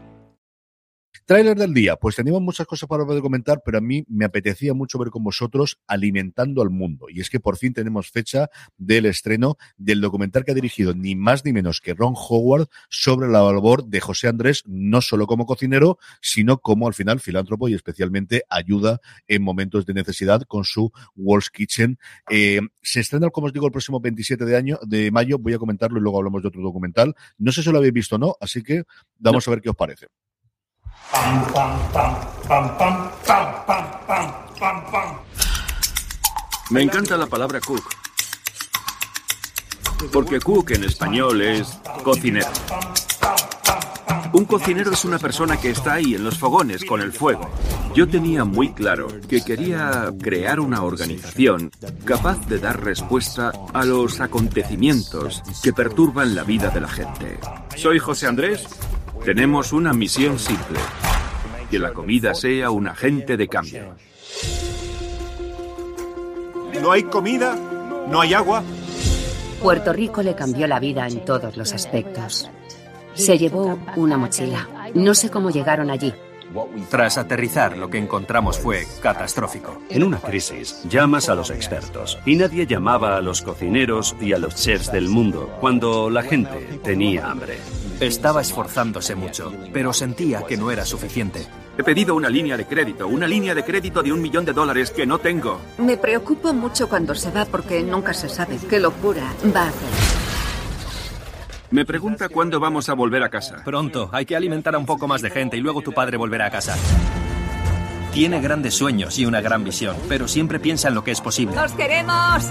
Trailer 1.31 1.57
del 1.57 1.73
día, 1.73 1.95
pues 1.95 2.17
teníamos 2.17 2.41
muchas 2.41 2.67
cosas 2.67 2.89
para 2.89 3.05
poder 3.05 3.21
comentar, 3.21 3.61
pero 3.63 3.77
a 3.77 3.81
mí 3.81 4.03
me 4.09 4.25
apetecía 4.25 4.73
mucho 4.73 4.99
ver 4.99 5.11
con 5.11 5.23
vosotros 5.23 5.79
alimentando 5.87 6.61
al 6.61 6.71
mundo. 6.71 7.05
Y 7.09 7.21
es 7.21 7.29
que 7.29 7.39
por 7.39 7.55
fin 7.55 7.71
tenemos 7.71 8.11
fecha 8.11 8.49
del 8.77 9.05
estreno 9.05 9.55
del 9.77 10.01
documental 10.01 10.43
que 10.43 10.51
ha 10.51 10.55
dirigido 10.55 10.93
ni 10.93 11.15
más 11.15 11.45
ni 11.45 11.53
menos 11.53 11.79
que 11.79 11.93
Ron 11.93 12.15
Howard 12.17 12.67
sobre 12.89 13.29
la 13.29 13.41
labor 13.43 13.85
de 13.85 14.01
José 14.01 14.27
Andrés, 14.27 14.63
no 14.65 14.99
solo 14.99 15.25
como 15.25 15.45
cocinero, 15.45 15.99
sino 16.21 16.57
como 16.57 16.85
al 16.85 16.93
final 16.93 17.21
filántropo 17.21 17.69
y 17.69 17.75
especialmente 17.75 18.43
ayuda 18.49 18.99
en 19.29 19.41
momentos 19.41 19.85
de 19.85 19.93
necesidad 19.93 20.41
con 20.41 20.65
su 20.65 20.91
World's 21.15 21.49
Kitchen. 21.49 21.97
Eh, 22.29 22.59
se 22.81 22.99
estrena, 22.99 23.29
como 23.29 23.47
os 23.47 23.53
digo, 23.53 23.67
el 23.67 23.71
próximo 23.71 24.01
27 24.01 24.43
de, 24.43 24.57
año, 24.57 24.79
de 24.85 25.11
mayo. 25.11 25.37
Voy 25.39 25.53
a 25.53 25.59
comentarlo 25.59 25.97
y 25.97 26.01
luego 26.01 26.17
hablamos 26.17 26.41
de 26.41 26.49
otro 26.49 26.61
documental. 26.61 27.15
No 27.37 27.53
sé 27.53 27.63
si 27.63 27.71
lo 27.71 27.77
habéis 27.77 27.93
visto 27.93 28.17
o 28.17 28.19
no, 28.19 28.35
así 28.41 28.63
que 28.63 28.83
vamos 29.17 29.47
a 29.47 29.51
ver 29.51 29.61
qué 29.61 29.69
os 29.69 29.77
parece. 29.77 30.07
Pam, 31.11 31.43
pam, 31.51 31.91
pam, 31.91 32.15
pam, 32.47 32.77
pam, 32.77 33.11
pam, 33.25 33.45
pam, 33.67 34.33
pam, 34.57 34.91
pam, 34.91 35.17
Me 36.69 36.81
encanta 36.83 37.17
la 37.17 37.25
palabra 37.25 37.59
cook. 37.59 37.83
Porque 40.13 40.39
cook 40.39 40.71
en 40.71 40.85
español 40.85 41.41
es 41.41 41.79
cocinero. 42.03 42.47
Un 44.31 44.45
cocinero 44.45 44.91
es 44.91 45.03
una 45.03 45.19
persona 45.19 45.57
que 45.57 45.71
está 45.71 45.95
ahí 45.95 46.15
en 46.15 46.23
los 46.23 46.39
fogones 46.39 46.85
con 46.85 47.01
el 47.01 47.11
fuego. 47.11 47.49
Yo 47.93 48.07
tenía 48.07 48.45
muy 48.45 48.71
claro 48.71 49.07
que 49.27 49.43
quería 49.43 50.09
crear 50.21 50.61
una 50.61 50.83
organización 50.83 51.71
capaz 52.05 52.47
de 52.47 52.59
dar 52.59 52.81
respuesta 52.81 53.51
a 53.73 53.83
los 53.83 54.21
acontecimientos 54.21 55.43
que 55.61 55.73
perturban 55.73 56.35
la 56.35 56.43
vida 56.43 56.69
de 56.69 56.79
la 56.79 56.87
gente. 56.87 57.37
Soy 57.75 57.99
José 57.99 58.27
Andrés 58.27 58.65
tenemos 59.23 59.71
una 59.73 59.93
misión 59.93 60.39
simple. 60.39 60.79
Que 61.69 61.79
la 61.79 61.93
comida 61.93 62.33
sea 62.33 62.69
un 62.71 62.87
agente 62.87 63.37
de 63.37 63.47
cambio. 63.47 63.95
No 66.81 66.91
hay 66.91 67.03
comida, 67.03 67.55
no 68.09 68.21
hay 68.21 68.33
agua. 68.33 68.63
Puerto 69.61 69.93
Rico 69.93 70.23
le 70.23 70.35
cambió 70.35 70.67
la 70.67 70.79
vida 70.79 71.07
en 71.07 71.23
todos 71.23 71.55
los 71.55 71.71
aspectos. 71.73 72.49
Se 73.13 73.37
llevó 73.37 73.79
una 73.95 74.17
mochila. 74.17 74.67
No 74.95 75.13
sé 75.13 75.29
cómo 75.29 75.51
llegaron 75.51 75.91
allí. 75.91 76.13
Tras 76.89 77.17
aterrizar, 77.17 77.77
lo 77.77 77.89
que 77.89 77.97
encontramos 77.97 78.59
fue 78.59 78.85
catastrófico. 79.01 79.81
En 79.89 80.03
una 80.03 80.19
crisis, 80.19 80.83
llamas 80.89 81.29
a 81.29 81.35
los 81.35 81.49
expertos. 81.49 82.19
Y 82.25 82.35
nadie 82.35 82.65
llamaba 82.65 83.15
a 83.15 83.21
los 83.21 83.41
cocineros 83.41 84.15
y 84.19 84.33
a 84.33 84.37
los 84.37 84.55
chefs 84.55 84.91
del 84.91 85.07
mundo 85.07 85.55
cuando 85.61 86.09
la 86.09 86.23
gente 86.23 86.79
tenía 86.83 87.29
hambre. 87.29 87.57
Estaba 88.01 88.41
esforzándose 88.41 89.13
mucho, 89.13 89.53
pero 89.71 89.93
sentía 89.93 90.41
que 90.41 90.57
no 90.57 90.71
era 90.71 90.85
suficiente. 90.85 91.45
He 91.77 91.83
pedido 91.83 92.15
una 92.15 92.29
línea 92.29 92.57
de 92.57 92.65
crédito, 92.65 93.07
una 93.07 93.27
línea 93.27 93.53
de 93.53 93.63
crédito 93.63 94.01
de 94.01 94.11
un 94.11 94.19
millón 94.19 94.43
de 94.43 94.53
dólares 94.53 94.89
que 94.89 95.05
no 95.05 95.19
tengo. 95.19 95.61
Me 95.77 95.97
preocupo 95.97 96.51
mucho 96.51 96.89
cuando 96.89 97.13
se 97.13 97.29
va 97.29 97.45
porque 97.45 97.83
nunca 97.83 98.11
se 98.15 98.27
sabe 98.27 98.57
qué 98.67 98.79
locura 98.79 99.31
va 99.55 99.65
a 99.65 99.67
hacer. 99.67 99.89
Me 101.69 101.85
pregunta 101.85 102.27
cuándo 102.27 102.59
vamos 102.59 102.89
a 102.89 102.95
volver 102.95 103.21
a 103.21 103.29
casa. 103.29 103.61
Pronto, 103.63 104.09
hay 104.11 104.25
que 104.25 104.35
alimentar 104.35 104.73
a 104.73 104.79
un 104.79 104.87
poco 104.87 105.07
más 105.07 105.21
de 105.21 105.29
gente 105.29 105.57
y 105.57 105.61
luego 105.61 105.83
tu 105.83 105.93
padre 105.93 106.17
volverá 106.17 106.47
a 106.47 106.49
casa. 106.49 106.75
Tiene 108.11 108.41
grandes 108.41 108.73
sueños 108.73 109.19
y 109.19 109.27
una 109.27 109.41
gran 109.41 109.63
visión, 109.63 109.95
pero 110.09 110.27
siempre 110.27 110.59
piensa 110.59 110.87
en 110.87 110.95
lo 110.95 111.03
que 111.03 111.11
es 111.11 111.21
posible. 111.21 111.55
¡Los 111.55 111.71
queremos! 111.73 112.49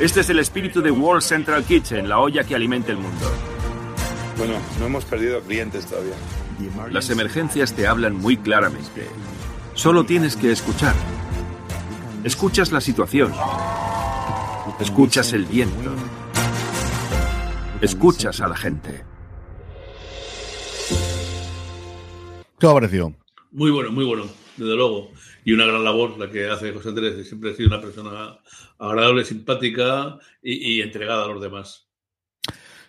Este 0.00 0.20
es 0.20 0.30
el 0.30 0.38
espíritu 0.38 0.80
de 0.80 0.90
World 0.90 1.20
Central 1.20 1.62
Kitchen, 1.62 2.08
la 2.08 2.20
olla 2.20 2.42
que 2.42 2.54
alimenta 2.54 2.90
el 2.90 2.96
mundo. 2.96 3.30
Bueno, 4.38 4.54
no 4.78 4.86
hemos 4.86 5.04
perdido 5.04 5.42
clientes 5.42 5.84
todavía. 5.84 6.14
Las 6.90 7.10
emergencias 7.10 7.74
te 7.74 7.86
hablan 7.86 8.14
muy 8.14 8.38
claramente. 8.38 9.06
Solo 9.74 10.04
tienes 10.04 10.36
que 10.36 10.52
escuchar. 10.52 10.94
Escuchas 12.24 12.72
la 12.72 12.80
situación. 12.80 13.30
Escuchas 14.80 15.34
el 15.34 15.44
viento. 15.44 15.94
Escuchas 17.82 18.40
a 18.40 18.48
la 18.48 18.56
gente. 18.56 19.04
¿Qué 22.58 22.66
ha 22.66 22.72
parecido? 22.72 23.12
Muy 23.52 23.70
bueno, 23.70 23.92
muy 23.92 24.06
bueno, 24.06 24.24
desde 24.56 24.76
luego. 24.76 25.10
Y 25.50 25.52
una 25.52 25.66
gran 25.66 25.82
labor 25.82 26.16
la 26.16 26.30
que 26.30 26.46
hace 26.46 26.72
José 26.72 26.90
Andrés. 26.90 27.26
Siempre 27.26 27.50
ha 27.50 27.54
sido 27.54 27.70
una 27.70 27.80
persona 27.80 28.38
agradable, 28.78 29.24
simpática 29.24 30.16
y, 30.40 30.80
entregada 30.80 31.24
a 31.24 31.26
los 31.26 31.42
demás. 31.42 31.89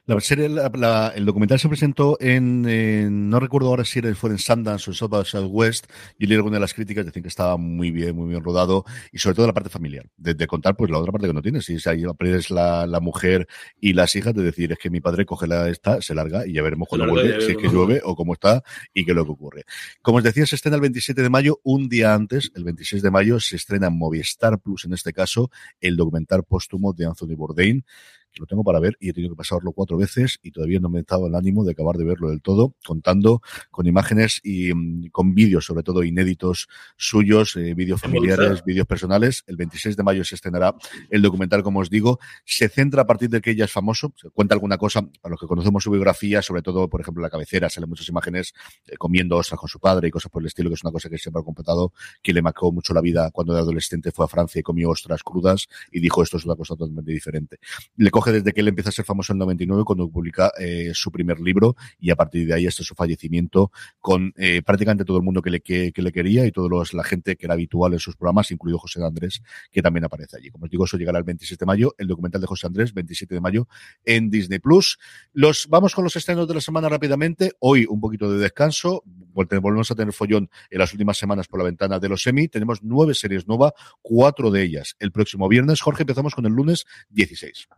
La 0.08 0.20
serie, 0.20 0.48
el 0.48 1.26
documental 1.26 1.60
se 1.60 1.70
presentó 1.70 2.18
en, 2.20 3.30
no 3.30 3.40
recuerdo 3.40 3.68
ahora 3.68 3.86
si 3.86 4.02
fue 4.16 4.32
en 4.32 4.40
Sundance 4.40 4.90
o 4.90 4.94
en 4.94 4.96
South 4.96 5.10
by 5.12 5.26
Southwest, 5.26 5.86
y 6.18 6.26
leí 6.26 6.36
alguna 6.36 6.56
de 6.56 6.62
las 6.62 6.74
críticas, 6.74 7.06
decían 7.06 7.22
que 7.22 7.30
estaba 7.30 7.56
muy 7.56 7.92
bien, 7.92 8.16
muy 8.16 8.28
bien 8.28 8.44
rodado, 8.44 8.84
y 9.12 9.20
sobre 9.20 9.36
todo 9.36 9.46
la 9.46 9.54
parte 9.54 9.70
familiar, 9.70 10.08
de, 10.18 10.48
contar 10.48 10.76
pues 10.76 10.90
la 10.90 10.98
otra 10.98 11.12
parte 11.12 11.28
que 11.28 11.34
no 11.34 11.44
tienes, 11.44 11.66
si 11.66 11.76
es 11.76 11.86
ahí 11.86 12.04
es 12.22 12.50
la, 12.50 12.88
la, 12.88 13.00
mujer 13.00 13.48
y 13.80 13.94
las 13.94 14.16
hijas, 14.16 14.34
de 14.34 14.42
decir, 14.42 14.72
es 14.72 14.80
que 14.80 14.90
mi 14.90 15.02
padre 15.02 15.24
coge 15.24 15.46
la 15.46 15.70
esta, 15.70 16.02
se 16.02 16.16
larga, 16.16 16.48
y 16.48 16.54
ya 16.54 16.64
veremos 16.64 16.88
cuando 16.90 17.08
vuelve, 17.08 17.40
si 17.40 17.52
es 17.52 17.58
que 17.58 17.70
llueve 17.70 18.02
o 18.04 18.16
cómo 18.16 18.34
está, 18.34 18.64
y 18.96 19.06
qué 19.06 19.12
es 19.12 19.16
lo 19.16 19.24
que 19.26 19.32
ocurre. 19.32 19.66
Como 20.02 20.18
os 20.18 20.24
decía, 20.24 20.48
se 20.48 20.56
estrena 20.56 20.78
el 20.78 20.82
27 20.82 21.22
de 21.22 21.30
mayo, 21.30 21.60
un 21.64 21.90
día 21.90 22.16
antes, 22.16 22.52
el 22.56 22.64
26 22.64 23.04
de 23.04 23.12
mayo, 23.12 23.40
se 23.40 23.56
estrena 23.56 23.88
en 23.88 24.00
Movistar 24.00 24.60
Plus, 24.60 24.86
en 24.86 24.94
este 24.94 25.14
caso, 25.14 25.52
el 25.80 25.96
documental 25.96 26.44
póstumo 26.44 26.92
de 26.92 27.06
Anthony 27.06 27.36
Bourdain, 27.36 27.86
que 28.32 28.40
lo 28.40 28.46
tengo 28.46 28.64
para 28.64 28.80
ver 28.80 28.98
y 29.00 29.10
he 29.10 29.14
tenido 29.14 29.34
que 29.34 29.38
pasarlo 29.38 29.72
cuatro 29.74 29.98
veces 29.98 30.40
y 30.42 30.52
todavía 30.52 30.80
no 30.80 30.90
me 30.90 31.00
he 31.00 31.04
dado 31.04 31.28
el 31.28 31.36
ánimo 31.36 31.64
de 31.64 31.72
acabar 31.72 31.98
de 31.98 32.06
verlo 32.06 32.30
del 32.30 32.42
todo, 32.42 32.76
contando 32.86 33.42
con 33.70 33.88
imágenes 33.88 34.40
y 34.44 34.74
mm, 34.74 35.10
con 35.12 35.34
vídeos, 35.34 35.66
sobre 35.66 35.84
todo 35.84 36.04
inéditos 36.04 36.68
suyos, 36.98 37.56
eh, 37.56 37.74
vídeos 37.74 38.02
familiares, 38.02 38.64
vídeos 38.64 38.88
personales. 38.88 39.44
El 39.48 39.58
26 39.58 39.98
de 39.98 40.04
mayo 40.04 40.24
se 40.24 40.36
estrenará 40.36 40.76
el 41.10 41.22
documental, 41.22 41.64
como 41.64 41.80
os 41.80 41.90
digo. 41.90 42.20
Se 42.46 42.70
centra 42.70 43.04
a 43.04 43.08
partir 43.08 43.30
de 43.30 43.42
que 43.42 43.52
ella 43.52 43.66
es 43.66 43.72
famoso, 43.72 44.14
se 44.16 44.30
cuenta 44.30 44.56
alguna 44.56 44.78
cosa, 44.78 45.02
para 45.02 45.32
los 45.32 45.40
que 45.40 45.48
conocemos 45.48 45.84
su 45.84 45.92
biografía, 45.92 46.42
sobre 46.42 46.62
todo, 46.62 46.90
por 46.90 47.02
ejemplo, 47.02 47.22
la 47.22 47.30
cabecera, 47.30 47.70
salen 47.70 47.90
muchas 47.90 48.08
imágenes 48.10 48.54
eh, 48.88 48.98
comiendo 48.98 49.38
ostras 49.38 49.60
con 49.60 49.70
su 49.70 49.80
padre 49.80 50.08
y 50.08 50.12
cosas 50.12 50.32
por 50.32 50.42
el 50.42 50.48
estilo, 50.48 50.70
que 50.70 50.76
es 50.76 50.84
una 50.84 50.92
cosa 50.92 51.10
que 51.10 51.18
siempre 51.18 51.42
ha 51.42 51.44
completado, 51.44 51.94
que 52.22 52.34
le 52.34 52.42
marcó 52.42 52.72
mucho 52.72 52.94
la 52.94 53.02
vida 53.02 53.30
cuando 53.32 53.54
de 53.54 53.60
adolescente 53.60 54.12
fue 54.12 54.26
a 54.26 54.28
Francia 54.28 54.60
y 54.60 54.64
comió 54.64 54.90
ostras 54.90 55.24
crudas 55.24 55.68
y 55.92 56.00
dijo 56.00 56.24
esto 56.24 56.38
es 56.38 56.46
una 56.46 56.56
cosa 56.56 56.76
totalmente 56.76 57.12
diferente. 57.12 57.60
Le 57.98 58.12
coge 58.22 58.34
desde 58.34 58.54
que 58.54 58.62
él 58.62 58.68
empieza 58.68 58.90
a 58.90 58.94
ser 58.94 59.04
famoso 59.04 59.34
en 59.34 59.38
el 59.38 59.40
99 59.40 59.84
cuando 59.84 60.08
publica 60.08 60.52
eh, 60.60 60.92
su 60.94 61.12
primer 61.12 61.40
libro 61.40 61.76
y 62.00 62.12
a 62.12 62.16
partir 62.16 62.46
de 62.48 62.54
ahí 62.54 62.68
hasta 62.68 62.84
su 62.84 62.94
fallecimiento 62.94 63.72
con 64.00 64.32
eh, 64.38 64.62
prácticamente 64.62 65.04
todo 65.06 65.18
el 65.18 65.24
mundo 65.24 65.42
que 65.42 65.50
le, 65.50 65.62
que, 65.62 65.92
le 65.96 66.12
quería 66.12 66.46
y 66.46 66.52
toda 66.52 66.84
la 66.94 67.04
gente 67.04 67.36
que 67.36 67.48
era 67.48 67.56
habitual 67.56 67.94
en 67.94 68.00
sus 68.00 68.16
programas, 68.16 68.52
incluido 68.52 68.78
José 68.78 69.04
Andrés, 69.04 69.42
que 69.72 69.82
también 69.82 70.06
aparece 70.06 70.38
allí. 70.38 70.52
Como 70.52 70.66
os 70.66 70.72
digo, 70.72 70.86
eso 70.86 70.98
llegará 70.98 71.18
el 71.18 71.24
27 71.24 71.60
de 71.60 71.66
mayo, 71.66 71.96
el 71.98 72.08
documental 72.08 72.42
de 72.42 72.48
José 72.48 72.68
Andrés, 72.68 72.94
27 72.94 73.34
de 73.34 73.42
mayo 73.42 73.68
en 74.06 74.30
Disney 74.30 74.60
Plus. 74.60 75.00
Los, 75.34 75.68
vamos 75.68 75.96
con 75.96 76.04
los 76.04 76.16
estrenos 76.16 76.48
de 76.48 76.54
la 76.54 76.62
semana 76.62 76.90
rápidamente. 76.90 77.54
Hoy 77.60 77.88
un 77.90 78.00
poquito 78.00 78.32
de 78.32 78.38
descanso. 78.38 79.04
Volvemos 79.34 79.90
a 79.90 79.96
tener 79.96 80.14
follón 80.14 80.50
en 80.70 80.80
las 80.80 80.92
últimas 80.92 81.18
semanas 81.18 81.48
por 81.48 81.60
la 81.60 81.66
ventana 81.66 82.00
de 82.00 82.10
los 82.10 82.22
semi. 82.22 82.50
Tenemos 82.50 82.84
nueve 82.84 83.16
series 83.16 83.48
nuevas, 83.48 83.72
cuatro 84.02 84.52
de 84.52 84.62
ellas 84.62 84.96
el 85.00 85.12
próximo 85.12 85.48
viernes. 85.48 85.82
Jorge, 85.82 86.04
empezamos 86.04 86.36
con 86.36 86.46
el 86.46 86.52
lunes 86.52 86.86
16. 87.10 87.70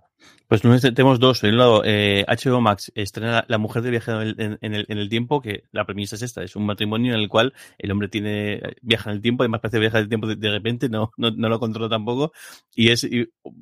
Pues 0.47 0.61
tenemos 0.61 1.19
dos. 1.19 1.41
De 1.41 1.49
un 1.49 1.57
lado, 1.57 1.81
eh, 1.83 2.25
HBO 2.27 2.61
Max 2.61 2.91
estrena 2.93 3.43
La 3.47 3.57
mujer 3.57 3.81
de 3.81 3.89
viaje 3.89 4.11
en 4.11 4.57
el, 4.61 5.09
tiempo, 5.09 5.41
que 5.41 5.63
la 5.71 5.85
premisa 5.85 6.15
es 6.15 6.21
esta, 6.21 6.43
es 6.43 6.55
un 6.55 6.65
matrimonio 6.65 7.15
en 7.15 7.21
el 7.21 7.27
cual 7.27 7.53
el 7.79 7.91
hombre 7.91 8.07
tiene 8.07 8.61
viaja 8.81 9.09
en 9.09 9.15
el 9.15 9.21
tiempo, 9.23 9.41
además 9.43 9.61
parece 9.61 9.79
viajar 9.79 9.99
en 9.99 10.03
el 10.03 10.09
tiempo 10.09 10.27
de, 10.27 10.49
repente, 10.51 10.89
no, 10.89 11.11
no, 11.17 11.31
lo 11.31 11.59
controla 11.59 11.89
tampoco. 11.89 12.33
Y 12.75 12.89
es 12.89 13.07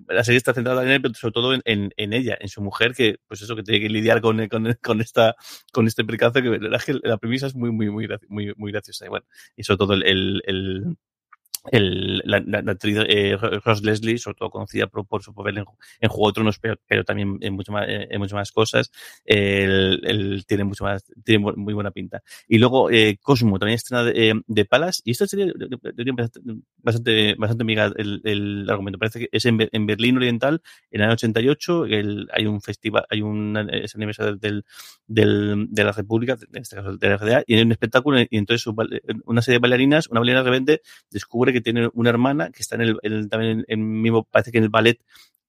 la 0.10 0.24
serie 0.26 0.38
está 0.38 0.54
centrada 0.54 0.84
en 0.84 0.90
él, 0.90 1.02
pero 1.02 1.14
sobre 1.14 1.32
todo 1.32 1.54
en, 1.54 1.92
ella, 1.96 2.38
en 2.40 2.50
su 2.50 2.62
mujer, 2.62 2.94
que 2.94 3.20
pues 3.26 3.42
eso, 3.42 3.56
que 3.56 3.64
tiene 3.64 3.80
que 3.80 3.90
lidiar 3.90 4.20
con, 4.20 4.42
esta, 5.00 5.36
con 5.72 5.88
este 5.88 6.04
percance, 6.04 6.42
que 6.42 6.60
la, 7.04 7.18
premisa 7.18 7.48
es 7.48 7.56
muy, 7.56 7.72
muy, 7.72 7.90
muy, 7.90 8.08
muy, 8.28 8.54
muy 8.58 8.72
graciosa. 8.74 9.06
Y 9.06 9.10
y 9.62 9.64
sobre 9.64 9.78
todo 9.78 9.94
el, 9.94 10.98
la, 11.64 12.42
la, 12.46 12.72
actriz 12.72 12.98
eh, 13.08 13.38
Leslie, 13.84 14.18
sobre 14.18 14.36
todo 14.36 14.50
conocida 14.50 14.88
por, 14.88 15.22
su 15.22 15.34
papel 15.34 15.60
en, 15.60 15.66
en, 16.00 16.10
Juego 16.10 16.30
de 16.30 16.34
Tronos, 16.34 16.60
pero, 16.60 16.76
pero 16.88 17.04
también 17.04 17.38
en 17.42 17.54
mucho 17.54 17.72
más, 17.72 17.86
en 17.88 18.20
muchas 18.20 18.34
más 18.34 18.52
cosas, 18.52 18.92
él, 19.26 20.44
tiene 20.48 20.64
mucho 20.64 20.84
más, 20.84 21.04
tiene 21.24 21.54
muy 21.56 21.74
buena 21.74 21.92
pinta. 21.92 22.24
Y 22.48 22.58
luego 22.58 22.90
eh, 22.90 23.18
Cosmo, 23.22 23.60
también 23.60 23.76
estrena 23.76 24.04
de, 24.04 24.30
eh, 24.30 24.34
de 24.48 24.66
Palas, 24.66 25.02
y 25.06 25.12
esta 25.12 25.28
sería 25.28 25.54
bastante, 26.78 27.36
bastante 27.38 27.64
amiga 27.64 27.92
el, 27.96 28.22
el, 28.24 28.70
argumento. 28.70 28.98
Parece 28.98 29.20
que 29.20 29.30
es 29.32 29.46
en, 29.46 29.70
en, 29.72 29.86
Berlín 29.86 30.18
Oriental, 30.18 30.62
en 30.90 31.02
el 31.02 31.06
año 31.06 31.14
88, 31.14 31.86
el, 31.86 32.28
hay 32.34 32.48
un 32.48 32.62
festival, 32.62 33.06
hay 33.10 33.22
un 33.22 33.58
es 33.72 33.96
aniversario 33.96 34.36
del, 34.36 34.66
del, 35.08 35.68
de 35.70 35.84
la 35.84 35.92
República, 35.92 36.38
en 36.54 36.62
este 36.62 36.76
caso 36.76 36.98
de 36.98 37.10
la 37.10 37.44
y 37.46 37.56
hay 37.56 37.62
un 37.62 37.72
espectáculo, 37.72 38.20
y 38.20 38.38
entonces 38.38 38.72
una 39.26 39.42
serie 39.42 39.58
de 39.58 39.62
bailarinas, 39.62 40.08
una 40.08 40.20
bailarina 40.20 40.44
de 40.44 40.50
repente 40.50 40.82
descubre 41.10 41.51
que 41.54 41.62
tiene 41.62 41.90
una 41.94 42.10
hermana 42.10 42.52
que 42.52 42.62
está 42.62 42.76
en 42.76 42.98
el, 43.02 43.30
también 43.30 43.66
en, 43.68 44.02
mismo, 44.02 44.24
parece 44.24 44.52
que 44.52 44.58
en 44.58 44.66
el 44.66 44.70
ballet 44.70 45.00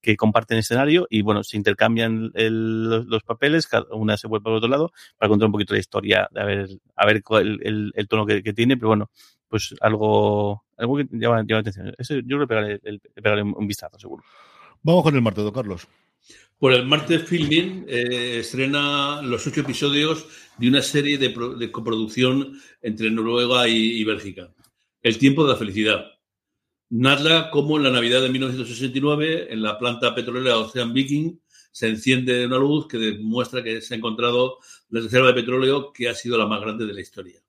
que 0.01 0.17
comparten 0.17 0.59
escenario 0.59 1.07
y 1.09 1.23
bueno, 1.23 1.45
se 1.45 1.57
intercambian 1.57 2.33
los, 2.35 3.23
papeles, 3.23 3.69
cada 3.69 3.87
una 3.95 4.17
se 4.17 4.27
vuelve 4.27 4.51
al 4.51 4.57
otro 4.57 4.69
lado 4.69 4.93
para 5.17 5.29
contar 5.29 5.47
un 5.47 5.53
poquito 5.53 5.75
la 5.75 5.81
historia, 5.81 6.29
a 6.35 6.45
ver, 6.45 6.69
a 6.97 7.07
ver 7.07 7.23
el, 7.41 7.93
el, 7.95 8.09
tono 8.09 8.27
que, 8.27 8.43
tiene, 8.53 8.77
pero 8.77 8.89
bueno, 8.89 9.11
pues 9.49 9.75
algo, 9.81 10.65
algo 10.77 10.97
que 10.97 11.07
llama, 11.13 11.45
llama 11.47 11.61
atención. 11.61 11.95
Ese, 11.97 12.23
yo 12.27 12.39
le 12.39 12.47
pegaré, 12.49 12.81
pegaré 13.15 13.43
un 13.43 13.67
vistazo, 13.67 13.99
seguro. 13.99 14.25
Vamos 14.83 15.05
con 15.05 15.15
el 15.15 15.23
martes, 15.23 15.45
don 15.45 15.53
Carlos. 15.53 15.87
Por 16.59 16.73
el 16.73 16.87
martes 16.87 17.25
Filming 17.25 17.87
eh, 17.89 18.39
estrena 18.39 19.21
los 19.21 19.45
ocho 19.49 19.63
episodios 19.63 20.27
de 20.59 20.69
una 20.69 20.81
serie 20.81 21.19
de, 21.19 21.35
de 21.59 21.73
coproducción 21.73 22.57
entre 22.81 23.11
Noruega 23.11 23.67
y, 23.67 24.01
y 24.01 24.05
Bélgica. 24.05 24.49
El 25.03 25.19
tiempo 25.19 25.43
de 25.43 25.53
la 25.53 25.59
felicidad. 25.59 26.13
Narra 26.91 27.51
cómo 27.51 27.77
en 27.77 27.83
la 27.83 27.91
Navidad 27.91 28.23
de 28.23 28.29
1969, 28.29 29.53
en 29.53 29.61
la 29.61 29.77
planta 29.77 30.15
petrolera 30.15 30.59
Ocean 30.59 30.93
Viking, 30.93 31.41
se 31.73 31.89
enciende 31.89 32.47
una 32.47 32.59
luz 32.59 32.87
que 32.87 32.99
demuestra 32.99 33.65
que 33.65 33.81
se 33.81 33.95
ha 33.95 33.97
encontrado 33.97 34.59
la 34.91 35.01
reserva 35.01 35.27
de 35.27 35.35
petróleo 35.35 35.93
que 35.93 36.09
ha 36.09 36.15
sido 36.15 36.39
la 36.39 36.47
más 36.47 36.61
grande 36.61 36.87
de 36.87 36.93
la 36.95 37.01
historia. 37.01 37.41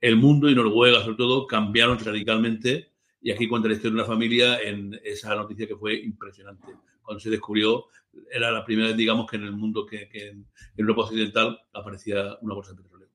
El 0.00 0.16
mundo 0.16 0.48
y 0.48 0.54
Noruega, 0.54 1.02
sobre 1.02 1.18
todo, 1.18 1.46
cambiaron 1.46 1.98
radicalmente 1.98 2.92
y 3.20 3.30
aquí 3.30 3.46
cuenta 3.46 3.68
la 3.68 3.74
historia 3.74 3.96
de 3.96 4.02
una 4.02 4.08
familia 4.08 4.58
en 4.62 4.98
esa 5.04 5.34
noticia 5.34 5.66
que 5.66 5.76
fue 5.76 5.96
impresionante. 5.96 6.66
Cuando 7.02 7.20
se 7.20 7.28
descubrió, 7.28 7.88
era 8.32 8.50
la 8.50 8.64
primera 8.64 8.88
vez, 8.88 8.96
digamos, 8.96 9.30
que 9.30 9.36
en 9.36 9.42
el 9.42 9.52
mundo, 9.52 9.84
que, 9.84 10.08
que 10.08 10.28
en 10.28 10.46
Europa 10.78 11.02
Occidental 11.02 11.58
aparecía 11.74 12.38
una 12.40 12.54
bolsa 12.54 12.72
de 12.72 12.82
petróleo. 12.82 13.08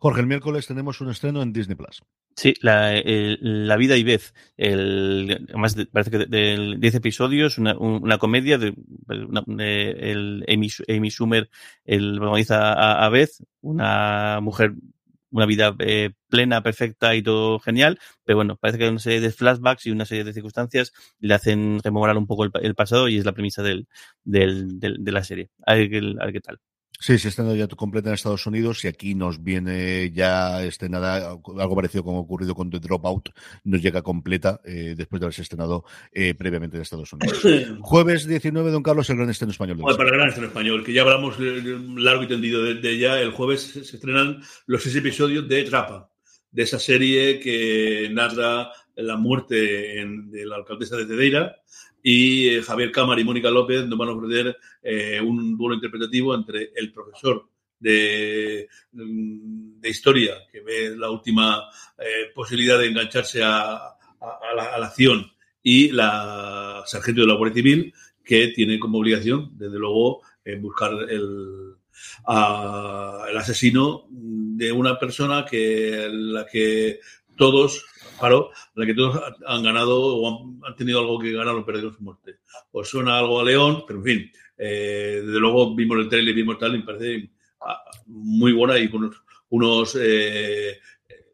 Jorge, 0.00 0.22
el 0.22 0.26
miércoles 0.26 0.66
tenemos 0.66 1.00
un 1.00 1.10
estreno 1.10 1.40
en 1.40 1.52
Disney 1.52 1.76
Plus. 1.76 2.02
Sí, 2.40 2.54
la, 2.62 2.98
la 3.04 3.76
vida 3.76 3.98
y 3.98 4.02
Beth, 4.02 4.32
el, 4.56 5.44
además 5.50 5.76
parece 5.92 6.10
que 6.10 6.18
de 6.24 6.76
10 6.78 6.94
episodios, 6.94 7.58
una, 7.58 7.76
una 7.76 8.16
comedia 8.16 8.56
de, 8.56 8.72
el 9.10 10.44
Amy, 10.48 10.68
Amy 10.88 11.10
Schumer, 11.10 11.50
el 11.84 12.16
protagoniza 12.16 13.04
a, 13.04 13.06
Beth, 13.10 13.32
una 13.60 14.40
mujer, 14.40 14.72
una 15.30 15.44
vida 15.44 15.76
eh, 15.80 16.12
plena, 16.30 16.62
perfecta 16.62 17.14
y 17.14 17.22
todo 17.22 17.58
genial, 17.58 17.98
pero 18.24 18.36
bueno, 18.36 18.56
parece 18.56 18.78
que 18.78 18.84
hay 18.84 18.90
una 18.90 19.00
serie 19.00 19.20
de 19.20 19.32
flashbacks 19.32 19.84
y 19.84 19.90
una 19.90 20.06
serie 20.06 20.24
de 20.24 20.32
circunstancias 20.32 20.94
le 21.18 21.34
hacen 21.34 21.78
rememorar 21.84 22.16
un 22.16 22.26
poco 22.26 22.44
el, 22.44 22.52
el 22.62 22.74
pasado 22.74 23.08
y 23.10 23.18
es 23.18 23.26
la 23.26 23.34
premisa 23.34 23.62
del, 23.62 23.86
del, 24.24 24.78
de 24.80 25.12
la 25.12 25.24
serie. 25.24 25.50
A 25.66 25.76
qué 25.76 26.40
tal. 26.42 26.58
Sí, 27.00 27.18
se 27.18 27.28
estrena 27.28 27.54
ya 27.54 27.66
completa 27.66 28.10
en 28.10 28.14
Estados 28.14 28.46
Unidos 28.46 28.84
y 28.84 28.88
aquí 28.88 29.14
nos 29.14 29.42
viene 29.42 30.12
ya 30.12 30.62
estrenada 30.62 31.30
algo 31.30 31.74
parecido 31.74 32.04
como 32.04 32.18
ha 32.18 32.20
ocurrido 32.20 32.54
con 32.54 32.68
The 32.68 32.78
Dropout, 32.78 33.30
nos 33.64 33.80
llega 33.80 34.02
completa 34.02 34.60
eh, 34.66 34.94
después 34.94 35.18
de 35.18 35.24
haberse 35.24 35.40
estrenado 35.40 35.86
eh, 36.12 36.34
previamente 36.34 36.76
en 36.76 36.82
Estados 36.82 37.10
Unidos. 37.14 37.42
Jueves 37.80 38.26
19, 38.26 38.70
don 38.70 38.82
Carlos, 38.82 39.08
el 39.08 39.16
gran 39.16 39.30
estreno 39.30 39.50
español. 39.50 39.78
Bueno, 39.78 39.96
para 39.96 40.10
el 40.10 40.16
gran 40.16 40.28
estreno 40.28 40.48
español, 40.48 40.84
que 40.84 40.92
ya 40.92 41.00
hablamos 41.00 41.38
largo 41.40 42.24
y 42.24 42.28
tendido 42.28 42.62
de, 42.62 42.74
de 42.74 42.90
ella, 42.90 43.18
el 43.18 43.30
jueves 43.30 43.62
se 43.62 43.80
estrenan 43.96 44.42
los 44.66 44.82
seis 44.82 44.94
episodios 44.96 45.48
de 45.48 45.62
Trapa, 45.62 46.10
de 46.50 46.62
esa 46.64 46.78
serie 46.78 47.40
que 47.40 48.10
narra 48.12 48.72
la 48.94 49.16
muerte 49.16 50.00
en, 50.00 50.30
de 50.30 50.44
la 50.44 50.56
alcaldesa 50.56 50.98
de 50.98 51.06
Cedeira 51.06 51.56
y 52.02 52.48
eh, 52.48 52.62
Javier 52.62 52.92
Cámara 52.92 53.20
y 53.20 53.24
Mónica 53.24 53.50
López 53.50 53.86
nos 53.86 53.98
van 53.98 54.08
a 54.08 54.12
ofrecer 54.12 54.56
eh, 54.82 55.20
un 55.20 55.56
duelo 55.56 55.74
interpretativo 55.74 56.34
entre 56.34 56.72
el 56.74 56.92
profesor 56.92 57.48
de, 57.78 58.68
de, 58.92 59.88
historia, 59.88 60.34
que 60.50 60.60
ve 60.60 60.96
la 60.96 61.10
última 61.10 61.64
eh, 61.98 62.30
posibilidad 62.34 62.78
de 62.78 62.88
engancharse 62.88 63.42
a, 63.42 63.74
a, 63.76 64.54
la, 64.54 64.86
acción, 64.86 65.30
y 65.62 65.90
la 65.90 66.82
sargento 66.86 67.22
de 67.22 67.26
la 67.26 67.34
Guardia 67.34 67.62
Civil, 67.62 67.94
que 68.22 68.48
tiene 68.48 68.78
como 68.78 68.98
obligación, 68.98 69.50
desde 69.56 69.78
luego, 69.78 70.22
buscar 70.60 70.92
el, 71.08 71.74
el 72.28 73.36
asesino 73.36 74.06
de 74.10 74.72
una 74.72 74.98
persona 74.98 75.44
que 75.48 76.08
la 76.10 76.46
que 76.46 77.00
todos 77.36 77.86
claro, 78.20 78.50
la 78.74 78.86
que 78.86 78.94
todos 78.94 79.20
han 79.46 79.62
ganado 79.62 79.98
o 80.00 80.64
han, 80.64 80.76
tenido 80.76 81.00
algo 81.00 81.18
que 81.18 81.32
ganar 81.32 81.54
o 81.56 81.66
perder 81.66 81.92
su 81.92 82.02
muerte. 82.02 82.36
O 82.70 82.84
suena 82.84 83.18
algo 83.18 83.40
a 83.40 83.44
León, 83.44 83.84
pero 83.86 83.98
en 83.98 84.04
fin, 84.04 84.32
eh, 84.56 85.22
desde 85.24 85.40
luego 85.40 85.74
vimos 85.74 85.98
el 85.98 86.08
trailer, 86.08 86.34
vimos 86.34 86.58
tal, 86.58 86.74
y 86.74 86.78
me 86.78 86.84
parece 86.84 87.30
ah, 87.62 87.82
muy 88.06 88.52
buena 88.52 88.78
y 88.78 88.88
con 88.88 89.04
unos, 89.04 89.16
unos 89.48 89.98
eh, 90.00 90.78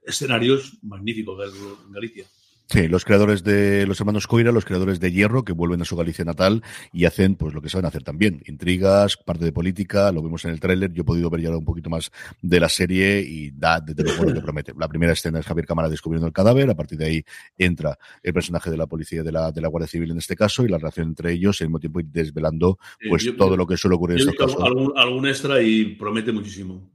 escenarios 0.05 0.79
magníficos 0.83 1.53
de 1.53 1.59
Galicia. 1.91 2.27
Sí, 2.69 2.89
los 2.89 3.05
creadores 3.05 3.45
de 3.45 3.87
los 3.87 4.01
hermanos 4.01 4.27
Coira, 4.27 4.51
los 4.51 4.65
creadores 4.65 4.99
de 4.99 5.13
Hierro, 5.13 5.45
que 5.45 5.53
vuelven 5.53 5.83
a 5.83 5.85
su 5.85 5.95
Galicia 5.95 6.25
natal 6.25 6.65
y 6.93 7.05
hacen 7.05 7.37
pues 7.37 7.55
lo 7.55 7.63
que 7.63 7.69
saben 7.69 7.87
hacer 7.87 8.03
también. 8.03 8.43
Intrigas, 8.47 9.17
parte 9.17 9.45
de 9.45 9.53
política, 9.53 10.11
lo 10.11 10.21
vemos 10.21 10.45
en 10.45 10.51
el 10.51 10.59
tráiler, 10.59 10.93
yo 10.93 11.03
he 11.03 11.05
podido 11.05 11.31
ver 11.31 11.43
ya 11.43 11.51
un 11.51 11.65
poquito 11.65 11.91
más 11.91 12.11
de 12.43 12.59
la 12.59 12.69
serie 12.69 13.21
y 13.21 13.53
da 13.53 13.81
desde 13.81 14.03
luego 14.03 14.25
lo 14.25 14.35
que 14.35 14.41
promete. 14.43 14.73
La 14.77 14.89
primera 14.89 15.13
escena 15.13 15.39
es 15.39 15.47
Javier 15.47 15.65
Cámara 15.65 15.89
descubriendo 15.89 16.27
el 16.27 16.33
cadáver, 16.33 16.69
a 16.69 16.75
partir 16.75 16.99
de 16.99 17.07
ahí 17.07 17.25
entra 17.57 17.97
el 18.21 18.33
personaje 18.33 18.69
de 18.69 18.77
la 18.77 18.89
policía 18.89 19.23
de 19.23 19.31
la, 19.31 19.53
de 19.53 19.61
la 19.61 19.69
Guardia 19.69 19.87
Civil 19.87 20.11
en 20.11 20.19
este 20.19 20.35
caso 20.35 20.65
y 20.65 20.69
la 20.69 20.79
relación 20.79 21.07
entre 21.07 21.33
ellos 21.33 21.61
y 21.61 21.65
al 21.65 21.69
mismo 21.69 21.79
tiempo 21.79 22.01
ir 22.01 22.07
desvelando 22.07 22.81
pues 23.09 23.23
yo, 23.23 23.37
todo 23.37 23.57
lo 23.57 23.65
que 23.65 23.77
suele 23.77 23.95
ocurrir 23.95 24.21
en 24.21 24.29
estos 24.29 24.45
casos. 24.45 24.61
Algún, 24.65 24.93
algún 24.97 25.27
extra 25.29 25.63
y 25.63 25.95
promete 25.95 26.33
muchísimo. 26.33 26.91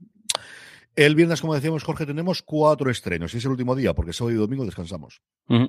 El 0.94 1.14
viernes, 1.14 1.40
como 1.40 1.54
decíamos, 1.54 1.84
Jorge, 1.84 2.04
tenemos 2.04 2.42
cuatro 2.42 2.90
estrenos. 2.90 3.32
Y 3.32 3.38
es 3.38 3.44
el 3.44 3.52
último 3.52 3.74
día, 3.74 3.94
porque 3.94 4.12
sábado 4.12 4.36
y 4.36 4.38
domingo 4.38 4.66
descansamos. 4.66 5.22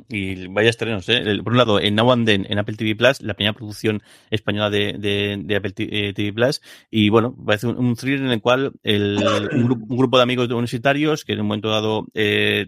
Y 0.10 0.48
vaya 0.48 0.70
estrenos, 0.70 1.08
¿eh? 1.08 1.24
Por 1.44 1.54
un 1.54 1.58
lado, 1.58 1.80
en 1.80 1.96
Now 1.96 2.12
and 2.12 2.26
Then, 2.26 2.46
en 2.50 2.60
Apple 2.60 2.76
TV 2.76 2.96
Plus, 2.96 3.22
la 3.22 3.34
primera 3.34 3.54
producción 3.54 4.02
española 4.30 4.70
de, 4.70 5.46
Apple 5.56 5.72
TV 5.72 6.10
eh, 6.10 6.34
Plus. 6.34 6.62
Y 6.92 7.10
bueno, 7.10 7.36
parece 7.46 7.68
un, 7.68 7.78
un 7.78 7.96
thriller 7.96 8.22
en 8.22 8.32
el 8.32 8.42
cual 8.42 8.74
el, 8.84 9.18
un, 9.54 9.64
grupo, 9.64 9.86
un, 9.90 9.98
grupo, 9.98 10.18
de 10.18 10.24
amigos 10.24 10.50
universitarios 10.50 11.24
que 11.24 11.34
en 11.34 11.42
un 11.42 11.48
momento 11.48 11.70
dado 11.70 12.06
eh, 12.14 12.68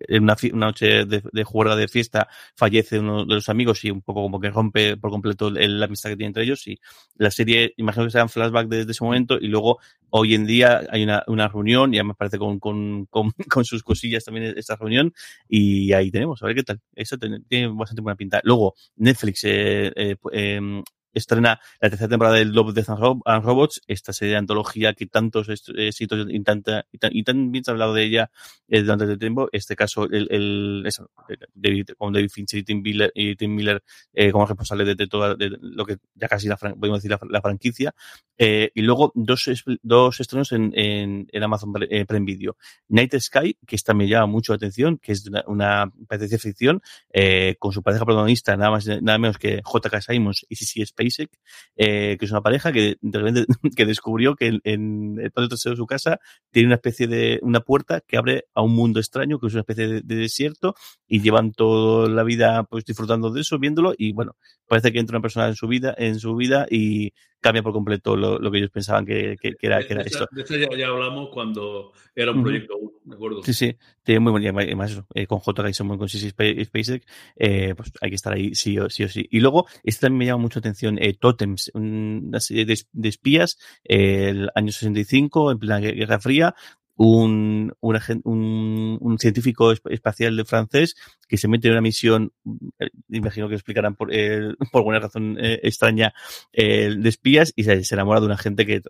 en 0.00 0.22
una, 0.22 0.36
una 0.52 0.66
noche 0.66 1.04
de, 1.04 1.22
de, 1.32 1.44
juerga 1.44 1.76
de 1.76 1.88
fiesta 1.88 2.28
fallece 2.56 2.98
uno 2.98 3.24
de 3.24 3.34
los 3.34 3.48
amigos 3.48 3.84
y 3.84 3.90
un 3.90 4.02
poco 4.02 4.22
como 4.22 4.40
que 4.40 4.50
rompe 4.50 4.96
por 4.96 5.10
completo 5.10 5.50
la 5.50 5.86
amistad 5.86 6.10
que 6.10 6.16
tiene 6.16 6.28
entre 6.28 6.44
ellos 6.44 6.66
y 6.66 6.78
la 7.16 7.30
serie, 7.30 7.74
imagino 7.76 8.06
que 8.06 8.12
sean 8.12 8.28
flashback 8.28 8.68
desde 8.68 8.92
ese 8.92 9.04
momento 9.04 9.38
y 9.40 9.48
luego 9.48 9.78
hoy 10.10 10.34
en 10.34 10.46
día 10.46 10.82
hay 10.90 11.02
una, 11.02 11.22
una 11.26 11.48
reunión, 11.48 11.92
ya 11.92 12.04
me 12.04 12.14
parece 12.14 12.38
con, 12.38 12.58
con, 12.58 13.06
con, 13.06 13.32
con, 13.50 13.64
sus 13.64 13.82
cosillas 13.82 14.24
también 14.24 14.54
esta 14.56 14.76
reunión 14.76 15.12
y 15.48 15.92
ahí 15.92 16.10
tenemos, 16.10 16.42
a 16.42 16.46
ver 16.46 16.56
qué 16.56 16.62
tal. 16.62 16.80
Eso 16.94 17.16
tiene 17.18 17.68
bastante 17.68 18.02
buena 18.02 18.16
pinta. 18.16 18.40
Luego, 18.44 18.74
Netflix 18.96 19.44
eh, 19.44 19.92
eh, 19.94 20.16
eh, 20.32 20.82
estrena 21.12 21.60
la 21.80 21.90
tercera 21.90 22.08
temporada 22.08 22.36
del 22.36 22.52
Love, 22.52 22.74
Death 22.74 22.90
and 22.90 23.44
Robots, 23.44 23.82
esta 23.86 24.12
serie 24.12 24.32
de 24.32 24.38
antología 24.38 24.94
que 24.94 25.06
tantos 25.06 25.48
éxitos 25.48 26.26
y, 26.28 26.40
tanta, 26.40 26.86
y, 26.92 26.98
tan, 26.98 27.10
y 27.14 27.22
tan 27.24 27.50
bien 27.50 27.64
se 27.64 27.70
ha 27.70 27.72
hablado 27.72 27.94
de 27.94 28.04
ella 28.04 28.30
eh, 28.68 28.82
durante 28.82 29.04
el 29.04 29.18
tiempo. 29.18 29.48
Este 29.52 29.76
caso, 29.76 30.04
el, 30.04 30.28
el 30.30 30.84
eso, 30.86 31.10
David, 31.54 31.90
con 31.96 32.12
David 32.12 32.30
Fincher 32.30 32.60
y 32.60 32.64
Tim 32.64 32.82
Miller, 32.82 33.10
y 33.14 33.36
Tim 33.36 33.54
Miller 33.54 33.82
eh, 34.12 34.30
como 34.30 34.46
responsable 34.46 34.84
de, 34.84 34.94
de 34.94 35.06
todo 35.06 35.34
de 35.34 35.50
lo 35.60 35.84
que 35.84 35.98
ya 36.14 36.28
casi 36.28 36.48
la, 36.48 36.56
podemos 36.56 36.98
decir 36.98 37.10
la, 37.10 37.20
la 37.28 37.40
franquicia. 37.40 37.94
Eh, 38.36 38.70
y 38.74 38.82
luego 38.82 39.12
dos, 39.14 39.50
dos 39.82 40.20
estrenos 40.20 40.52
en, 40.52 40.72
en, 40.74 41.26
en 41.32 41.42
Amazon 41.42 41.72
eh, 41.90 42.04
Prime 42.06 42.24
Video. 42.24 42.56
Night 42.88 43.14
Sky, 43.18 43.56
que 43.66 43.76
esta 43.76 43.94
me 43.94 44.08
llama 44.08 44.26
mucho 44.26 44.52
la 44.52 44.56
atención, 44.56 44.98
que 44.98 45.12
es 45.12 45.26
una, 45.26 45.42
una 45.46 45.92
de 46.08 46.38
ficción, 46.38 46.80
eh, 47.12 47.56
con 47.58 47.72
su 47.72 47.82
pareja 47.82 48.04
protagonista, 48.04 48.56
nada 48.56 48.70
más 48.70 48.86
nada 48.86 49.18
menos 49.18 49.38
que 49.38 49.60
J.K. 49.64 50.00
Simons 50.00 50.46
y 50.48 50.56
Sissy 50.56 50.82
Spacek, 50.98 51.30
eh, 51.76 52.16
que 52.18 52.24
es 52.24 52.30
una 52.30 52.40
pareja 52.40 52.72
que 52.72 52.96
de 53.00 53.18
repente 53.18 53.46
que 53.76 53.86
descubrió 53.86 54.34
que 54.34 54.46
en, 54.46 54.60
en 54.64 55.18
el 55.20 55.30
patio 55.30 55.48
trasero 55.48 55.74
de 55.74 55.78
su 55.78 55.86
casa 55.86 56.18
tiene 56.50 56.66
una 56.68 56.76
especie 56.76 57.06
de 57.06 57.38
una 57.42 57.60
puerta 57.60 58.00
que 58.00 58.16
abre 58.16 58.44
a 58.54 58.62
un 58.62 58.74
mundo 58.74 59.00
extraño, 59.00 59.38
que 59.38 59.46
es 59.46 59.54
una 59.54 59.60
especie 59.60 59.88
de, 59.88 60.00
de 60.02 60.14
desierto, 60.16 60.74
y 61.06 61.20
llevan 61.20 61.52
toda 61.52 62.08
la 62.08 62.22
vida 62.22 62.64
pues 62.64 62.84
disfrutando 62.84 63.30
de 63.30 63.40
eso, 63.40 63.58
viéndolo, 63.58 63.94
y 63.96 64.12
bueno, 64.12 64.36
parece 64.66 64.92
que 64.92 64.98
entra 64.98 65.16
una 65.16 65.22
persona 65.22 65.48
en 65.48 65.54
su 65.54 65.68
vida, 65.68 65.94
en 65.96 66.18
su 66.18 66.34
vida 66.34 66.66
y 66.70 67.12
cambia 67.40 67.62
por 67.62 67.72
completo 67.72 68.16
lo, 68.16 68.38
lo 68.38 68.50
que 68.50 68.58
ellos 68.58 68.70
pensaban 68.70 69.06
que, 69.06 69.36
que, 69.40 69.54
que 69.54 69.66
era, 69.66 69.84
que 69.86 69.92
era 69.92 70.02
de 70.02 70.08
esto. 70.08 70.26
De 70.32 70.42
hecho, 70.42 70.56
ya, 70.56 70.68
ya, 70.76 70.88
hablamos 70.88 71.28
cuando 71.32 71.92
era 72.14 72.32
un 72.32 72.42
proyecto, 72.42 72.76
uh 72.76 72.90
-huh. 72.90 73.00
me 73.04 73.14
acuerdo. 73.14 73.42
Sí, 73.42 73.54
sí, 73.54 73.76
tiene 74.08 74.20
muy 74.20 74.32
buen 74.32 74.58
además 74.58 75.02
eh, 75.12 75.26
con 75.26 75.38
J. 75.38 75.70
Simon, 75.74 75.98
con 75.98 76.08
Sissy 76.08 76.30
SpaceX, 76.30 77.06
eh, 77.36 77.74
pues 77.76 77.92
hay 78.00 78.08
que 78.08 78.16
estar 78.16 78.32
ahí 78.32 78.54
sí 78.54 78.78
o 78.78 78.88
sí. 78.88 79.04
O 79.04 79.08
sí. 79.10 79.28
Y 79.30 79.40
luego, 79.40 79.66
este 79.84 80.06
también 80.06 80.18
me 80.18 80.24
llama 80.24 80.40
mucho 80.40 80.60
atención, 80.60 80.96
eh, 80.98 81.12
Totems, 81.12 81.70
una 81.74 82.40
serie 82.40 82.64
de, 82.64 82.80
de 82.90 83.08
espías, 83.10 83.58
el 83.84 84.48
año 84.54 84.72
65, 84.72 85.52
en 85.52 85.58
plena 85.58 85.78
Guerra 85.80 86.18
Fría, 86.20 86.54
un, 86.98 87.72
un, 87.80 89.18
científico 89.18 89.72
espacial 89.72 90.36
de 90.36 90.44
francés 90.44 90.96
que 91.28 91.36
se 91.36 91.46
mete 91.46 91.68
en 91.68 91.74
una 91.74 91.80
misión, 91.80 92.32
eh, 92.78 92.88
imagino 93.10 93.48
que 93.48 93.54
explicarán 93.54 93.94
por, 93.94 94.12
eh, 94.12 94.54
por 94.72 94.80
alguna 94.80 94.98
razón 94.98 95.36
eh, 95.38 95.60
extraña, 95.62 96.14
de 96.52 97.08
espías 97.08 97.52
y 97.54 97.64
se, 97.64 97.84
se, 97.84 97.94
enamora 97.94 98.20
de 98.20 98.26
una 98.26 98.38
gente 98.38 98.66
que, 98.66 98.80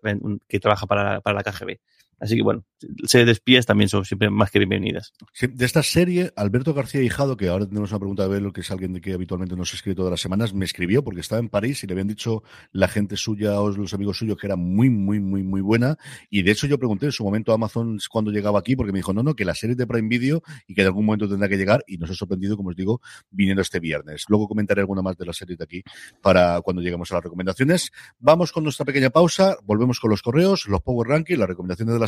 que 0.48 0.60
trabaja 0.60 0.86
para, 0.86 1.20
para 1.20 1.36
la 1.36 1.42
KGB. 1.42 1.80
Así 2.20 2.36
que 2.36 2.42
bueno, 2.42 2.64
series 3.04 3.40
de 3.44 3.62
también 3.62 3.88
son 3.88 4.04
siempre 4.04 4.28
más 4.30 4.50
que 4.50 4.58
bienvenidas. 4.58 5.12
De 5.40 5.64
esta 5.64 5.82
serie, 5.82 6.32
Alberto 6.36 6.74
García 6.74 7.02
Hijado, 7.02 7.36
que 7.36 7.48
ahora 7.48 7.66
tenemos 7.66 7.90
una 7.90 8.00
pregunta 8.00 8.24
de 8.24 8.28
verlo, 8.28 8.52
que 8.52 8.62
es 8.62 8.70
alguien 8.70 9.00
que 9.00 9.12
habitualmente 9.12 9.56
nos 9.56 9.72
escribe 9.72 9.94
todas 9.94 10.10
las 10.10 10.20
semanas, 10.20 10.52
me 10.52 10.64
escribió 10.64 11.04
porque 11.04 11.20
estaba 11.20 11.40
en 11.40 11.48
París 11.48 11.82
y 11.84 11.86
le 11.86 11.92
habían 11.92 12.08
dicho 12.08 12.42
la 12.72 12.88
gente 12.88 13.16
suya 13.16 13.60
o 13.60 13.70
los 13.70 13.94
amigos 13.94 14.18
suyos 14.18 14.36
que 14.36 14.46
era 14.46 14.56
muy, 14.56 14.90
muy, 14.90 15.20
muy, 15.20 15.42
muy 15.42 15.60
buena. 15.60 15.96
Y 16.28 16.42
de 16.42 16.50
hecho 16.50 16.66
yo 16.66 16.78
pregunté 16.78 17.06
en 17.06 17.12
su 17.12 17.24
momento 17.24 17.52
a 17.52 17.54
Amazon 17.54 17.98
cuando 18.10 18.30
llegaba 18.30 18.58
aquí, 18.58 18.74
porque 18.74 18.92
me 18.92 18.98
dijo, 18.98 19.12
no, 19.12 19.22
no, 19.22 19.34
que 19.34 19.44
la 19.44 19.54
serie 19.54 19.76
de 19.76 19.86
Prime 19.86 20.08
Video 20.08 20.42
y 20.66 20.74
que 20.74 20.80
en 20.80 20.88
algún 20.88 21.06
momento 21.06 21.28
tendrá 21.28 21.48
que 21.48 21.56
llegar 21.56 21.84
y 21.86 21.98
nos 21.98 22.10
ha 22.10 22.14
sorprendido, 22.14 22.56
como 22.56 22.70
os 22.70 22.76
digo, 22.76 23.00
viniendo 23.30 23.62
este 23.62 23.78
viernes. 23.78 24.24
Luego 24.28 24.48
comentaré 24.48 24.80
alguna 24.80 25.02
más 25.02 25.16
de 25.16 25.24
las 25.24 25.36
series 25.36 25.58
de 25.58 25.64
aquí 25.64 25.82
para 26.20 26.60
cuando 26.62 26.82
lleguemos 26.82 27.12
a 27.12 27.14
las 27.14 27.24
recomendaciones. 27.24 27.92
Vamos 28.18 28.52
con 28.52 28.64
nuestra 28.64 28.84
pequeña 28.84 29.10
pausa, 29.10 29.56
volvemos 29.64 30.00
con 30.00 30.10
los 30.10 30.22
correos, 30.22 30.66
los 30.66 30.82
Power 30.82 31.08
Ranking, 31.08 31.36
las 31.36 31.48
recomendaciones 31.48 31.94
de 31.94 32.00
la 32.00 32.07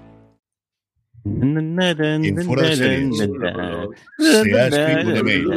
En 1.23 2.43
fuera 2.43 2.69
de 2.69 2.75
series 2.75 3.17
se 3.17 4.59
ha 4.59 4.67
escrito 4.67 5.11
de 5.11 5.23
mail. 5.23 5.47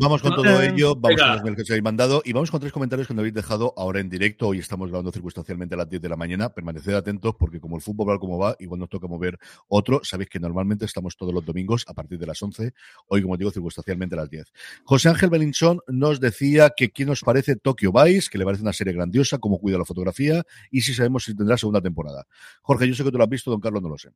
Vamos 0.00 0.22
con 0.22 0.36
todo 0.36 0.62
ello, 0.62 0.94
vamos 0.94 1.16
Venga. 1.16 1.24
con 1.24 1.32
los 1.32 1.42
mails 1.42 1.56
que 1.56 1.62
os 1.62 1.70
habéis 1.70 1.82
mandado 1.82 2.22
y 2.24 2.32
vamos 2.32 2.52
con 2.52 2.60
tres 2.60 2.72
comentarios 2.72 3.08
que 3.08 3.14
nos 3.14 3.22
habéis 3.22 3.34
dejado 3.34 3.74
ahora 3.76 3.98
en 3.98 4.08
directo. 4.08 4.46
Hoy 4.46 4.60
estamos 4.60 4.88
grabando 4.88 5.10
circunstancialmente 5.10 5.74
a 5.74 5.78
las 5.78 5.88
10 5.90 6.00
de 6.00 6.08
la 6.08 6.16
mañana. 6.16 6.48
Permaneced 6.50 6.94
atentos 6.94 7.34
porque 7.36 7.58
como 7.58 7.74
el 7.74 7.82
fútbol 7.82 8.10
va 8.10 8.18
como 8.20 8.38
va, 8.38 8.54
igual 8.60 8.78
nos 8.78 8.88
toca 8.88 9.08
mover 9.08 9.36
otro. 9.66 10.00
Sabéis 10.04 10.30
que 10.30 10.38
normalmente 10.38 10.84
estamos 10.84 11.16
todos 11.16 11.34
los 11.34 11.44
domingos 11.44 11.84
a 11.88 11.94
partir 11.94 12.20
de 12.20 12.26
las 12.26 12.40
11. 12.40 12.72
Hoy, 13.08 13.22
como 13.22 13.36
digo, 13.36 13.50
circunstancialmente 13.50 14.14
a 14.14 14.18
las 14.18 14.30
10. 14.30 14.52
José 14.84 15.08
Ángel 15.08 15.28
Belinchón 15.28 15.80
nos 15.88 16.20
decía 16.20 16.72
que 16.76 16.90
quién 16.90 17.08
nos 17.08 17.22
parece 17.22 17.56
Tokyo 17.56 17.92
Vice, 17.92 18.28
que 18.30 18.38
le 18.38 18.44
parece 18.44 18.62
una 18.62 18.72
serie 18.72 18.92
grandiosa, 18.92 19.38
cómo 19.38 19.58
cuida 19.58 19.76
la 19.76 19.84
fotografía 19.84 20.44
y 20.70 20.82
si 20.82 20.94
sabemos 20.94 21.24
si 21.24 21.34
tendrá 21.34 21.47
segunda 21.56 21.80
temporada. 21.80 22.26
Jorge, 22.62 22.88
yo 22.88 22.94
sé 22.94 23.04
que 23.04 23.10
tú 23.10 23.18
lo 23.18 23.24
has 23.24 23.30
visto, 23.30 23.50
don 23.50 23.60
Carlos 23.60 23.82
no 23.82 23.88
lo 23.88 23.98
sé. 23.98 24.10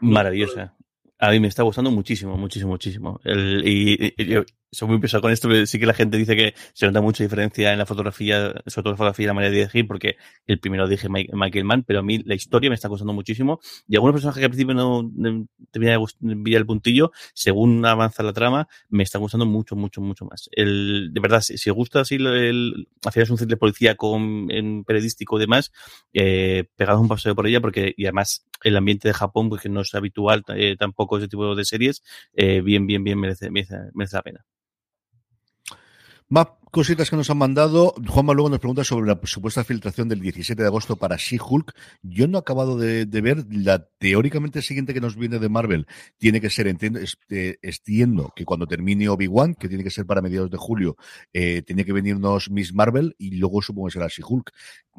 Maravillosa. 0.00 0.76
A 1.18 1.30
mí 1.30 1.40
me 1.40 1.48
está 1.48 1.64
gustando 1.64 1.90
muchísimo, 1.90 2.36
muchísimo, 2.36 2.70
muchísimo. 2.70 3.20
Y, 3.24 4.06
y, 4.16 4.44
soy 4.70 4.88
muy 4.88 4.98
pesado 4.98 5.22
con 5.22 5.32
esto, 5.32 5.48
pero 5.48 5.66
sí 5.66 5.78
que 5.78 5.86
la 5.86 5.94
gente 5.94 6.16
dice 6.16 6.36
que 6.36 6.54
se 6.72 6.86
nota 6.86 7.00
mucha 7.00 7.24
diferencia 7.24 7.72
en 7.72 7.78
la 7.78 7.86
fotografía, 7.86 8.52
sobre 8.66 8.82
todo 8.82 8.90
la 8.92 8.96
fotografía 8.96 9.24
y 9.24 9.26
la 9.26 9.34
manera 9.34 9.50
de 9.50 9.58
dirigir, 9.58 9.86
porque 9.86 10.16
el 10.46 10.60
primero 10.60 10.86
dije 10.86 11.08
Michael 11.08 11.64
Mann, 11.64 11.84
pero 11.84 12.00
a 12.00 12.02
mí 12.02 12.18
la 12.24 12.34
historia 12.34 12.70
me 12.70 12.74
está 12.74 12.88
gustando 12.88 13.12
muchísimo. 13.12 13.60
Y 13.86 13.96
algunos 13.96 14.14
personajes 14.14 14.40
que 14.40 14.44
al 14.44 14.50
principio 14.50 14.74
no 14.74 15.10
termina 15.70 15.92
de 15.92 16.32
enviar 16.32 16.60
el 16.60 16.66
puntillo, 16.66 17.12
según 17.34 17.84
avanza 17.86 18.22
la 18.22 18.32
trama, 18.32 18.68
me 18.88 19.02
está 19.02 19.18
gustando 19.18 19.46
mucho, 19.46 19.76
mucho, 19.76 20.00
mucho 20.00 20.24
más. 20.26 20.48
El, 20.52 21.10
de 21.12 21.20
verdad, 21.20 21.40
si, 21.40 21.70
gusta 21.70 22.00
así 22.00 22.16
el, 22.16 22.88
al 23.04 23.22
es 23.22 23.30
un 23.30 23.36
de 23.48 23.56
policía 23.56 23.94
con 23.94 24.48
periodístico 24.84 25.38
y 25.38 25.40
demás, 25.40 25.72
eh, 26.12 26.64
un 26.78 27.08
paseo 27.08 27.34
por 27.34 27.46
ella, 27.46 27.60
porque, 27.60 27.94
y 27.96 28.04
además 28.06 28.46
el 28.64 28.76
ambiente 28.76 29.08
de 29.08 29.14
Japón, 29.14 29.48
porque 29.48 29.68
no 29.68 29.80
es 29.80 29.94
habitual 29.94 30.44
eh, 30.54 30.76
tampoco 30.78 31.18
ese 31.18 31.28
tipo 31.28 31.54
de 31.54 31.64
series, 31.64 32.02
eh, 32.34 32.60
bien, 32.60 32.86
bien, 32.86 33.04
bien 33.04 33.18
merece, 33.18 33.50
merece, 33.50 33.76
merece 33.94 34.16
la 34.16 34.22
pena. 34.22 34.46
Más 36.28 36.48
cositas 36.70 37.10
que 37.10 37.16
nos 37.16 37.30
han 37.30 37.38
mandado. 37.38 37.94
Juanma 38.06 38.34
luego 38.34 38.50
nos 38.50 38.58
pregunta 38.58 38.84
sobre 38.84 39.06
la 39.06 39.18
supuesta 39.24 39.64
filtración 39.64 40.08
del 40.08 40.20
17 40.20 40.60
de 40.60 40.68
agosto 40.68 40.96
para 40.96 41.16
She-Hulk. 41.16 41.74
Yo 42.02 42.26
no 42.26 42.38
he 42.38 42.40
acabado 42.40 42.76
de, 42.76 43.04
ver 43.06 43.44
la 43.50 43.86
teóricamente 43.98 44.62
siguiente 44.62 44.94
que 44.94 45.00
nos 45.00 45.16
viene 45.16 45.38
de 45.38 45.48
Marvel. 45.48 45.86
Tiene 46.18 46.40
que 46.40 46.50
ser, 46.50 46.68
entiendo, 46.68 46.98
este, 46.98 47.58
entiendo 47.62 48.32
que 48.34 48.44
cuando 48.44 48.66
termine 48.66 49.08
Obi-Wan, 49.08 49.54
que 49.54 49.68
tiene 49.68 49.84
que 49.84 49.90
ser 49.90 50.06
para 50.06 50.22
mediados 50.22 50.50
de 50.50 50.56
julio, 50.56 50.96
eh, 51.32 51.62
tiene 51.62 51.84
que 51.84 51.92
venirnos 51.92 52.50
Miss 52.50 52.74
Marvel 52.74 53.14
y 53.18 53.36
luego 53.36 53.62
supongo 53.62 53.88
que 53.88 53.92
será 53.94 54.08
She-Hulk. 54.08 54.52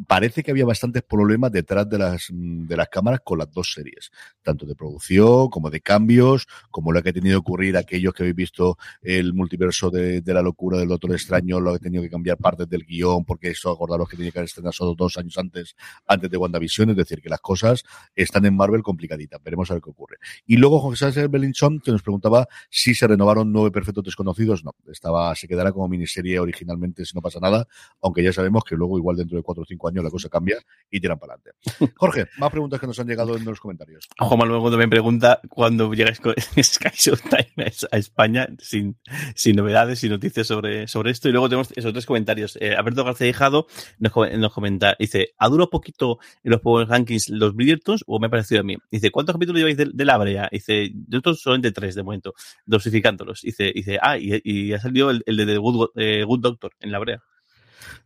Parece 0.08 0.44
que 0.44 0.52
había 0.52 0.66
bastantes 0.66 1.04
problemas 1.04 1.52
detrás 1.52 1.90
de 1.90 1.98
las, 1.98 2.28
de 2.32 2.78
las 2.78 2.88
cámaras 2.88 3.20
con 3.24 3.38
las 3.38 3.52
dos 3.52 3.74
series, 3.74 4.12
tanto 4.42 4.66
de 4.66 4.76
producción 4.76 5.50
como 5.50 5.70
de 5.70 5.82
cambios, 5.82 6.48
como 6.72 6.92
lo 6.92 7.04
que 7.04 7.10
ha 7.10 7.14
tenido 7.14 7.36
que 7.36 7.50
ocurrir 7.50 7.78
aquellos 7.78 8.14
que 8.14 8.24
habéis 8.24 8.36
visto 8.36 8.78
el 9.02 9.34
multiverso 9.34 9.90
de, 9.90 10.22
de 10.22 10.34
la 10.34 10.42
locura 10.42 10.78
del 10.78 10.88
Doctor 10.88 11.12
Extraño 11.12 11.59
lo 11.60 11.72
ha 11.72 11.80
tenido 11.80 12.04
que 12.04 12.10
cambiar 12.10 12.38
partes 12.38 12.70
del 12.70 12.86
guion, 12.86 13.26
porque 13.26 13.50
eso 13.50 13.72
acordaros 13.72 14.10
que 14.10 14.18
tenía 14.18 14.32
que 14.32 14.40
haber 14.40 14.48
estrenado 14.48 14.74
solo 14.74 14.96
dos 14.96 15.18
años 15.18 15.38
antes, 15.38 15.76
antes 16.08 16.30
de 16.30 16.38
WandaVision, 16.38 16.92
es 16.92 16.96
decir, 16.96 17.22
que 17.22 17.30
las 17.30 17.40
cosas 17.40 17.84
están 18.16 18.46
en 18.46 18.56
Marvel 18.56 18.84
complicaditas. 18.84 19.42
Veremos 19.44 19.70
a 19.72 19.76
ver 19.76 19.84
qué 19.84 19.90
ocurre. 19.90 20.18
Y 20.46 20.58
luego 20.58 20.80
José 20.80 21.06
Ángel 21.06 21.28
Belinchón, 21.28 21.80
que 21.80 21.92
nos 21.92 22.02
preguntaba 22.02 22.48
si 22.70 22.94
se 22.94 23.08
renovaron 23.08 23.52
nueve 23.52 23.72
perfectos 23.72 24.04
desconocidos. 24.04 24.64
No, 24.64 24.76
estaba, 24.92 25.36
se 25.36 25.48
quedará 25.48 25.72
como 25.72 25.88
miniserie 25.88 26.40
originalmente 26.40 27.06
si 27.06 27.16
no 27.16 27.22
pasa 27.22 27.40
nada, 27.40 27.68
aunque 28.02 28.24
ya 28.24 28.34
sabemos 28.34 28.64
que 28.64 28.76
luego, 28.76 28.98
igual 28.98 29.18
dentro 29.18 29.38
de 29.38 29.44
cuatro 29.44 29.64
o 29.64 29.66
cinco 29.66 29.88
años, 29.88 30.04
la 30.04 30.10
cosa 30.10 30.30
cambia 30.30 30.58
y 30.90 31.00
tiran 31.00 31.20
para 31.20 31.34
adelante. 31.34 31.52
Jorge, 31.96 32.28
más 32.38 32.52
preguntas 32.52 32.80
que 32.80 32.88
nos 32.88 33.00
han 33.00 33.08
llegado 33.08 33.36
en 33.36 33.46
los 33.46 33.60
comentarios. 33.60 34.08
Juan 34.20 34.40
Manuel 34.40 34.78
me 34.78 34.88
pregunta 34.88 35.42
cuándo 35.50 35.92
llegáis 35.94 36.20
con 36.20 36.34
Sky 36.62 36.90
Showtime 36.94 37.72
a 37.92 37.98
España 37.98 38.48
sin, 38.60 38.98
sin 39.36 39.56
novedades, 39.56 40.00
sin 40.00 40.12
noticias 40.12 40.48
sobre, 40.48 40.88
sobre 40.88 41.12
esto. 41.12 41.30
Y 41.30 41.32
luego 41.32 41.49
tenemos 41.50 41.72
esos 41.76 41.92
tres 41.92 42.06
comentarios. 42.06 42.58
Eh, 42.62 42.76
Alberto 42.76 43.04
García 43.04 43.28
Hijado 43.28 43.68
nos, 44.00 44.14
nos, 44.38 44.54
comenta, 44.54 44.96
dice, 45.00 45.34
¿ha 45.38 45.50
durado 45.50 45.70
poquito 45.70 46.20
en 46.44 46.52
los 46.52 46.62
Power 46.62 46.88
Rankings 46.88 47.30
los 47.30 47.56
Bridgertons 47.56 48.04
o 48.08 48.20
me 48.20 48.28
ha 48.28 48.30
parecido 48.30 48.62
a 48.62 48.64
mí? 48.64 48.78
Dice, 48.92 49.12
¿cuántos 49.12 49.34
capítulos 49.34 49.60
lleváis 49.60 49.78
de, 49.78 49.90
de 49.94 50.06
la 50.06 50.18
brea? 50.18 50.50
Dice, 50.52 50.92
nosotros 51.08 51.42
solamente 51.42 51.72
tres 51.72 51.96
de 51.96 52.04
momento, 52.04 52.34
dosificándolos. 52.66 53.42
Dice, 53.42 53.72
dice 53.74 54.00
ah, 54.02 54.18
y, 54.18 54.74
ha 54.74 54.80
salido 54.80 55.10
el, 55.10 55.24
el 55.26 55.38
de 55.38 55.46
The 55.46 55.58
Good, 55.58 55.90
eh, 55.96 56.24
Good 56.24 56.40
Doctor 56.40 56.72
en 56.80 56.92
la 56.92 57.00
brea. 57.00 57.24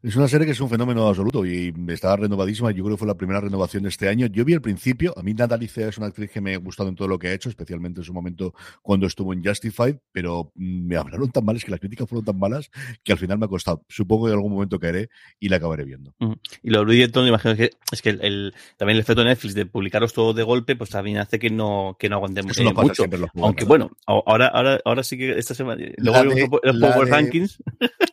Es 0.03 0.17
una 0.17 0.27
serie 0.27 0.45
que 0.45 0.51
es 0.51 0.59
un 0.59 0.69
fenómeno 0.69 1.07
absoluto 1.07 1.45
y 1.45 1.73
está 1.87 2.13
renovadísima. 2.17 2.71
Yo 2.71 2.83
creo 2.83 2.97
que 2.97 2.99
fue 2.99 3.07
la 3.07 3.15
primera 3.15 3.39
renovación 3.39 3.83
de 3.83 3.89
este 3.89 4.09
año. 4.09 4.25
Yo 4.27 4.43
vi 4.43 4.53
al 4.53 4.61
principio, 4.61 5.13
a 5.17 5.23
mí 5.23 5.33
Natalie 5.33 5.69
es 5.73 5.97
una 5.97 6.07
actriz 6.07 6.29
que 6.29 6.41
me 6.41 6.53
ha 6.55 6.57
gustado 6.57 6.89
en 6.89 6.95
todo 6.95 7.07
lo 7.07 7.17
que 7.17 7.29
ha 7.29 7.33
hecho, 7.33 7.47
especialmente 7.47 8.01
en 8.01 8.03
su 8.03 8.13
momento 8.13 8.53
cuando 8.81 9.07
estuvo 9.07 9.31
en 9.31 9.41
Justified, 9.41 9.95
pero 10.11 10.51
me 10.55 10.97
hablaron 10.97 11.31
tan 11.31 11.45
mal, 11.45 11.55
es 11.55 11.63
que 11.63 11.71
las 11.71 11.79
críticas 11.79 12.09
fueron 12.09 12.25
tan 12.25 12.37
malas 12.37 12.69
que 13.01 13.13
al 13.13 13.17
final 13.17 13.37
me 13.39 13.45
ha 13.45 13.47
costado. 13.47 13.85
Supongo 13.87 14.25
que 14.25 14.31
en 14.31 14.37
algún 14.39 14.51
momento 14.51 14.77
caeré 14.77 15.07
y 15.39 15.47
la 15.47 15.55
acabaré 15.55 15.85
viendo. 15.85 16.13
Uh 16.19 16.31
-huh. 16.31 16.39
Y 16.61 16.69
lo 16.71 16.83
Bridgerton, 16.83 17.25
imagino 17.25 17.55
que 17.55 17.69
es 17.89 18.01
que 18.01 18.09
el, 18.09 18.21
el, 18.25 18.53
también 18.75 18.97
el 18.97 19.01
efecto 19.03 19.21
de 19.21 19.29
Netflix 19.29 19.53
de 19.55 19.65
publicaros 19.67 20.11
todo 20.11 20.33
de 20.33 20.43
golpe, 20.43 20.75
pues 20.75 20.89
también 20.89 21.17
hace 21.19 21.39
que 21.39 21.49
no, 21.49 21.95
que 21.97 22.09
no 22.09 22.17
aguantemos 22.17 22.51
Eso 22.51 22.63
no 22.65 22.71
eh, 22.71 22.73
pasa 22.73 23.03
mucho. 23.07 23.29
Aunque 23.35 23.63
bueno, 23.63 23.89
ahora, 24.05 24.47
ahora, 24.47 24.81
ahora 24.83 25.01
sí 25.03 25.17
que 25.17 25.37
esta 25.39 25.55
semana, 25.55 25.81
luego 25.97 26.35
de- 26.35 26.49
los 26.73 26.91
Power 26.91 27.05
de- 27.05 27.11
Rankings. 27.11 27.63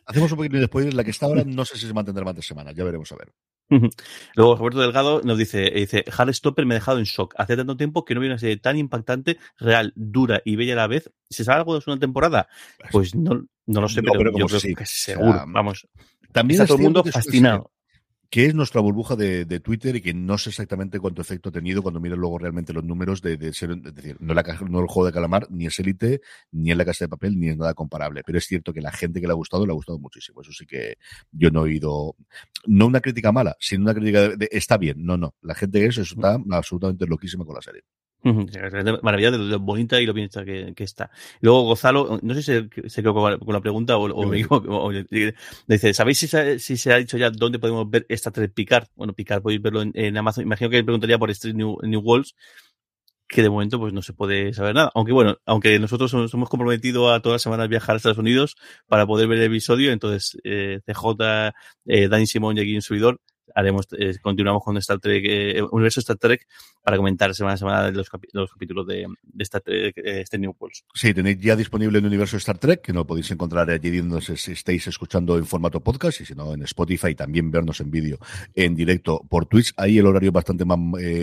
Hacemos 0.05 0.31
un 0.31 0.37
poquito 0.37 0.57
de 0.57 0.65
spoiler. 0.65 0.93
La 0.93 1.03
que 1.03 1.11
está 1.11 1.25
ahora 1.25 1.43
no 1.45 1.63
sé 1.63 1.77
si 1.77 1.80
se 1.87 1.93
mantendrá 1.93 2.23
más 2.25 2.35
de 2.35 2.41
semana. 2.41 2.71
Ya 2.71 2.83
veremos 2.83 3.11
a 3.11 3.15
ver. 3.15 3.33
Luego 4.35 4.57
Roberto 4.57 4.81
Delgado 4.81 5.21
nos 5.23 5.37
dice, 5.37 5.71
dice, 5.71 6.03
Stopper 6.33 6.65
me 6.65 6.73
ha 6.75 6.79
dejado 6.79 6.97
en 6.99 7.05
shock. 7.05 7.33
Hace 7.37 7.55
tanto 7.55 7.77
tiempo 7.77 8.03
que 8.03 8.13
no 8.13 8.19
vi 8.21 8.27
una 8.27 8.37
serie 8.37 8.57
tan 8.57 8.77
impactante, 8.77 9.37
real, 9.57 9.93
dura 9.95 10.41
y 10.43 10.57
bella 10.57 10.73
a 10.73 10.77
la 10.77 10.87
vez. 10.87 11.09
¿Se 11.29 11.45
sabe 11.45 11.59
algo 11.59 11.79
de 11.79 11.83
una 11.87 11.99
temporada? 11.99 12.49
Pues 12.91 13.15
no, 13.15 13.45
no 13.65 13.81
lo 13.81 13.87
sé, 13.87 14.01
No, 14.01 14.11
pero, 14.11 14.31
pero 14.31 14.37
yo 14.39 14.45
creo 14.47 14.59
sí. 14.59 14.75
que 14.75 14.83
O 14.83 14.87
seguro. 14.87 15.33
sea, 15.33 15.45
Vamos. 15.47 15.87
También 16.33 16.55
Está 16.55 16.63
es 16.63 16.67
todo 16.67 16.77
el 16.77 16.83
mundo 16.83 17.03
fascinado. 17.05 17.71
Que 18.31 18.45
es 18.45 18.55
nuestra 18.55 18.79
burbuja 18.79 19.17
de, 19.17 19.43
de 19.43 19.59
Twitter 19.59 19.93
y 19.97 20.01
que 20.01 20.13
no 20.13 20.37
sé 20.37 20.51
exactamente 20.51 21.01
cuánto 21.01 21.21
efecto 21.21 21.49
ha 21.49 21.51
tenido 21.51 21.83
cuando 21.83 21.99
miras 21.99 22.17
luego 22.17 22.37
realmente 22.39 22.71
los 22.71 22.83
números 22.83 23.21
de, 23.21 23.35
de 23.35 23.51
ser, 23.51 23.71
es 23.71 23.93
decir, 23.93 24.15
no, 24.21 24.33
la, 24.33 24.41
no 24.69 24.79
el 24.79 24.87
juego 24.87 25.05
de 25.05 25.11
calamar, 25.11 25.47
ni 25.51 25.65
es 25.65 25.77
élite, 25.81 26.21
ni 26.53 26.71
en 26.71 26.77
la 26.77 26.85
casa 26.85 27.03
de 27.03 27.09
papel, 27.09 27.37
ni 27.37 27.49
es 27.49 27.57
nada 27.57 27.73
comparable. 27.73 28.23
Pero 28.25 28.37
es 28.37 28.45
cierto 28.45 28.71
que 28.71 28.79
la 28.79 28.93
gente 28.93 29.19
que 29.19 29.27
le 29.27 29.33
ha 29.33 29.35
gustado, 29.35 29.65
le 29.65 29.73
ha 29.73 29.75
gustado 29.75 29.99
muchísimo. 29.99 30.41
Eso 30.41 30.53
sí 30.53 30.65
que 30.65 30.95
yo 31.33 31.51
no 31.51 31.59
he 31.59 31.63
oído, 31.63 32.15
no 32.67 32.87
una 32.87 33.01
crítica 33.01 33.33
mala, 33.33 33.57
sino 33.59 33.83
una 33.83 33.93
crítica 33.93 34.21
de, 34.21 34.37
de, 34.37 34.49
está 34.49 34.77
bien. 34.77 35.05
No, 35.05 35.17
no. 35.17 35.35
La 35.41 35.53
gente 35.53 35.81
que 35.81 35.87
eso 35.87 36.01
está 36.01 36.39
absolutamente 36.51 37.05
loquísima 37.07 37.43
con 37.43 37.55
la 37.55 37.61
serie. 37.61 37.83
Maravilla 39.01 39.31
de 39.31 39.37
lo 39.39 39.59
bonita 39.59 39.99
y 39.99 40.05
lo 40.05 40.13
bien 40.13 40.27
hecha 40.27 40.45
que, 40.45 40.73
que 40.75 40.83
está. 40.83 41.09
Luego 41.39 41.63
Gonzalo, 41.63 42.19
no 42.21 42.33
sé 42.35 42.43
si 42.43 42.89
se, 42.89 43.01
quedó 43.01 43.13
con 43.13 43.53
la- 43.53 43.61
pregunta 43.61 43.97
o, 43.97 44.03
o 44.11 44.27
me 44.27 44.43
o- 44.49 44.91
dice, 45.67 45.93
¿sabéis 45.93 46.19
si 46.19 46.27
se, 46.27 46.59
si 46.59 46.77
se 46.77 46.93
ha 46.93 46.97
dicho 46.97 47.17
ya 47.17 47.29
dónde 47.31 47.59
podemos 47.59 47.89
ver 47.89 48.05
esta 48.09 48.31
tres 48.31 48.51
Picard? 48.51 48.87
Bueno, 48.95 49.13
Picard 49.13 49.41
podéis 49.41 49.61
verlo 49.61 49.81
en, 49.81 49.91
en 49.95 50.17
Amazon. 50.17 50.43
Imagino 50.43 50.69
que 50.69 50.83
preguntaría 50.83 51.17
por 51.17 51.31
Street 51.31 51.55
New, 51.55 51.77
New 51.83 52.01
Walls, 52.01 52.35
que 53.27 53.41
de 53.41 53.49
momento 53.49 53.79
pues 53.79 53.93
no 53.93 54.01
se 54.01 54.13
puede 54.13 54.53
saber 54.53 54.75
nada. 54.75 54.91
Aunque 54.93 55.13
bueno, 55.13 55.37
aunque 55.45 55.79
nosotros 55.79 56.13
nos 56.13 56.33
hemos 56.33 56.49
comprometido 56.49 57.13
a 57.13 57.21
todas 57.21 57.35
las 57.35 57.41
semanas 57.41 57.69
viajar 57.69 57.95
a 57.95 57.97
Estados 57.97 58.17
Unidos 58.17 58.55
para 58.87 59.07
poder 59.07 59.27
ver 59.29 59.39
el 59.39 59.45
episodio, 59.45 59.91
entonces 59.91 60.37
eh, 60.43 60.81
CJ, 60.85 61.53
eh, 61.85 62.07
Dani 62.09 62.27
Simón 62.27 62.57
y 62.57 62.61
aquí 62.61 62.75
un 62.75 62.81
subidor 62.81 63.21
haremos, 63.55 63.87
eh, 63.97 64.15
continuamos 64.21 64.63
con 64.63 64.77
Star 64.77 64.99
Trek, 64.99 65.23
eh, 65.25 65.61
Universo 65.71 65.99
Star 65.99 66.17
Trek, 66.17 66.47
para 66.83 66.97
comentar 66.97 67.33
semana 67.35 67.53
a 67.53 67.57
semana 67.57 67.91
los, 67.91 68.09
los 68.33 68.51
capítulos 68.51 68.87
de, 68.87 69.07
de 69.23 69.43
Star 69.43 69.61
Trek, 69.61 69.97
eh, 69.97 70.21
este 70.21 70.37
New 70.37 70.55
Worlds. 70.59 70.85
Sí, 70.93 71.13
tenéis 71.13 71.39
ya 71.39 71.55
disponible 71.55 71.99
en 71.99 72.05
Universo 72.05 72.37
Star 72.37 72.57
Trek, 72.57 72.81
que 72.81 72.93
no 72.93 73.05
podéis 73.05 73.29
encontrar 73.31 73.69
allí 73.69 73.97
donde 73.97 74.21
si 74.21 74.51
estéis 74.51 74.87
escuchando 74.87 75.37
en 75.37 75.45
formato 75.45 75.79
podcast 75.79 76.21
y 76.21 76.25
si 76.25 76.33
no 76.33 76.53
en 76.53 76.63
Spotify, 76.63 77.15
también 77.15 77.51
vernos 77.51 77.79
en 77.81 77.91
vídeo 77.91 78.17
en 78.55 78.75
directo 78.75 79.21
por 79.29 79.45
Twitch. 79.45 79.73
Ahí 79.77 79.97
el 79.97 80.05
horario 80.05 80.29
es 80.29 80.33
bastante 80.33 80.65
más 80.65 80.79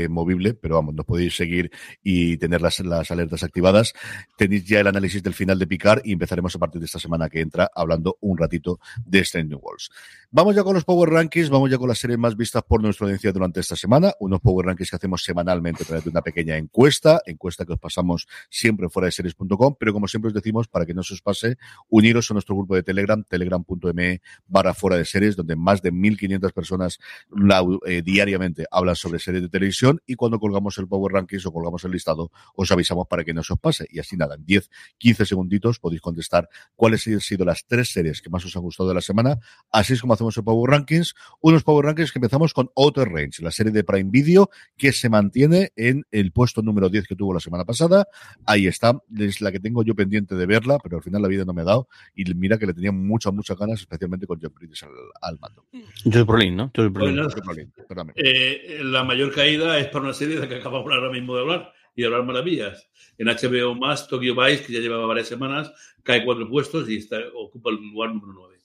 movible, 0.09 0.55
pero 0.55 0.77
vamos, 0.77 0.95
nos 0.95 1.07
podéis 1.07 1.35
seguir 1.37 1.71
y 2.03 2.37
tener 2.37 2.61
las, 2.61 2.81
las 2.81 3.11
alertas 3.11 3.43
activadas. 3.43 3.93
Tenéis 4.37 4.65
ya 4.65 4.81
el 4.81 4.87
análisis 4.87 5.23
del 5.23 5.35
final 5.35 5.59
de 5.59 5.67
Picard 5.67 6.03
y 6.05 6.13
empezaremos 6.13 6.55
a 6.55 6.59
partir 6.59 6.81
de 6.81 6.87
esta 6.87 6.99
semana 6.99 7.29
que 7.29 7.41
entra 7.41 7.71
hablando 7.75 8.17
un 8.21 8.39
ratito 8.39 8.79
de 9.05 9.21
este 9.21 9.43
New 9.45 9.59
Worlds. 9.59 9.91
Vamos 10.31 10.55
ya 10.55 10.63
con 10.63 10.75
los 10.75 10.85
Power 10.85 11.11
Rankings, 11.11 11.51
vamos 11.51 11.71
ya 11.71 11.79
con 11.79 11.89
las 11.89 11.99
series 11.99 12.18
más 12.19 12.37
vistas 12.37 12.63
por 12.63 12.83
nuestra 12.83 13.05
audiencia 13.07 13.33
durante 13.33 13.61
esta 13.61 13.77
semana, 13.77 14.13
unos 14.21 14.41
Power 14.41 14.67
Rankings 14.67 14.91
que 14.91 14.97
hacemos 14.97 15.23
semanalmente 15.23 15.83
a 15.83 15.87
través 15.87 16.05
de 16.05 16.11
una 16.11 16.23
pequeña 16.23 16.57
encuesta, 16.57 17.21
encuesta 17.27 17.65
que 17.65 17.73
os 17.73 17.79
pasamos 17.79 18.27
siempre 18.51 18.89
fuera 18.89 19.07
de 19.07 19.13
series.com, 19.13 19.77
pero 19.79 19.93
como 19.93 20.09
siempre 20.09 20.29
os 20.29 20.35
decimos, 20.35 20.69
para 20.69 20.85
que 20.87 20.95
no 20.95 21.03
se 21.03 21.15
os 21.15 21.23
pase, 21.23 21.57
uniros 21.89 22.31
a 22.31 22.35
nuestro 22.35 22.55
grupo 22.57 22.75
de 22.75 22.83
Telegram, 22.83 23.23
telegram.me 23.25 24.21
barra 24.47 24.75
fuera 24.75 24.97
de 24.97 25.05
series, 25.05 25.37
donde 25.37 25.57
más 25.57 25.83
de 25.83 25.93
1.500 25.93 26.53
personas 26.53 26.99
la- 27.31 27.65
eh, 27.87 28.03
diariamente 28.03 28.67
hablan 28.71 28.97
sobre 28.97 29.19
series 29.19 29.43
de 29.43 29.49
televisión 29.49 30.01
y 30.07 30.15
cuando 30.15 30.39
colgamos 30.39 30.77
el 30.79 30.89
Power 30.89 31.13
Rankings 31.13 31.47
o 31.47 31.53
colgamos 31.53 31.85
el 31.85 31.93
listado, 31.93 32.31
os 32.55 32.71
avisamos 32.71 33.07
para 33.09 33.25
que 33.25 33.35
no 33.35 33.43
se 33.43 33.53
os 33.53 33.59
pase. 33.59 33.87
Y 33.91 33.99
así 33.99 34.17
nada, 34.17 34.35
en 34.37 34.45
10, 34.45 34.71
15 34.99 35.27
segunditos 35.27 35.79
podéis 35.79 36.01
contestar 36.01 36.49
cuáles 36.77 37.07
han 37.07 37.21
sido 37.21 37.45
las 37.45 37.65
tres 37.67 37.93
series 37.93 38.21
que 38.23 38.31
más 38.31 38.45
os 38.45 38.55
han 38.57 38.63
gustado 38.63 38.89
de 38.89 38.95
la 38.95 39.01
semana, 39.01 39.39
así 39.71 39.93
es 39.95 40.01
como 40.01 40.15
hacemos 40.15 40.37
el 40.37 40.45
Power 40.45 40.71
Rankings, 40.71 41.15
unos 41.41 41.63
Power 41.65 41.87
Rankings 41.87 42.08
que 42.13 42.19
empezamos 42.19 42.53
con 42.55 42.71
Outer 42.77 43.09
Range, 43.09 43.43
la 43.43 43.51
serie 43.51 43.73
de 43.73 43.85
Prime 43.85 44.11
Video 44.11 44.51
que 44.77 44.93
se 44.93 45.09
mantiene 45.09 45.73
en 45.77 46.05
el 46.11 46.33
puesto 46.33 46.63
número 46.63 46.89
10 46.89 47.07
que 47.07 47.17
tuvo 47.17 47.35
la 47.35 47.41
semana 47.41 47.65
pasada. 47.65 48.07
Ahí 48.47 48.67
está, 48.67 49.01
es 49.19 49.41
la 49.41 49.53
que 49.53 49.61
tengo 49.61 49.83
yo 49.83 49.95
pendiente 49.95 50.35
de 50.35 50.47
verla, 50.47 50.79
pero 50.83 50.97
al 50.97 51.03
final 51.03 51.23
la 51.23 51.29
vida 51.29 51.45
no 51.45 51.53
me 51.53 51.63
ha 51.63 51.65
dado 51.65 51.89
y 52.15 52.25
mira 52.35 52.59
que 52.59 52.67
le 52.67 52.75
tenía 52.75 52.93
muchas, 52.93 53.33
muchas 53.33 53.57
ganas, 53.57 53.81
especialmente 53.81 54.27
con 54.27 54.39
John 54.41 54.53
Bridges 54.55 54.83
al, 54.83 54.91
al 55.21 55.39
mando. 55.39 55.67
Joel 56.05 56.25
Brolin, 56.25 56.57
¿no? 56.57 56.71
Brolin. 56.75 57.17
Bueno. 57.17 58.13
Eh, 58.17 58.81
la 58.83 59.05
mayor 59.05 59.35
caída 59.35 59.79
es 59.79 59.89
para 59.89 60.05
una 60.05 60.15
serie 60.15 60.37
de 60.37 60.43
la 60.43 60.49
que 60.49 60.57
acabamos 60.57 60.93
ahora 60.93 61.11
mismo 61.11 61.35
de 61.35 61.43
hablar 61.43 61.73
y 61.95 62.03
de 62.03 62.07
hablar 62.07 62.25
maravillas. 62.25 62.89
En 63.17 63.27
HBO 63.27 63.75
más, 63.75 64.07
Tokyo 64.07 64.35
Vice, 64.37 64.65
que 64.65 64.73
ya 64.73 64.81
llevaba 64.81 65.07
varias 65.07 65.29
semanas, 65.29 65.73
cae 66.03 66.25
cuatro 66.25 66.49
puestos 66.49 66.89
y 66.89 66.99
está, 66.99 67.19
ocupa 67.35 67.71
el 67.71 67.77
lugar 67.77 68.11
número 68.11 68.33
nueve. 68.33 68.58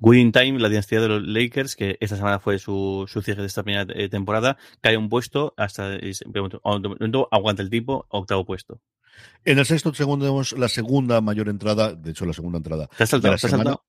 Winning 0.00 0.32
Time, 0.32 0.58
la 0.58 0.68
dinastía 0.68 1.00
de 1.00 1.08
los 1.08 1.22
Lakers, 1.22 1.76
que 1.76 1.96
esta 2.00 2.16
semana 2.16 2.38
fue 2.38 2.58
su, 2.58 3.04
su 3.08 3.22
cierre 3.22 3.42
de 3.42 3.48
esta 3.48 3.62
primera 3.62 3.86
eh, 3.94 4.08
temporada, 4.08 4.56
cae 4.80 4.96
un 4.96 5.08
puesto 5.08 5.54
hasta, 5.56 5.98
pregunto, 6.32 6.60
aguanta 7.30 7.62
el 7.62 7.70
tipo, 7.70 8.06
octavo 8.08 8.44
puesto. 8.44 8.80
En 9.44 9.58
el 9.58 9.64
sexto 9.66 9.94
segundo 9.94 10.26
tenemos 10.26 10.52
la 10.58 10.68
segunda 10.68 11.20
mayor 11.20 11.48
entrada, 11.48 11.94
de 11.94 12.10
hecho 12.10 12.26
la 12.26 12.34
segunda 12.34 12.58
entrada 12.58 12.88
¿Te 12.96 13.04
has 13.04 13.10
saltado? 13.10 13.30
de 13.32 13.36
la 13.36 13.40
¿Te 13.40 13.46
has 13.46 13.50
semana. 13.50 13.70
saltado? 13.70 13.86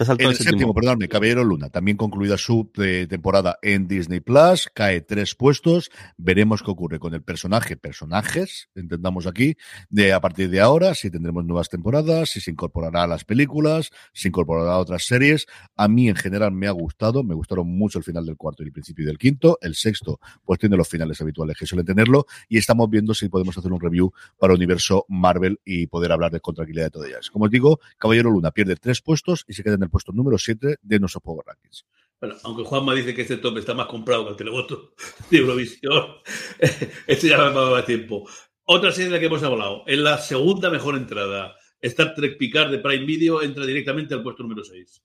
¿Te 0.00 0.04
el 0.04 0.12
el 0.12 0.34
séptimo, 0.34 0.50
séptimo? 0.50 0.74
perdóname, 0.74 1.08
Caballero 1.08 1.44
Luna, 1.44 1.68
también 1.68 1.98
concluida 1.98 2.38
su 2.38 2.70
eh, 2.78 3.06
temporada 3.06 3.58
en 3.60 3.86
Disney 3.86 4.20
Plus, 4.20 4.70
cae 4.72 5.02
tres 5.02 5.34
puestos. 5.34 5.90
Veremos 6.16 6.62
qué 6.62 6.70
ocurre 6.70 6.98
con 6.98 7.12
el 7.12 7.22
personaje, 7.22 7.76
personajes, 7.76 8.70
entendamos 8.74 9.26
aquí, 9.26 9.56
de 9.90 10.14
a 10.14 10.20
partir 10.22 10.48
de 10.48 10.58
ahora, 10.60 10.94
si 10.94 11.10
tendremos 11.10 11.44
nuevas 11.44 11.68
temporadas, 11.68 12.30
si 12.30 12.40
se 12.40 12.50
incorporará 12.50 13.02
a 13.02 13.06
las 13.06 13.24
películas, 13.24 13.90
si 14.14 14.22
se 14.22 14.28
incorporará 14.28 14.72
a 14.72 14.78
otras 14.78 15.04
series. 15.04 15.44
A 15.76 15.86
mí 15.86 16.08
en 16.08 16.16
general 16.16 16.52
me 16.52 16.66
ha 16.66 16.70
gustado, 16.70 17.22
me 17.22 17.34
gustaron 17.34 17.68
mucho 17.68 17.98
el 17.98 18.04
final 18.04 18.24
del 18.24 18.38
cuarto 18.38 18.62
y 18.62 18.68
el 18.68 18.72
principio 18.72 19.04
del 19.06 19.18
quinto. 19.18 19.58
El 19.60 19.74
sexto, 19.74 20.18
pues 20.46 20.58
tiene 20.58 20.78
los 20.78 20.88
finales 20.88 21.20
habituales 21.20 21.58
que 21.58 21.66
suelen 21.66 21.84
tenerlo, 21.84 22.24
y 22.48 22.56
estamos 22.56 22.88
viendo 22.88 23.12
si 23.12 23.28
podemos 23.28 23.58
hacer 23.58 23.70
un 23.70 23.80
review 23.80 24.12
para 24.38 24.54
Universo 24.54 25.04
Marvel 25.08 25.60
y 25.62 25.88
poder 25.88 26.10
hablar 26.10 26.32
de 26.32 26.40
con 26.40 26.54
tranquilidad 26.54 26.86
de 26.86 26.90
todo 26.90 27.04
ellas. 27.04 27.28
Como 27.28 27.44
os 27.44 27.50
digo, 27.50 27.80
Caballero 27.98 28.30
Luna 28.30 28.50
pierde 28.50 28.76
tres 28.76 29.02
puestos 29.02 29.44
y 29.46 29.52
se 29.52 29.62
queda 29.62 29.74
en 29.74 29.82
el 29.82 29.89
puesto 29.90 30.12
número 30.12 30.38
7 30.38 30.76
de 30.80 30.98
nuestros 30.98 31.22
Power 31.22 31.44
Rankings. 31.46 31.84
Bueno, 32.20 32.36
aunque 32.44 32.64
Juanma 32.64 32.94
dice 32.94 33.14
que 33.14 33.22
este 33.22 33.38
top 33.38 33.58
está 33.58 33.74
más 33.74 33.86
comprado 33.86 34.24
que 34.24 34.30
el 34.30 34.36
televoto 34.36 34.92
de 35.30 35.38
Eurovisión, 35.38 36.16
este 37.06 37.28
ya 37.28 37.38
dado 37.38 37.72
más 37.72 37.86
tiempo. 37.86 38.28
Otra 38.64 38.92
serie 38.92 39.08
de 39.08 39.16
la 39.16 39.20
que 39.20 39.26
hemos 39.26 39.42
hablado, 39.42 39.84
es 39.86 39.98
la 39.98 40.18
segunda 40.18 40.70
mejor 40.70 40.96
entrada. 40.96 41.56
Star 41.80 42.14
Trek 42.14 42.36
Picard 42.36 42.70
de 42.70 42.78
Prime 42.78 43.06
Video 43.06 43.42
entra 43.42 43.64
directamente 43.64 44.14
al 44.14 44.22
puesto 44.22 44.42
número 44.42 44.62
6. 44.62 45.02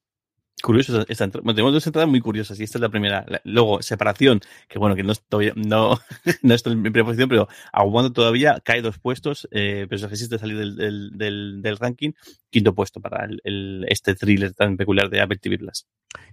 Curioso, 0.64 1.06
esta, 1.10 1.28
bueno, 1.28 1.54
tenemos 1.54 1.74
dos 1.74 1.86
entradas 1.86 2.10
muy 2.10 2.22
curiosas 2.22 2.60
y 2.60 2.64
esta 2.64 2.78
es 2.78 2.82
la 2.82 2.90
primera. 2.90 3.26
Luego, 3.44 3.82
separación, 3.82 4.40
que 4.70 4.80
bueno, 4.80 4.96
que 4.96 5.04
no, 5.04 5.12
es 5.12 5.22
todavía, 5.22 5.52
no, 5.56 6.00
no 6.42 6.54
está 6.54 6.72
en 6.72 6.82
primera 6.82 7.04
posición, 7.04 7.30
pero 7.30 7.48
aguando 7.74 8.14
todavía, 8.14 8.62
cae 8.64 8.82
dos 8.82 8.98
puestos, 8.98 9.48
eh, 9.52 9.86
pero 9.90 10.08
existe 10.08 10.40
salir 10.40 10.58
del, 10.58 11.12
del, 11.12 11.62
del, 11.62 11.78
ranking, 11.78 12.14
quinto 12.50 12.74
puesto 12.74 13.02
para 13.02 13.26
el- 13.26 13.86
este 13.90 14.16
thriller 14.16 14.54
tan 14.54 14.78
peculiar 14.78 15.10
de 15.10 15.22
Apple 15.22 15.38
TV 15.38 15.58
Plus. 15.58 15.86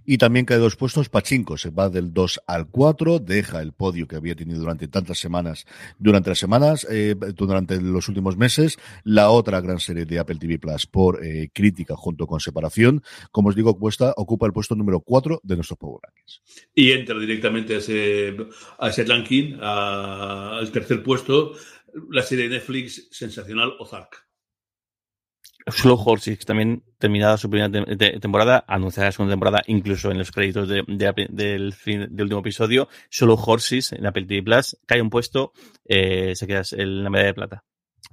Y 0.05 0.17
también 0.17 0.45
cae 0.45 0.57
dos 0.57 0.77
puestos 0.77 1.09
Pachinko, 1.09 1.57
se 1.57 1.69
va 1.69 1.89
del 1.89 2.13
2 2.13 2.41
al 2.47 2.67
4, 2.67 3.19
deja 3.19 3.61
el 3.61 3.73
podio 3.73 4.07
que 4.07 4.15
había 4.15 4.35
tenido 4.35 4.59
durante 4.59 4.87
tantas 4.87 5.19
semanas, 5.19 5.65
durante 5.99 6.29
las 6.29 6.39
semanas, 6.39 6.87
eh, 6.89 7.15
durante 7.35 7.81
los 7.81 8.07
últimos 8.07 8.37
meses, 8.37 8.77
la 9.03 9.29
otra 9.29 9.61
gran 9.61 9.79
serie 9.79 10.05
de 10.05 10.19
Apple 10.19 10.37
TV 10.37 10.59
Plus 10.59 10.87
por 10.87 11.23
eh, 11.23 11.49
crítica 11.53 11.95
junto 11.97 12.27
con 12.27 12.39
separación, 12.39 13.03
como 13.31 13.49
os 13.49 13.55
digo, 13.55 13.77
cuesta, 13.77 14.12
ocupa 14.17 14.45
el 14.45 14.53
puesto 14.53 14.75
número 14.75 14.99
4 15.01 15.39
de 15.43 15.55
nuestros 15.55 15.77
Power 15.77 15.99
Rankings. 16.03 16.41
Y 16.73 16.91
entra 16.91 17.17
directamente 17.19 17.75
a 17.75 17.77
ese, 17.77 18.35
a 18.79 18.89
ese 18.89 19.03
ranking, 19.05 19.57
a- 19.61 20.57
al 20.57 20.71
tercer 20.71 21.01
puesto, 21.03 21.53
la 22.09 22.21
serie 22.23 22.49
de 22.49 22.55
Netflix 22.55 23.07
sensacional 23.11 23.73
Ozark. 23.79 24.27
Slow 25.65 25.97
Horses 25.97 26.39
también 26.39 26.83
terminada 26.97 27.37
su 27.37 27.49
primera 27.49 27.71
te 27.71 27.95
te 27.95 28.19
temporada, 28.19 28.65
anunciada 28.67 29.07
la 29.07 29.11
segunda 29.13 29.33
temporada, 29.33 29.61
incluso 29.67 30.11
en 30.11 30.17
los 30.17 30.31
créditos 30.31 30.67
de, 30.67 30.83
de, 30.87 31.27
del, 31.29 31.71
fin, 31.73 32.07
del 32.09 32.23
último 32.23 32.41
episodio. 32.41 32.89
Slow 33.09 33.39
Horses 33.41 33.93
en 33.93 34.05
Apple 34.05 34.25
TV 34.25 34.43
Plus 34.43 34.77
cae 34.85 35.01
un 35.01 35.09
puesto, 35.09 35.53
eh, 35.85 36.33
se 36.35 36.47
queda 36.47 36.63
en 36.71 37.03
la 37.03 37.09
medalla 37.09 37.27
de 37.27 37.33
plata. 37.33 37.63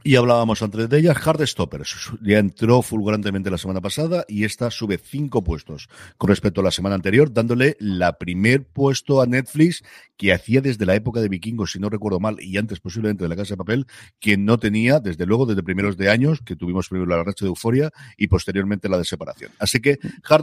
Y 0.03 0.17
hablábamos 0.17 0.63
antes 0.63 0.89
de 0.89 0.99
ella, 0.99 1.15
Stoppers. 1.45 2.13
Ya 2.23 2.39
entró 2.39 2.81
fulgurantemente 2.81 3.51
la 3.51 3.59
semana 3.59 3.83
pasada 3.83 4.25
y 4.29 4.45
esta 4.45 4.71
sube 4.71 4.99
cinco 4.99 5.45
puestos 5.45 5.89
con 6.17 6.29
respecto 6.29 6.63
a 6.63 6.65
la 6.65 6.71
semana 6.71 6.95
anterior, 6.95 7.33
dándole 7.33 7.77
la 7.81 8.17
primer 8.17 8.65
puesto 8.65 9.21
a 9.21 9.27
Netflix 9.27 9.83
que 10.17 10.33
hacía 10.33 10.61
desde 10.61 10.85
la 10.87 10.95
época 10.95 11.21
de 11.21 11.29
Vikingos, 11.29 11.73
si 11.73 11.79
no 11.79 11.89
recuerdo 11.89 12.21
mal, 12.21 12.37
y 12.41 12.59
antes 12.59 12.79
posiblemente 12.81 13.25
de 13.25 13.29
la 13.29 13.37
Casa 13.37 13.55
de 13.55 13.59
Papel, 13.59 13.87
que 14.21 14.37
no 14.37 14.59
tenía, 14.59 15.01
desde 15.01 15.25
luego, 15.25 15.47
desde 15.47 15.63
primeros 15.63 15.97
de 15.97 16.11
años, 16.11 16.41
que 16.45 16.57
tuvimos 16.57 16.89
primero 16.89 17.09
la 17.09 17.23
racha 17.23 17.47
de 17.47 17.49
Euforia 17.49 17.91
y 18.19 18.29
posteriormente 18.29 18.89
la 18.91 18.99
de 18.99 19.05
separación. 19.05 19.51
Así 19.59 19.81
que 19.81 19.99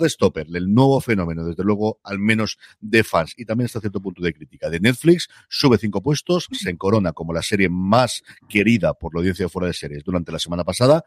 Stopper, 0.10 0.48
el 0.52 0.74
nuevo 0.74 1.00
fenómeno, 1.00 1.45
desde 1.45 1.64
luego, 1.64 2.00
al 2.04 2.18
menos 2.18 2.58
de 2.80 3.04
fans 3.04 3.34
y 3.38 3.45
también 3.45 3.66
hasta 3.66 3.80
cierto 3.80 4.02
punto 4.02 4.24
de 4.24 4.34
crítica 4.34 4.70
de 4.70 4.80
Netflix, 4.80 5.30
sube 5.48 5.78
cinco 5.78 6.02
puestos, 6.02 6.48
se 6.52 6.72
encorona 6.72 7.14
como 7.14 7.34
la 7.34 7.43
serie 7.43 7.70
más 7.70 8.24
querida 8.50 8.95
por 8.95 9.14
la 9.14 9.20
audiencia 9.20 9.36
fuera 9.47 9.67
de 9.67 9.73
series 9.73 10.03
durante 10.03 10.31
la 10.31 10.39
semana 10.39 10.63
pasada 10.63 11.03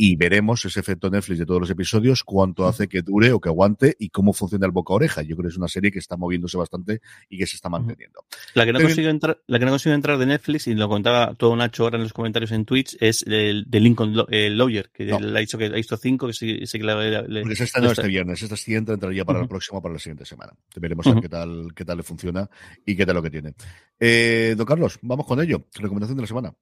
y 0.00 0.14
veremos 0.14 0.64
ese 0.64 0.78
efecto 0.78 1.10
Netflix 1.10 1.40
de 1.40 1.46
todos 1.46 1.60
los 1.60 1.70
episodios, 1.70 2.22
cuánto 2.22 2.68
hace 2.68 2.88
que 2.88 3.02
dure 3.02 3.32
o 3.32 3.40
que 3.40 3.48
aguante 3.48 3.96
y 3.98 4.10
cómo 4.10 4.32
funciona 4.32 4.64
el 4.64 4.72
boca 4.72 4.92
a 4.92 4.96
oreja. 4.96 5.22
Yo 5.22 5.36
creo 5.36 5.48
que 5.48 5.52
es 5.52 5.56
una 5.56 5.66
serie 5.66 5.90
que 5.90 5.98
está 5.98 6.16
moviéndose 6.16 6.56
bastante 6.56 7.00
y 7.28 7.36
que 7.36 7.46
se 7.46 7.56
está 7.56 7.68
manteniendo. 7.68 8.24
La 8.54 8.64
que 8.64 8.72
no 8.72 8.80
consigo 8.80 9.08
entrar, 9.08 9.42
la 9.48 9.58
que 9.58 9.64
no 9.64 9.72
consigo 9.72 9.94
entrar 9.94 10.16
de 10.18 10.26
Netflix, 10.26 10.68
y 10.68 10.74
lo 10.74 10.88
contaba 10.88 11.34
todo 11.34 11.56
Nacho 11.56 11.82
ahora 11.82 11.96
en 11.96 12.04
los 12.04 12.12
comentarios 12.12 12.52
en 12.52 12.64
Twitch, 12.64 12.96
es 13.00 13.24
el 13.26 13.64
de 13.66 13.80
Lincoln 13.80 14.24
el 14.28 14.56
Lawyer, 14.56 14.90
que 14.90 15.06
no. 15.06 15.18
le 15.18 15.36
ha 15.36 15.40
dicho 15.40 15.58
que 15.58 15.66
ha 15.66 15.70
visto 15.70 15.96
cinco, 15.96 16.28
que 16.28 16.32
sí, 16.32 16.64
sí 16.64 16.78
que 16.78 16.84
le, 16.84 17.22
le, 17.26 17.40
Porque 17.42 17.62
esta 17.64 17.80
no 17.80 17.90
este 17.90 18.06
viernes, 18.06 18.40
esta 18.40 18.56
siguiente 18.56 18.92
entraría 18.92 19.24
para 19.24 19.38
uh 19.38 19.42
-huh. 19.42 19.44
el 19.44 19.48
próximo, 19.48 19.82
para 19.82 19.94
la 19.94 19.98
siguiente 19.98 20.24
semana. 20.24 20.52
Veremos 20.76 21.06
uh 21.06 21.10
-huh. 21.10 21.20
qué 21.20 21.28
tal, 21.28 21.74
qué 21.74 21.84
tal 21.84 21.96
le 21.96 22.02
funciona 22.04 22.48
y 22.86 22.94
qué 22.94 23.04
tal 23.04 23.16
lo 23.16 23.22
que 23.22 23.30
tiene. 23.30 23.54
Eh, 23.98 24.54
don 24.56 24.64
Carlos, 24.64 24.98
vamos 25.02 25.26
con 25.26 25.40
ello. 25.40 25.66
Recomendación 25.74 26.16
de 26.16 26.22
la 26.22 26.28
semana. 26.28 26.54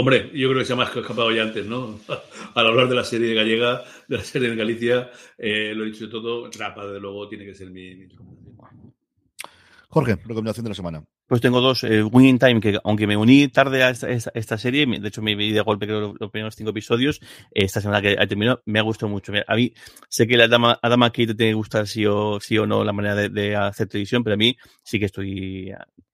Hombre, 0.00 0.30
yo 0.32 0.48
creo 0.48 0.60
que 0.60 0.64
se 0.64 0.76
me 0.76 0.82
ha 0.82 0.84
escapado 0.84 1.32
ya 1.32 1.42
antes, 1.42 1.66
¿no? 1.66 1.98
Al 2.54 2.66
hablar 2.68 2.88
de 2.88 2.94
la 2.94 3.02
serie 3.02 3.34
gallega, 3.34 3.82
de 4.06 4.16
la 4.18 4.22
serie 4.22 4.48
en 4.48 4.56
Galicia, 4.56 5.10
eh, 5.36 5.74
lo 5.74 5.82
he 5.82 5.90
dicho 5.90 6.08
todo, 6.08 6.48
Trapa, 6.50 6.86
de 6.86 7.00
luego, 7.00 7.28
tiene 7.28 7.44
que 7.44 7.52
ser 7.52 7.68
mi, 7.70 7.96
mi 7.96 8.06
recomendación. 8.06 8.94
Jorge, 9.88 10.14
recomendación 10.24 10.62
de 10.62 10.68
la 10.68 10.74
semana. 10.76 11.04
Pues 11.26 11.40
tengo 11.40 11.60
dos. 11.60 11.82
Eh, 11.82 12.04
Winning 12.04 12.38
Time, 12.38 12.60
que 12.60 12.78
aunque 12.84 13.08
me 13.08 13.16
uní 13.16 13.48
tarde 13.48 13.82
a 13.82 13.90
esta, 13.90 14.08
esta, 14.08 14.30
esta 14.34 14.56
serie, 14.56 14.86
de 14.86 15.08
hecho 15.08 15.20
me 15.20 15.34
vi 15.34 15.50
de 15.50 15.62
golpe 15.62 15.86
creo, 15.86 16.00
los, 16.00 16.14
los 16.20 16.30
primeros 16.30 16.54
cinco 16.54 16.70
episodios, 16.70 17.20
esta 17.50 17.80
semana 17.80 18.00
que 18.00 18.14
terminó, 18.28 18.60
me 18.66 18.78
ha 18.78 18.82
gustado 18.82 19.10
mucho. 19.10 19.32
A 19.48 19.56
mí 19.56 19.72
sé 20.08 20.28
que 20.28 20.36
la 20.36 20.46
dama, 20.46 20.78
a 20.80 20.88
Dama 20.88 21.10
Kate 21.10 21.26
te 21.26 21.34
tiene 21.34 21.50
que 21.50 21.56
gustar 21.56 21.88
sí 21.88 22.06
o, 22.06 22.38
sí 22.38 22.56
o 22.56 22.68
no 22.68 22.84
la 22.84 22.92
manera 22.92 23.16
de, 23.16 23.30
de 23.30 23.56
hacer 23.56 23.88
televisión, 23.88 24.22
pero 24.22 24.34
a 24.34 24.36
mí 24.36 24.56
sí 24.84 25.00
que 25.00 25.06
estoy 25.06 25.72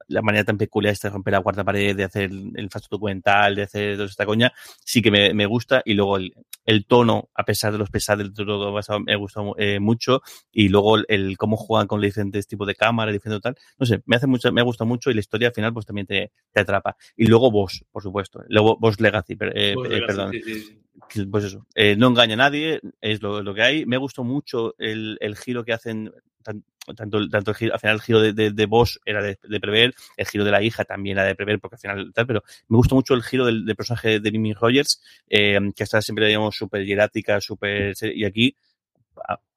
la 0.08 0.22
manera 0.22 0.44
tan 0.44 0.58
peculiar 0.58 0.92
esta 0.92 1.08
de 1.08 1.12
romper 1.12 1.32
la 1.32 1.40
cuarta 1.40 1.64
pared, 1.64 1.96
de 1.96 2.04
hacer 2.04 2.30
el 2.54 2.70
falso 2.70 2.88
documental, 2.90 3.54
de 3.54 3.62
hacer 3.62 3.96
toda 3.96 4.06
esta 4.06 4.26
coña, 4.26 4.52
sí 4.84 5.02
que 5.02 5.10
me, 5.10 5.34
me 5.34 5.46
gusta. 5.46 5.82
Y 5.84 5.94
luego 5.94 6.16
el, 6.16 6.34
el, 6.64 6.86
tono, 6.86 7.28
a 7.34 7.44
pesar 7.44 7.72
de 7.72 7.78
los 7.78 7.90
pesados 7.90 8.24
del 8.24 8.34
todo 8.34 8.72
basado, 8.72 9.00
me 9.00 9.16
gusta 9.16 9.42
eh, 9.58 9.80
mucho. 9.80 10.22
Y 10.52 10.68
luego 10.68 10.96
el, 10.96 11.06
el, 11.08 11.36
cómo 11.36 11.56
juegan 11.56 11.86
con 11.86 12.00
diferentes 12.00 12.46
tipos 12.46 12.66
de 12.66 12.74
cámara, 12.74 13.12
diferentes 13.12 13.42
tal. 13.42 13.56
No 13.78 13.86
sé, 13.86 14.02
me 14.06 14.16
hace 14.16 14.26
mucho, 14.26 14.52
me 14.52 14.62
gusta 14.62 14.84
mucho 14.84 15.10
y 15.10 15.14
la 15.14 15.20
historia 15.20 15.48
al 15.48 15.54
final 15.54 15.72
pues 15.72 15.86
también 15.86 16.06
te, 16.06 16.32
te 16.52 16.60
atrapa. 16.60 16.96
Y 17.16 17.26
luego 17.26 17.50
vos, 17.50 17.84
por 17.90 18.02
supuesto. 18.02 18.42
Luego 18.48 18.76
vos 18.78 19.00
Legacy, 19.00 19.36
per, 19.36 19.52
eh, 19.56 19.74
Legacy 19.76 20.06
perdón. 20.06 20.32
Sí, 20.32 20.42
sí 20.42 20.80
pues 21.30 21.44
eso, 21.44 21.66
eh, 21.74 21.96
no 21.96 22.08
engaña 22.08 22.34
a 22.34 22.38
nadie, 22.38 22.80
es 23.00 23.22
lo, 23.22 23.42
lo, 23.42 23.54
que 23.54 23.62
hay. 23.62 23.86
Me 23.86 23.96
gustó 23.96 24.24
mucho 24.24 24.74
el, 24.78 25.16
el 25.20 25.36
giro 25.36 25.64
que 25.64 25.72
hacen, 25.72 26.12
tan, 26.42 26.64
tanto, 26.96 27.28
tanto 27.28 27.50
el 27.50 27.56
giro, 27.56 27.74
al 27.74 27.80
final 27.80 27.96
el 27.96 28.02
giro 28.02 28.20
de, 28.20 28.32
de, 28.32 28.50
de 28.50 28.66
Boss 28.66 29.00
era 29.04 29.22
de, 29.22 29.38
de, 29.42 29.60
prever, 29.60 29.94
el 30.16 30.26
giro 30.26 30.44
de 30.44 30.50
la 30.50 30.62
hija 30.62 30.84
también 30.84 31.18
era 31.18 31.26
de 31.26 31.34
prever, 31.34 31.60
porque 31.60 31.76
al 31.76 31.80
final 31.80 32.12
tal, 32.12 32.26
pero 32.26 32.42
me 32.68 32.76
gustó 32.76 32.94
mucho 32.94 33.14
el 33.14 33.22
giro 33.22 33.46
del, 33.46 33.64
del 33.64 33.76
personaje 33.76 34.20
de 34.20 34.30
Mimi 34.32 34.52
Rogers, 34.52 35.02
eh, 35.28 35.58
que 35.74 35.82
hasta 35.82 36.02
siempre 36.02 36.26
digamos 36.26 36.56
súper 36.56 36.84
hierática, 36.84 37.40
súper, 37.40 37.94
y 38.02 38.24
aquí 38.24 38.56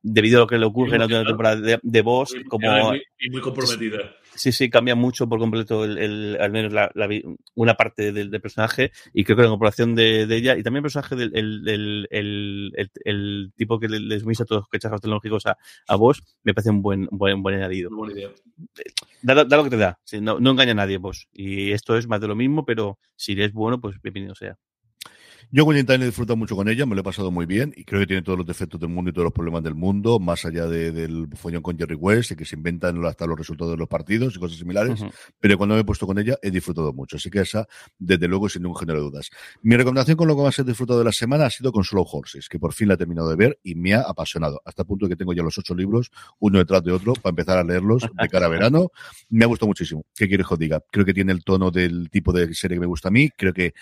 debido 0.02 0.38
a 0.38 0.42
lo 0.42 0.48
que 0.48 0.58
le 0.58 0.66
ocurre 0.66 0.94
en 0.94 1.00
la 1.00 1.06
última 1.06 1.26
temporada 1.26 1.80
de, 1.82 2.02
Boss, 2.02 2.34
como... 2.48 2.96
Y 3.20 3.30
muy 3.30 3.42
comprometida. 3.42 4.16
Sí, 4.38 4.52
sí, 4.52 4.70
cambia 4.70 4.96
mucho 4.96 5.28
por 5.28 5.40
completo 5.40 5.84
el, 5.84 5.98
el 5.98 6.38
al 6.40 6.52
menos 6.52 6.72
la, 6.72 6.92
la, 6.94 7.10
una 7.56 7.74
parte 7.74 8.12
del, 8.12 8.30
del, 8.30 8.40
personaje 8.42 8.92
y 9.12 9.24
creo 9.24 9.36
que 9.36 9.42
la 9.42 9.48
incorporación 9.48 9.96
de, 9.96 10.28
de, 10.28 10.36
ella 10.36 10.56
y 10.56 10.62
también 10.62 10.78
el 10.78 10.84
personaje 10.84 11.16
del 11.16 11.36
el, 11.36 12.08
el, 12.12 12.90
el, 13.04 13.52
tipo 13.56 13.80
que 13.80 13.90
les 13.90 14.22
sumisa 14.22 14.44
a 14.44 14.46
todos 14.46 14.62
los 14.62 14.70
quechas 14.70 14.92
tecnológicos 15.02 15.48
a, 15.48 15.58
a 15.88 15.96
vos 15.96 16.22
me 16.44 16.54
parece 16.54 16.70
un 16.70 16.84
buen, 16.84 17.08
buen, 17.12 17.42
buen 17.42 17.56
añadido. 17.56 17.90
Buena 17.90 18.14
idea. 18.14 18.30
Da, 19.24 19.44
da, 19.44 19.58
lo 19.58 19.64
que 19.64 19.72
te 19.72 19.78
da, 19.78 20.00
sí, 20.04 20.22
no, 20.22 20.40
no 20.40 20.52
engaña 20.52 20.74
a 20.74 20.76
nadie 20.76 20.98
vos 20.98 21.28
y 21.34 21.72
esto 21.72 21.98
es 21.98 22.08
más 22.08 22.22
de 22.22 22.28
lo 22.28 22.36
mismo, 22.36 22.64
pero 22.64 23.00
si 23.16 23.32
eres 23.32 23.54
bueno, 23.54 23.82
pues 23.82 24.00
bienvenido 24.02 24.36
sea. 24.36 24.56
Yo 25.50 25.64
Winning 25.64 25.86
Time 25.86 26.04
he 26.04 26.08
disfrutado 26.08 26.36
mucho 26.36 26.58
con 26.58 26.68
ella, 26.68 26.86
me 26.86 26.94
lo 26.94 27.00
he 27.00 27.04
pasado 27.06 27.32
muy 27.32 27.46
bien 27.46 27.74
y 27.78 27.86
creo 27.86 28.02
que 28.02 28.08
tiene 28.08 28.22
todos 28.22 28.38
los 28.38 28.46
defectos 28.46 28.82
del 28.82 28.90
mundo 28.90 29.12
y 29.12 29.14
todos 29.14 29.24
los 29.24 29.34
problemas 29.34 29.64
del 29.64 29.76
mundo, 29.76 30.20
más 30.20 30.44
allá 30.44 30.66
de, 30.66 30.92
del 30.92 31.30
follón 31.36 31.62
con 31.62 31.78
Jerry 31.78 31.96
West 31.96 32.32
y 32.32 32.36
que 32.36 32.44
se 32.44 32.58
inventan 32.58 33.04
hasta 33.06 33.26
los 33.26 33.38
resultados 33.38 33.72
de 33.72 33.78
los 33.78 33.88
partidos 33.88 34.36
y 34.36 34.40
cosas 34.40 34.58
similares, 34.58 35.00
uh 35.00 35.06
-huh. 35.06 35.14
pero 35.40 35.58
cuando 35.58 35.76
me 35.76 35.82
he 35.82 35.84
puesto 35.86 36.06
con 36.06 36.20
ella 36.20 36.36
he 36.42 36.52
disfrutado 36.52 36.92
mucho, 36.92 37.16
así 37.16 37.30
que 37.30 37.40
esa, 37.40 37.66
desde 37.98 38.28
luego, 38.28 38.50
sin 38.50 38.64
ningún 38.64 38.78
género 38.78 39.00
de 39.00 39.06
dudas. 39.06 39.30
Mi 39.62 39.78
recomendación 39.78 40.18
con 40.18 40.28
lo 40.28 40.36
que 40.36 40.44
más 40.44 40.60
he 40.60 40.66
disfrutado 40.66 41.00
de 41.00 41.06
la 41.06 41.14
semana 41.14 41.46
ha 41.46 41.50
sido 41.50 41.72
con 41.72 41.86
Slow 41.86 42.06
Horses, 42.12 42.50
que 42.50 42.60
por 42.60 42.74
fin 42.74 42.90
la 42.90 42.96
he 42.96 42.98
terminado 42.98 43.30
de 43.30 43.38
ver 43.38 43.58
y 43.64 43.76
me 43.76 43.94
ha 43.94 44.02
apasionado, 44.02 44.62
hasta 44.66 44.82
el 44.82 44.86
punto 44.86 45.06
de 45.06 45.12
que 45.12 45.16
tengo 45.16 45.32
ya 45.32 45.44
los 45.44 45.58
ocho 45.58 45.74
libros, 45.74 46.12
uno 46.40 46.60
detrás 46.60 46.84
de 46.84 46.92
otro, 46.92 47.14
para 47.14 47.30
empezar 47.30 47.58
a 47.58 47.64
leerlos 47.64 48.04
de 48.04 48.28
cara 48.28 48.48
a 48.48 48.50
verano. 48.50 48.92
Me 49.30 49.46
ha 49.46 49.48
gustado 49.48 49.68
muchísimo. 49.68 50.06
¿Qué 50.16 50.28
quieres 50.28 50.48
que 50.48 50.54
os 50.54 50.60
diga? 50.60 50.82
Creo 50.92 51.06
que 51.06 51.14
tiene 51.14 51.32
el 51.32 51.44
tono 51.44 51.72
del 51.72 52.10
tipo 52.10 52.34
de 52.34 52.54
serie 52.54 52.76
que 52.78 52.82
me 52.82 52.88
gusta 52.88 53.10
a 53.10 53.12
mí, 53.12 53.30
creo 53.30 53.54
que 53.54 53.74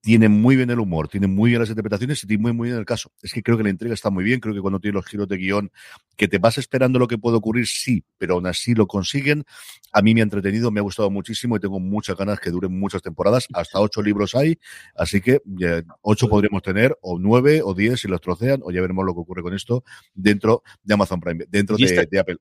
tiene 0.00 0.28
muy 0.28 0.56
bien 0.56 0.70
el 0.70 0.78
humor, 0.78 1.08
tiene 1.08 1.26
muy 1.26 1.50
bien 1.50 1.60
las 1.60 1.68
interpretaciones 1.68 2.22
y 2.22 2.26
tiene 2.26 2.42
muy, 2.42 2.52
muy 2.52 2.68
bien 2.68 2.78
el 2.78 2.84
caso. 2.84 3.10
Es 3.22 3.32
que 3.32 3.42
creo 3.42 3.56
que 3.56 3.64
la 3.64 3.70
entrega 3.70 3.94
está 3.94 4.10
muy 4.10 4.24
bien, 4.24 4.40
creo 4.40 4.54
que 4.54 4.60
cuando 4.60 4.80
tiene 4.80 4.94
los 4.94 5.06
giros 5.06 5.28
de 5.28 5.36
guion, 5.36 5.70
que 6.16 6.28
te 6.28 6.38
vas 6.38 6.58
esperando 6.58 6.98
lo 6.98 7.08
que 7.08 7.18
puede 7.18 7.36
ocurrir, 7.36 7.66
sí, 7.66 8.04
pero 8.16 8.34
aún 8.34 8.46
así 8.46 8.74
lo 8.74 8.86
consiguen. 8.86 9.44
A 9.92 10.02
mí 10.02 10.14
me 10.14 10.20
ha 10.20 10.24
entretenido, 10.24 10.70
me 10.70 10.80
ha 10.80 10.82
gustado 10.82 11.10
muchísimo 11.10 11.56
y 11.56 11.60
tengo 11.60 11.80
muchas 11.80 12.16
ganas 12.16 12.38
que 12.40 12.50
duren 12.50 12.78
muchas 12.78 13.02
temporadas. 13.02 13.46
Hasta 13.52 13.80
ocho 13.80 14.02
libros 14.02 14.34
hay, 14.34 14.58
así 14.94 15.20
que 15.20 15.40
ya, 15.44 15.82
ocho 16.02 16.28
podríamos 16.28 16.62
tener, 16.62 16.96
o 17.00 17.18
nueve, 17.18 17.60
o 17.62 17.74
diez 17.74 18.00
si 18.00 18.08
los 18.08 18.20
trocean, 18.20 18.60
o 18.62 18.70
ya 18.70 18.80
veremos 18.80 19.04
lo 19.04 19.14
que 19.14 19.20
ocurre 19.20 19.42
con 19.42 19.54
esto 19.54 19.84
dentro 20.14 20.62
de 20.82 20.94
Amazon 20.94 21.20
Prime, 21.20 21.44
dentro 21.48 21.76
de, 21.76 22.08
de 22.10 22.18
Apple. 22.18 22.36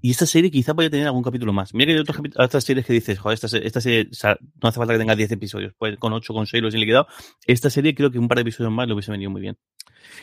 Y 0.00 0.10
esta 0.10 0.26
serie 0.26 0.50
quizá 0.50 0.74
puede 0.74 0.90
tener 0.90 1.06
algún 1.06 1.22
capítulo 1.22 1.52
más. 1.52 1.74
Mira 1.74 1.92
que 1.92 1.98
hay 1.98 2.44
otras 2.44 2.64
series 2.64 2.86
que 2.86 2.92
dices, 2.92 3.18
joder, 3.18 3.34
esta, 3.34 3.80
serie 3.80 4.08
no 4.62 4.68
hace 4.68 4.78
falta 4.78 4.92
que 4.92 4.98
tenga 4.98 5.16
10 5.16 5.32
episodios, 5.32 5.74
pues 5.76 5.96
con 5.98 6.12
8, 6.12 6.32
con 6.32 6.46
6 6.46 6.62
los 6.62 6.74
he 6.74 6.78
liquidado. 6.78 7.06
Esta 7.46 7.70
serie 7.70 7.94
creo 7.94 8.10
que 8.10 8.18
un 8.18 8.28
par 8.28 8.36
de 8.36 8.42
episodios 8.42 8.72
más 8.72 8.86
le 8.86 8.94
hubiese 8.94 9.10
venido 9.10 9.30
muy 9.30 9.40
bien. 9.40 9.58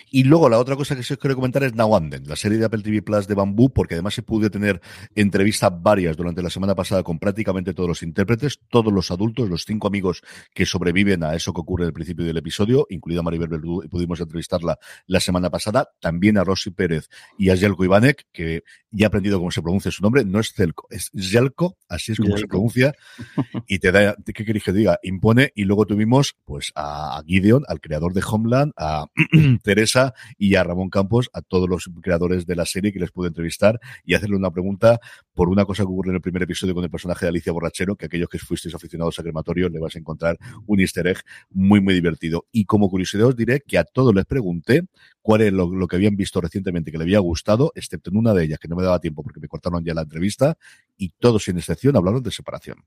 Y 0.09 0.23
luego 0.23 0.49
la 0.49 0.59
otra 0.59 0.75
cosa 0.75 0.95
que 0.95 1.01
os 1.01 1.19
quiero 1.19 1.35
comentar 1.35 1.63
es 1.63 1.75
Nawanden, 1.75 2.27
la 2.27 2.35
serie 2.35 2.57
de 2.57 2.65
Apple 2.65 2.81
TV 2.81 3.01
Plus 3.01 3.27
de 3.27 3.35
Bambú, 3.35 3.71
porque 3.71 3.95
además 3.95 4.13
se 4.13 4.23
pudo 4.23 4.49
tener 4.49 4.81
entrevistas 5.15 5.71
varias 5.81 6.15
durante 6.15 6.41
la 6.41 6.49
semana 6.49 6.75
pasada 6.75 7.03
con 7.03 7.19
prácticamente 7.19 7.73
todos 7.73 7.89
los 7.89 8.03
intérpretes, 8.03 8.59
todos 8.69 8.93
los 8.93 9.11
adultos, 9.11 9.49
los 9.49 9.65
cinco 9.65 9.87
amigos 9.87 10.21
que 10.53 10.65
sobreviven 10.65 11.23
a 11.23 11.35
eso 11.35 11.53
que 11.53 11.61
ocurre 11.61 11.85
al 11.85 11.93
principio 11.93 12.25
del 12.25 12.37
episodio, 12.37 12.87
incluida 12.89 13.21
Maribel 13.21 13.49
Verdú, 13.49 13.83
y 13.83 13.87
pudimos 13.87 14.19
entrevistarla 14.19 14.77
la 15.07 15.19
semana 15.19 15.49
pasada, 15.49 15.89
también 15.99 16.37
a 16.37 16.43
Rosy 16.43 16.71
Pérez 16.71 17.09
y 17.37 17.49
a 17.49 17.57
Jelko 17.57 17.83
Ivanek, 17.85 18.27
que 18.31 18.63
ya 18.91 19.05
he 19.05 19.07
aprendido 19.07 19.39
cómo 19.39 19.51
se 19.51 19.61
pronuncia 19.65 19.89
su 19.89 20.03
nombre, 20.03 20.23
no 20.23 20.39
es 20.39 20.53
Zelko, 20.53 20.87
es 20.91 21.09
Jelko, 21.15 21.77
así 21.89 22.11
es 22.11 22.19
como 22.19 22.37
se 22.37 22.45
pronuncia, 22.45 22.93
y 23.67 23.79
te 23.79 23.91
da, 23.91 24.15
¿qué 24.23 24.45
queréis 24.45 24.63
que 24.63 24.71
diga? 24.71 24.99
Impone, 25.01 25.51
y 25.55 25.63
luego 25.63 25.87
tuvimos 25.87 26.35
pues 26.45 26.71
a 26.75 27.19
Gideon, 27.25 27.63
al 27.67 27.81
creador 27.81 28.13
de 28.13 28.23
Homeland, 28.23 28.73
a 28.77 29.07
Teresa 29.63 30.13
y 30.37 30.53
a 30.53 30.63
Ramón 30.63 30.89
Campos, 30.89 31.31
a 31.33 31.41
todos 31.41 31.67
los 31.67 31.89
creadores 32.01 32.45
de 32.45 32.55
la 32.55 32.65
serie 32.65 32.93
que 32.93 32.99
les 32.99 33.11
pude 33.11 33.27
entrevistar 33.27 33.79
y 34.03 34.13
hacerle 34.13 34.35
una 34.35 34.51
pregunta 34.51 34.99
por 35.33 35.49
una 35.49 35.65
cosa 35.65 35.81
que 35.81 35.87
ocurre 35.87 36.11
en 36.11 36.15
el 36.17 36.21
primer 36.21 36.43
episodio 36.43 36.75
con 36.75 36.83
el 36.83 36.91
personaje 36.91 37.25
de 37.25 37.29
Alicia 37.29 37.51
Borrachero, 37.51 37.95
que 37.95 38.05
aquellos 38.05 38.29
que 38.29 38.37
fuisteis 38.37 38.75
aficionados 38.75 39.17
a 39.17 39.23
crematorio 39.23 39.67
le 39.67 39.79
vas 39.79 39.95
a 39.95 39.99
encontrar 39.99 40.37
un 40.67 40.79
easter 40.79 41.07
egg 41.07 41.17
muy, 41.49 41.81
muy 41.81 41.95
divertido. 41.95 42.45
Y 42.51 42.65
como 42.65 42.87
curiosidad 42.87 43.27
os 43.27 43.35
diré 43.35 43.61
que 43.65 43.79
a 43.79 43.83
todos 43.83 44.13
les 44.13 44.25
pregunté 44.25 44.83
cuál 45.21 45.41
es 45.41 45.51
lo, 45.51 45.73
lo 45.73 45.87
que 45.87 45.95
habían 45.95 46.15
visto 46.15 46.39
recientemente 46.39 46.91
que 46.91 46.99
le 46.99 47.03
había 47.03 47.19
gustado, 47.19 47.71
excepto 47.73 48.11
en 48.11 48.17
una 48.17 48.33
de 48.33 48.43
ellas 48.43 48.59
que 48.59 48.67
no 48.67 48.75
me 48.75 48.83
daba 48.83 48.99
tiempo 48.99 49.23
porque 49.23 49.39
me 49.39 49.47
cortaron 49.55 49.83
ya 49.83 49.93
la 49.93 50.01
entrevista, 50.01 50.57
y 50.97 51.09
todos 51.09 51.43
sin 51.43 51.57
excepción 51.57 51.95
hablaron 51.95 52.23
de 52.23 52.31
separación 52.31 52.77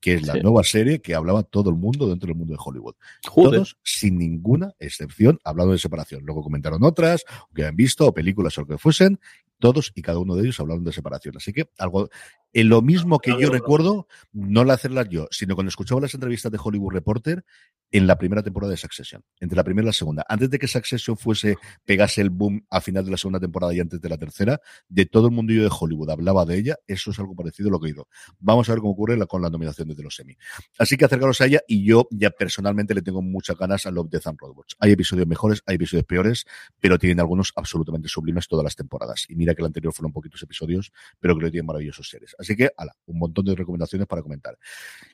que 0.00 0.14
es 0.14 0.26
la 0.26 0.34
sí. 0.34 0.40
nueva 0.40 0.62
serie 0.62 1.00
que 1.00 1.14
hablaba 1.14 1.42
todo 1.42 1.70
el 1.70 1.76
mundo 1.76 2.08
dentro 2.08 2.28
del 2.28 2.36
mundo 2.36 2.52
de 2.54 2.60
Hollywood. 2.62 2.94
Joder. 3.26 3.60
Todos, 3.60 3.78
sin 3.82 4.18
ninguna 4.18 4.74
excepción, 4.78 5.38
hablando 5.42 5.72
de 5.72 5.78
separación. 5.78 6.22
Luego 6.24 6.42
comentaron 6.42 6.84
otras, 6.84 7.24
que 7.54 7.64
han 7.64 7.76
visto, 7.76 8.06
o 8.06 8.14
películas 8.14 8.56
o 8.58 8.62
lo 8.62 8.66
que 8.66 8.78
fuesen, 8.78 9.18
todos 9.58 9.92
y 9.94 10.02
cada 10.02 10.18
uno 10.18 10.34
de 10.34 10.42
ellos 10.42 10.60
hablaron 10.60 10.84
de 10.84 10.92
separación. 10.92 11.36
Así 11.36 11.52
que 11.52 11.70
algo 11.78 12.08
En 12.52 12.68
lo 12.68 12.80
mismo 12.80 13.18
que 13.18 13.38
yo 13.38 13.50
recuerdo, 13.50 14.08
no 14.32 14.64
la 14.64 14.74
hacerlas 14.74 15.08
yo, 15.10 15.28
sino 15.30 15.54
cuando 15.54 15.68
escuchaba 15.68 16.00
las 16.00 16.14
entrevistas 16.14 16.50
de 16.50 16.58
Hollywood 16.62 16.92
Reporter 16.92 17.44
en 17.92 18.06
la 18.06 18.18
primera 18.18 18.42
temporada 18.42 18.72
de 18.72 18.76
Succession, 18.76 19.22
entre 19.40 19.56
la 19.56 19.64
primera 19.64 19.84
y 19.84 19.86
la 19.86 19.92
segunda. 19.92 20.24
Antes 20.28 20.50
de 20.50 20.58
que 20.58 20.66
Succession 20.66 21.16
fuese, 21.16 21.56
pegase 21.84 22.20
el 22.20 22.30
boom 22.30 22.66
a 22.70 22.80
final 22.80 23.04
de 23.04 23.10
la 23.10 23.16
segunda 23.16 23.38
temporada 23.38 23.74
y 23.74 23.80
antes 23.80 24.00
de 24.00 24.08
la 24.08 24.18
tercera, 24.18 24.60
de 24.88 25.06
todo 25.06 25.28
el 25.28 25.32
mundillo 25.32 25.62
de 25.62 25.70
Hollywood 25.70 26.10
hablaba 26.10 26.44
de 26.44 26.58
ella, 26.58 26.76
eso 26.86 27.10
es 27.10 27.18
algo 27.18 27.34
parecido 27.34 27.68
a 27.68 27.72
lo 27.72 27.80
que 27.80 27.88
he 27.88 27.90
ido. 27.90 28.08
Vamos 28.38 28.68
a 28.68 28.72
ver 28.72 28.80
cómo 28.80 28.92
ocurre 28.92 29.18
con 29.26 29.42
la 29.42 29.50
nominación 29.50 29.88
de 29.88 30.02
los 30.02 30.18
Emmy. 30.18 30.36
Así 30.78 30.96
que 30.96 31.04
acercaros 31.04 31.40
a 31.40 31.46
ella 31.46 31.60
y 31.68 31.84
yo 31.84 32.08
ya 32.10 32.30
personalmente 32.30 32.94
le 32.94 33.02
tengo 33.02 33.22
muchas 33.22 33.56
ganas 33.56 33.86
a 33.86 33.90
Love, 33.90 34.10
Death 34.10 34.26
and 34.26 34.38
Robots. 34.40 34.76
Hay 34.80 34.92
episodios 34.92 35.26
mejores, 35.26 35.62
hay 35.66 35.76
episodios 35.76 36.06
peores, 36.06 36.44
pero 36.80 36.98
tienen 36.98 37.20
algunos 37.20 37.52
absolutamente 37.54 38.08
sublimes 38.08 38.48
todas 38.48 38.64
las 38.64 38.76
temporadas. 38.76 39.26
Y 39.28 39.36
mira 39.46 39.54
que 39.54 39.62
el 39.62 39.66
anterior 39.66 39.92
fueron 39.92 40.12
poquitos 40.12 40.42
episodios, 40.42 40.92
pero 41.20 41.36
creo 41.36 41.48
que 41.48 41.52
tienen 41.52 41.66
maravillosos 41.66 42.08
seres. 42.08 42.34
Así 42.38 42.56
que, 42.56 42.70
ala, 42.76 42.96
un 43.06 43.18
montón 43.18 43.44
de 43.44 43.54
recomendaciones 43.54 44.08
para 44.08 44.22
comentar. 44.22 44.58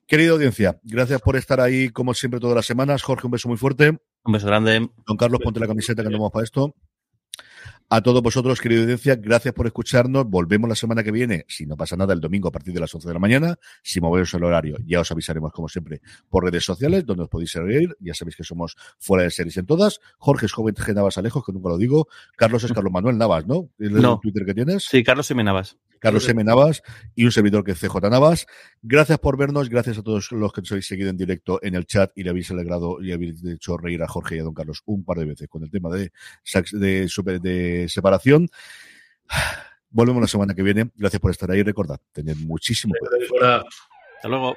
Querida 0.06 0.32
audiencia, 0.32 0.80
gracias 0.82 1.20
por 1.20 1.36
estar 1.36 1.60
ahí 1.60 1.90
como 1.90 2.14
siempre 2.14 2.40
todas 2.40 2.56
las 2.56 2.66
semanas. 2.66 3.02
Jorge, 3.02 3.26
un 3.26 3.32
beso 3.32 3.48
muy 3.48 3.58
fuerte. 3.58 3.98
Un 4.24 4.32
beso 4.32 4.46
grande. 4.46 4.88
Don 5.06 5.16
Carlos, 5.16 5.40
ponte 5.42 5.60
la 5.60 5.66
camiseta 5.66 6.02
que 6.02 6.08
no 6.08 6.18
vamos 6.18 6.32
para 6.32 6.44
esto. 6.44 6.74
A 7.94 8.00
todos 8.00 8.22
vosotros, 8.22 8.58
querida 8.58 8.80
audiencia, 8.80 9.16
gracias 9.16 9.52
por 9.52 9.66
escucharnos. 9.66 10.24
Volvemos 10.26 10.66
la 10.66 10.74
semana 10.74 11.02
que 11.04 11.10
viene, 11.12 11.44
si 11.46 11.66
no 11.66 11.76
pasa 11.76 11.94
nada, 11.94 12.14
el 12.14 12.20
domingo 12.20 12.48
a 12.48 12.50
partir 12.50 12.72
de 12.72 12.80
las 12.80 12.94
11 12.94 13.06
de 13.06 13.12
la 13.12 13.20
mañana. 13.20 13.58
Si 13.82 14.00
movemos 14.00 14.32
el 14.32 14.44
horario, 14.44 14.78
ya 14.86 15.00
os 15.00 15.12
avisaremos, 15.12 15.52
como 15.52 15.68
siempre, 15.68 16.00
por 16.30 16.42
redes 16.42 16.64
sociales, 16.64 17.04
donde 17.04 17.24
os 17.24 17.28
podéis 17.28 17.50
seguir. 17.50 17.94
Ya 18.00 18.14
sabéis 18.14 18.36
que 18.36 18.44
somos 18.44 18.76
fuera 18.98 19.24
de 19.24 19.30
series 19.30 19.58
en 19.58 19.66
todas. 19.66 20.00
Jorge 20.16 20.46
es 20.46 20.52
joven 20.52 20.74
G. 20.74 20.94
Navas 20.94 21.18
Alejos, 21.18 21.44
que 21.44 21.52
nunca 21.52 21.68
lo 21.68 21.76
digo. 21.76 22.08
Carlos 22.34 22.64
es 22.64 22.72
Carlos 22.72 22.90
Manuel 22.94 23.18
Navas, 23.18 23.46
¿no? 23.46 23.68
¿El 23.78 23.92
No. 23.92 24.18
Twitter 24.22 24.46
que 24.46 24.54
tienes? 24.54 24.84
Sí, 24.84 25.04
Carlos 25.04 25.30
M. 25.30 25.44
Navas. 25.44 25.76
Carlos 25.98 26.28
M. 26.28 26.42
Navas 26.42 26.82
y 27.14 27.26
un 27.26 27.30
servidor 27.30 27.62
que 27.62 27.72
es 27.72 27.78
CJ 27.78 28.10
Navas. 28.10 28.46
Gracias 28.82 29.20
por 29.20 29.36
vernos, 29.38 29.68
gracias 29.68 29.98
a 29.98 30.02
todos 30.02 30.32
los 30.32 30.52
que 30.52 30.60
nos 30.62 30.72
habéis 30.72 30.88
seguido 30.88 31.10
en 31.10 31.16
directo 31.16 31.60
en 31.62 31.76
el 31.76 31.86
chat 31.86 32.10
y 32.16 32.24
le 32.24 32.30
habéis 32.30 32.50
alegrado 32.50 33.00
y 33.00 33.12
habéis 33.12 33.44
hecho 33.44 33.76
reír 33.76 34.02
a 34.02 34.08
Jorge 34.08 34.34
y 34.34 34.38
a 34.40 34.42
don 34.42 34.52
Carlos 34.52 34.82
un 34.86 35.04
par 35.04 35.18
de 35.18 35.26
veces 35.26 35.46
con 35.48 35.62
el 35.62 35.70
tema 35.70 35.90
de, 35.94 36.10
sax- 36.44 36.76
de, 36.76 37.06
separación. 37.88 38.48
Volvemos 39.90 40.22
la 40.22 40.28
semana 40.28 40.54
que 40.54 40.62
viene. 40.62 40.90
Gracias 40.96 41.20
por 41.20 41.30
estar 41.30 41.50
ahí. 41.50 41.62
Recordad, 41.62 42.00
tened 42.12 42.36
muchísimo 42.36 42.94
cuidado. 43.28 43.64
Hasta 44.16 44.28
luego. 44.28 44.56